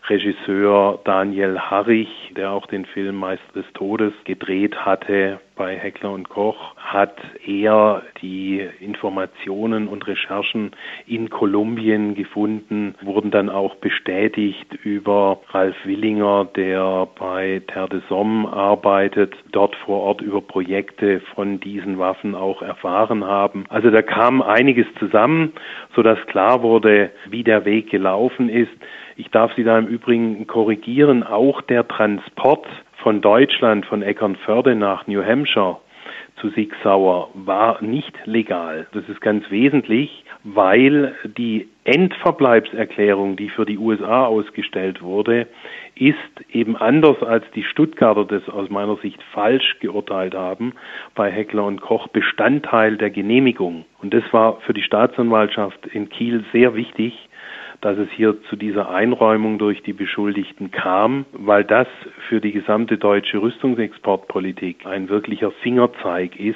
Regisseur 0.10 1.00
Daniel 1.04 1.60
Harrich, 1.60 2.27
der 2.38 2.52
auch 2.52 2.68
den 2.68 2.86
Film 2.86 3.18
Meister 3.18 3.54
des 3.54 3.66
Todes 3.74 4.14
gedreht 4.24 4.86
hatte 4.86 5.40
bei 5.58 5.76
Heckler 5.76 6.12
und 6.12 6.30
Koch, 6.30 6.76
hat 6.76 7.18
er 7.46 8.04
die 8.22 8.66
Informationen 8.80 9.88
und 9.88 10.08
Recherchen 10.08 10.72
in 11.08 11.30
Kolumbien 11.30 12.16
gefunden, 12.16 12.96
wurden 13.02 13.32
dann 13.32 13.50
auch 13.50 13.76
bestätigt 13.76 14.74
über 14.84 15.40
Ralf 15.50 15.76
Willinger, 15.84 16.48
der 16.56 17.08
bei 17.20 17.62
Terre 17.68 17.90
de 17.90 18.02
Somme 18.08 18.52
arbeitet, 18.54 19.36
dort 19.52 19.76
vor 19.76 20.02
Ort 20.02 20.22
über 20.22 20.42
Projekte 20.42 21.22
von 21.34 21.60
diesen 21.60 21.98
Waffen 21.98 22.36
auch 22.36 22.62
erfahren 22.62 23.26
haben. 23.26 23.66
Also 23.70 23.90
da 23.90 24.02
kam 24.04 24.42
einiges 24.42 24.86
zusammen, 25.00 25.54
sodass 25.96 26.20
klar 26.28 26.62
wurde, 26.62 27.10
wie 27.30 27.44
der 27.44 27.66
Weg 27.66 27.90
gelaufen 27.90 28.48
ist. 28.50 28.72
Ich 29.16 29.32
darf 29.32 29.52
Sie 29.56 29.64
da 29.64 29.80
im 29.80 29.88
Übrigen 29.88 30.46
korrigieren, 30.46 31.24
auch 31.24 31.62
der 31.62 31.82
Transport 32.28 32.68
von 33.02 33.22
Deutschland, 33.22 33.86
von 33.86 34.02
Eckernförde 34.02 34.76
nach 34.76 35.08
New 35.08 35.24
Hampshire 35.24 35.78
zu 36.42 36.50
Sig 36.50 36.72
Sauer 36.84 37.30
war 37.34 37.82
nicht 37.82 38.14
legal. 38.26 38.88
Das 38.92 39.08
ist 39.10 39.22
ganz 39.22 39.50
wesentlich, 39.50 40.24
weil 40.44 41.16
die 41.24 41.68
Endverbleibserklärung, 41.84 43.38
die 43.38 43.50
für 43.50 43.66
die 43.66 43.78
USA 43.78 44.26
ausgestellt 44.26 45.02
wurde, 45.02 45.48
ist 45.96 46.16
eben 46.52 46.76
anders 46.76 47.22
als 47.24 47.44
die 47.56 47.64
Stuttgarter 47.64 48.26
das 48.26 48.48
aus 48.50 48.70
meiner 48.70 48.98
Sicht 48.98 49.22
falsch 49.34 49.80
geurteilt 49.80 50.36
haben, 50.36 50.74
bei 51.16 51.32
Heckler 51.32 51.66
und 51.66 51.82
Koch 51.82 52.08
Bestandteil 52.10 52.98
der 52.98 53.10
Genehmigung. 53.10 53.86
Und 54.02 54.14
das 54.14 54.24
war 54.32 54.60
für 54.62 54.74
die 54.74 54.84
Staatsanwaltschaft 54.84 55.88
in 55.88 56.10
Kiel 56.10 56.44
sehr 56.52 56.76
wichtig, 56.76 57.27
dass 57.82 57.98
es 57.98 58.10
hier 58.12 58.42
zu 58.50 58.56
dieser 58.56 58.90
Einräumung 58.90 59.60
durch 59.60 59.84
die 59.84 59.94
Beschuldigten 59.94 60.72
kam, 60.72 61.26
weil 61.32 61.64
das 61.64 61.88
für 62.28 62.42
die 62.42 62.52
gesamte 62.52 62.98
deutsche 62.98 63.42
Rüstungsexportpolitik 63.42 64.86
ein 64.86 65.10
wirklicher 65.10 65.52
Fingerzeig 65.52 66.40
ist, 66.40 66.56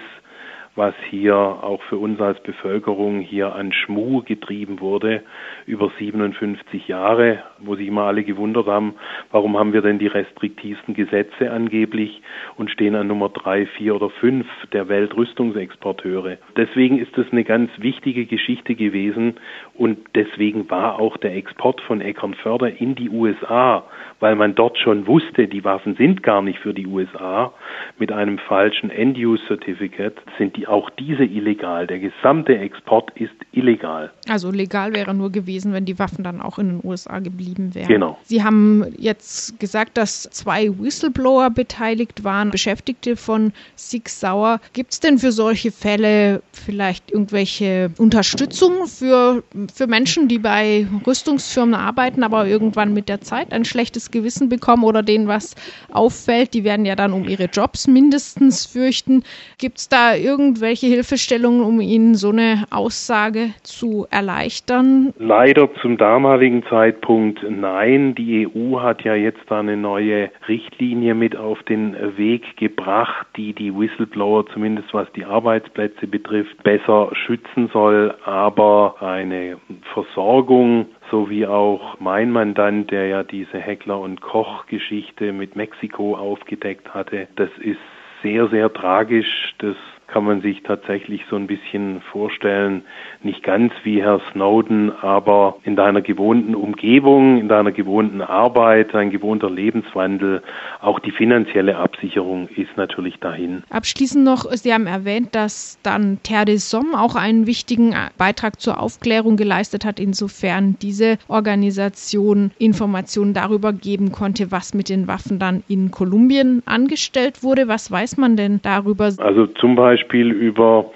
was 0.75 0.93
hier 1.09 1.35
auch 1.35 1.81
für 1.83 1.97
uns 1.97 2.19
als 2.21 2.41
Bevölkerung 2.43 3.19
hier 3.19 3.55
an 3.55 3.73
Schmu 3.73 4.21
getrieben 4.23 4.79
wurde 4.79 5.21
über 5.65 5.91
57 5.99 6.87
Jahre, 6.87 7.43
wo 7.59 7.75
sich 7.75 7.87
immer 7.87 8.03
alle 8.03 8.23
gewundert 8.23 8.67
haben, 8.67 8.95
warum 9.31 9.57
haben 9.57 9.73
wir 9.73 9.81
denn 9.81 9.99
die 9.99 10.07
restriktivsten 10.07 10.93
Gesetze 10.93 11.51
angeblich 11.51 12.21
und 12.55 12.71
stehen 12.71 12.95
an 12.95 13.07
Nummer 13.07 13.29
drei, 13.29 13.65
vier 13.65 13.95
oder 13.95 14.09
fünf 14.09 14.47
der 14.71 14.87
Weltrüstungsexporteure. 14.87 16.37
Deswegen 16.55 16.99
ist 16.99 17.17
das 17.17 17.25
eine 17.31 17.43
ganz 17.43 17.69
wichtige 17.77 18.25
Geschichte 18.25 18.75
gewesen 18.75 19.35
und 19.73 19.99
deswegen 20.15 20.69
war 20.69 20.99
auch 20.99 21.17
der 21.17 21.35
Export 21.35 21.81
von 21.81 22.01
Eckernförder 22.01 22.79
in 22.79 22.95
die 22.95 23.09
USA, 23.09 23.83
weil 24.21 24.35
man 24.35 24.55
dort 24.55 24.77
schon 24.77 25.07
wusste, 25.07 25.47
die 25.47 25.63
Waffen 25.65 25.95
sind 25.95 26.23
gar 26.23 26.41
nicht 26.41 26.59
für 26.59 26.73
die 26.73 26.87
USA, 26.87 27.51
mit 27.97 28.11
einem 28.11 28.37
falschen 28.37 28.89
End-Use-Certificate 28.89 30.15
sind 30.37 30.55
die 30.55 30.67
auch 30.67 30.89
diese 30.91 31.23
illegal. 31.23 31.87
Der 31.87 31.99
gesamte 31.99 32.57
Export 32.57 33.11
ist 33.15 33.33
illegal. 33.51 34.11
Also 34.29 34.51
legal 34.51 34.93
wäre 34.93 35.13
nur 35.13 35.31
gewesen, 35.31 35.73
wenn 35.73 35.85
die 35.85 35.99
Waffen 35.99 36.23
dann 36.23 36.41
auch 36.41 36.59
in 36.59 36.69
den 36.69 36.81
USA 36.83 37.19
geblieben 37.19 37.73
wären. 37.73 37.87
Genau. 37.87 38.17
Sie 38.23 38.43
haben 38.43 38.85
jetzt 38.97 39.59
gesagt, 39.59 39.97
dass 39.97 40.23
zwei 40.23 40.69
Whistleblower 40.79 41.49
beteiligt 41.49 42.23
waren, 42.23 42.51
Beschäftigte 42.51 43.15
von 43.15 43.53
Sig 43.75 44.07
Sauer. 44.07 44.59
Gibt 44.73 44.93
es 44.93 44.99
denn 44.99 45.17
für 45.17 45.31
solche 45.31 45.71
Fälle 45.71 46.43
vielleicht 46.53 47.11
irgendwelche 47.11 47.91
Unterstützung 47.97 48.85
für, 48.87 49.43
für 49.73 49.87
Menschen, 49.87 50.27
die 50.27 50.39
bei 50.39 50.87
Rüstungsfirmen 51.07 51.75
arbeiten, 51.75 52.23
aber 52.23 52.47
irgendwann 52.47 52.93
mit 52.93 53.09
der 53.09 53.21
Zeit 53.21 53.51
ein 53.51 53.65
schlechtes 53.65 54.10
Gewissen 54.11 54.49
bekommen 54.49 54.83
oder 54.83 55.03
denen 55.03 55.27
was 55.27 55.55
auffällt? 55.91 56.53
Die 56.53 56.63
werden 56.63 56.85
ja 56.85 56.95
dann 56.95 57.13
um 57.13 57.27
ihre 57.27 57.45
Jobs 57.45 57.87
mindestens 57.87 58.65
fürchten. 58.65 59.23
Gibt 59.57 59.79
es 59.79 59.89
da 59.89 60.15
irgendwelche 60.15 60.87
Hilfestellungen, 60.87 61.61
um 61.61 61.81
ihnen 61.81 62.15
so 62.15 62.29
eine 62.29 62.65
Aussage 62.69 63.53
zu 63.63 64.07
erleichtern? 64.09 65.13
Leider 65.17 65.69
zum 65.81 65.97
damaligen 65.97 66.63
Zeitpunkt 66.69 67.43
nein. 67.49 68.15
Die 68.15 68.47
EU 68.47 68.79
hat 68.79 69.03
ja 69.03 69.15
jetzt 69.15 69.41
da 69.47 69.59
eine 69.59 69.77
neue 69.77 70.29
Richtlinie 70.47 71.15
mit 71.15 71.35
auf 71.35 71.61
den 71.63 71.95
Weg 72.17 72.57
gebracht, 72.57 73.27
die 73.35 73.53
die 73.53 73.73
Whistleblower 73.73 74.45
zumindest 74.53 74.93
was 74.93 75.11
die 75.13 75.25
Arbeitsplätze 75.25 76.07
betrifft 76.07 76.61
besser 76.63 77.09
schützen 77.25 77.69
soll. 77.71 78.13
Aber 78.25 78.95
eine 78.99 79.57
Versorgung 79.93 80.87
so 81.11 81.29
wie 81.29 81.45
auch 81.45 81.99
mein 81.99 82.31
Mandant, 82.31 82.89
der 82.89 83.07
ja 83.07 83.23
diese 83.23 83.59
Heckler 83.59 83.99
und 83.99 84.21
Koch 84.21 84.65
Geschichte 84.65 85.33
mit 85.33 85.55
Mexiko 85.55 86.15
aufgedeckt 86.15 86.93
hatte, 86.93 87.27
das 87.35 87.49
ist 87.59 87.79
sehr, 88.23 88.47
sehr 88.47 88.71
tragisch. 88.73 89.53
Das 89.59 89.75
kann 90.11 90.25
man 90.25 90.41
sich 90.41 90.61
tatsächlich 90.63 91.21
so 91.29 91.37
ein 91.37 91.47
bisschen 91.47 92.01
vorstellen, 92.11 92.83
nicht 93.23 93.43
ganz 93.43 93.71
wie 93.83 94.03
Herr 94.03 94.19
Snowden, 94.31 94.91
aber 94.91 95.55
in 95.63 95.75
deiner 95.75 96.01
gewohnten 96.01 96.53
Umgebung, 96.53 97.37
in 97.37 97.47
deiner 97.47 97.71
gewohnten 97.71 98.21
Arbeit, 98.21 98.93
dein 98.93 99.09
gewohnter 99.09 99.49
Lebenswandel, 99.49 100.41
auch 100.81 100.99
die 100.99 101.11
finanzielle 101.11 101.77
Absicherung 101.77 102.49
ist 102.49 102.75
natürlich 102.75 103.19
dahin. 103.19 103.63
Abschließend 103.69 104.25
noch, 104.25 104.51
Sie 104.51 104.73
haben 104.73 104.85
erwähnt, 104.85 105.33
dass 105.33 105.79
dann 105.81 106.19
Terre 106.23 106.45
de 106.45 106.57
Somme 106.57 106.99
auch 106.99 107.15
einen 107.15 107.47
wichtigen 107.47 107.95
Beitrag 108.17 108.59
zur 108.59 108.81
Aufklärung 108.81 109.37
geleistet 109.37 109.85
hat, 109.85 109.99
insofern 109.99 110.75
diese 110.81 111.17
Organisation 111.29 112.51
Informationen 112.57 113.33
darüber 113.33 113.71
geben 113.71 114.11
konnte, 114.11 114.51
was 114.51 114.73
mit 114.73 114.89
den 114.89 115.07
Waffen 115.07 115.39
dann 115.39 115.63
in 115.69 115.89
Kolumbien 115.89 116.63
angestellt 116.65 117.43
wurde. 117.43 117.69
Was 117.69 117.89
weiß 117.89 118.17
man 118.17 118.35
denn 118.35 118.59
darüber? 118.61 119.05
Also 119.19 119.47
zum 119.47 119.75
Beispiel 119.75 120.00
Beispiel 120.01 120.31
über 120.31 120.91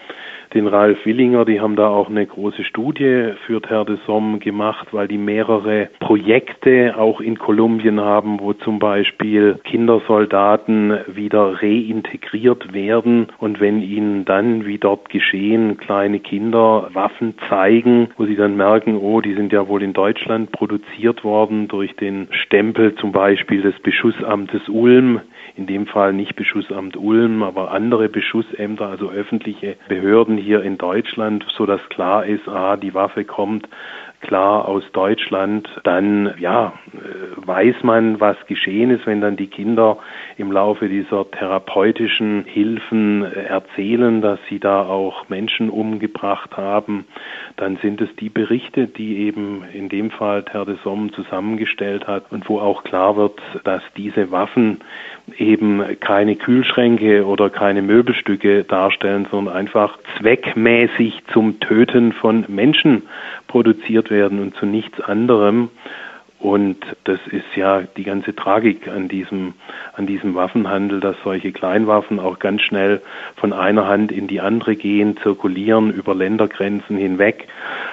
den 0.56 0.68
Ralf 0.68 1.06
Willinger, 1.06 1.46
die 1.46 1.60
haben 1.60 1.76
da 1.76 1.90
auch 1.90 2.10
eine 2.10 2.26
große 2.26 2.64
Studie 2.64 3.34
für 3.46 3.62
Terre 3.62 3.86
de 3.86 3.98
Somme 4.08 4.40
gemacht, 4.40 4.88
weil 4.94 5.08
die 5.08 5.18
mehrere 5.18 5.90
Projekte 6.00 6.96
auch 6.98 7.20
in 7.20 7.38
Kolumbien 7.38 8.00
haben, 8.00 8.40
wo 8.40 8.54
zum 8.54 8.80
Beispiel 8.80 9.60
Kindersoldaten 9.64 10.98
wieder 11.08 11.62
reintegriert 11.62 12.74
werden. 12.74 13.28
Und 13.38 13.60
wenn 13.60 13.82
ihnen 13.82 14.26
dann, 14.26 14.66
wie 14.66 14.78
dort 14.78 15.10
geschehen, 15.10 15.78
kleine 15.78 16.20
Kinder 16.20 16.90
Waffen 16.94 17.36
zeigen, 17.50 18.08
wo 18.18 18.26
sie 18.26 18.38
dann 18.38 18.56
merken, 18.56 18.98
oh, 18.98 19.22
die 19.22 19.36
sind 19.36 19.52
ja 19.52 19.68
wohl 19.68 19.84
in 19.84 19.94
Deutschland 19.94 20.52
produziert 20.52 21.24
worden 21.24 21.68
durch 21.68 21.96
den 21.96 22.28
Stempel 22.32 22.96
zum 22.96 23.12
Beispiel 23.12 23.62
des 23.62 23.78
Beschussamtes 23.82 24.70
Ulm, 24.70 25.20
in 25.56 25.68
dem 25.68 25.88
Fall 25.88 26.14
nicht 26.14 26.36
Beschussamt 26.36 26.98
Ulm, 26.98 27.44
aber 27.44 27.72
andere 27.72 28.10
Beschussämter, 28.10 28.88
also 28.88 29.10
öffentliche 29.10 29.78
Behörden 29.88 30.38
hier 30.38 30.64
in 30.64 30.78
Deutschland, 30.78 31.46
so 31.56 31.66
dass 31.66 31.82
klar 31.90 32.26
ist, 32.26 32.48
ah, 32.48 32.78
die 32.78 32.94
Waffe 32.94 33.26
kommt 33.26 33.68
klar 34.26 34.68
aus 34.68 34.84
Deutschland, 34.92 35.70
dann 35.84 36.34
ja, 36.40 36.74
weiß 37.38 37.84
man, 37.84 38.20
was 38.20 38.38
geschehen 38.48 38.90
ist, 38.90 39.06
wenn 39.06 39.22
dann 39.22 39.38
die 39.38 39.48
Kinder 39.48 39.98
im 40.38 40.52
Laufe 40.52 40.90
dieser 40.90 41.30
therapeutischen 41.30 42.44
Hilfen 42.46 43.24
erzählen, 43.24 44.22
dass 44.22 44.40
sie 44.50 44.60
da 44.60 44.84
auch 44.84 45.30
Menschen 45.30 45.70
umgebracht 45.70 46.58
haben, 46.58 47.06
dann 47.58 47.78
sind 47.78 48.02
es 48.02 48.10
die 48.16 48.30
Berichte, 48.30 48.88
die 48.88 49.20
eben 49.20 49.64
in 49.74 49.90
dem 49.90 50.10
Fall 50.12 50.44
Terre 50.44 50.66
de 50.66 50.78
Somme 50.84 51.12
zusammengestellt 51.12 52.08
hat 52.08 52.32
und 52.32 52.50
wo 52.50 52.60
auch 52.60 52.84
klar 52.84 53.16
wird, 53.18 53.40
dass 53.64 53.84
diese 53.96 54.32
Waffen 54.32 54.80
eben 55.38 56.00
keine 56.00 56.36
Kühlschränke 56.36 57.26
oder 57.26 57.50
keine 57.50 57.82
Möbelstücke 57.82 58.64
darstellen, 58.64 59.28
sondern 59.30 59.56
einfach 59.56 59.98
zweckmäßig 60.18 61.24
zum 61.34 61.60
Töten 61.60 62.14
von 62.14 62.46
Menschen 62.48 63.04
produziert 63.48 64.12
werden 64.12 64.40
und 64.40 64.56
zu 64.56 64.66
nichts 64.66 65.00
anderem. 65.02 65.70
Und 66.46 66.78
das 67.06 67.18
ist 67.32 67.56
ja 67.56 67.82
die 67.82 68.04
ganze 68.04 68.36
Tragik 68.36 68.88
an 68.88 69.08
diesem, 69.08 69.56
an 69.94 70.06
diesem 70.06 70.36
Waffenhandel, 70.36 71.00
dass 71.00 71.16
solche 71.24 71.52
Kleinwaffen 71.52 72.20
auch 72.20 72.38
ganz 72.38 72.62
schnell 72.62 73.02
von 73.36 73.52
einer 73.52 73.88
Hand 73.88 74.12
in 74.12 74.28
die 74.28 74.42
andere 74.42 74.76
gehen, 74.76 75.18
zirkulieren 75.18 75.92
über 75.92 76.14
Ländergrenzen 76.14 76.98
hinweg 76.98 77.48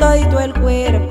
todito 0.02 0.40
el 0.40 0.52
cuerpo. 0.56 1.11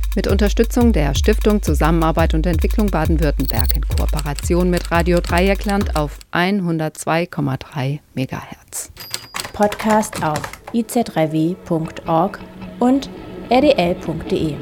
Mit 0.13 0.27
Unterstützung 0.27 0.91
der 0.91 1.15
Stiftung 1.15 1.61
Zusammenarbeit 1.61 2.33
und 2.33 2.45
Entwicklung 2.45 2.87
Baden-Württemberg 2.87 3.77
in 3.77 3.87
Kooperation 3.87 4.69
mit 4.69 4.91
Radio 4.91 5.21
Dreieckland 5.21 5.95
auf 5.95 6.19
102,3 6.33 7.99
MHz. 8.15 8.91
Podcast 9.53 10.21
auf 10.21 10.41
iz3w.org 10.73 12.39
und 12.79 13.09
rdl.de. 13.49 14.55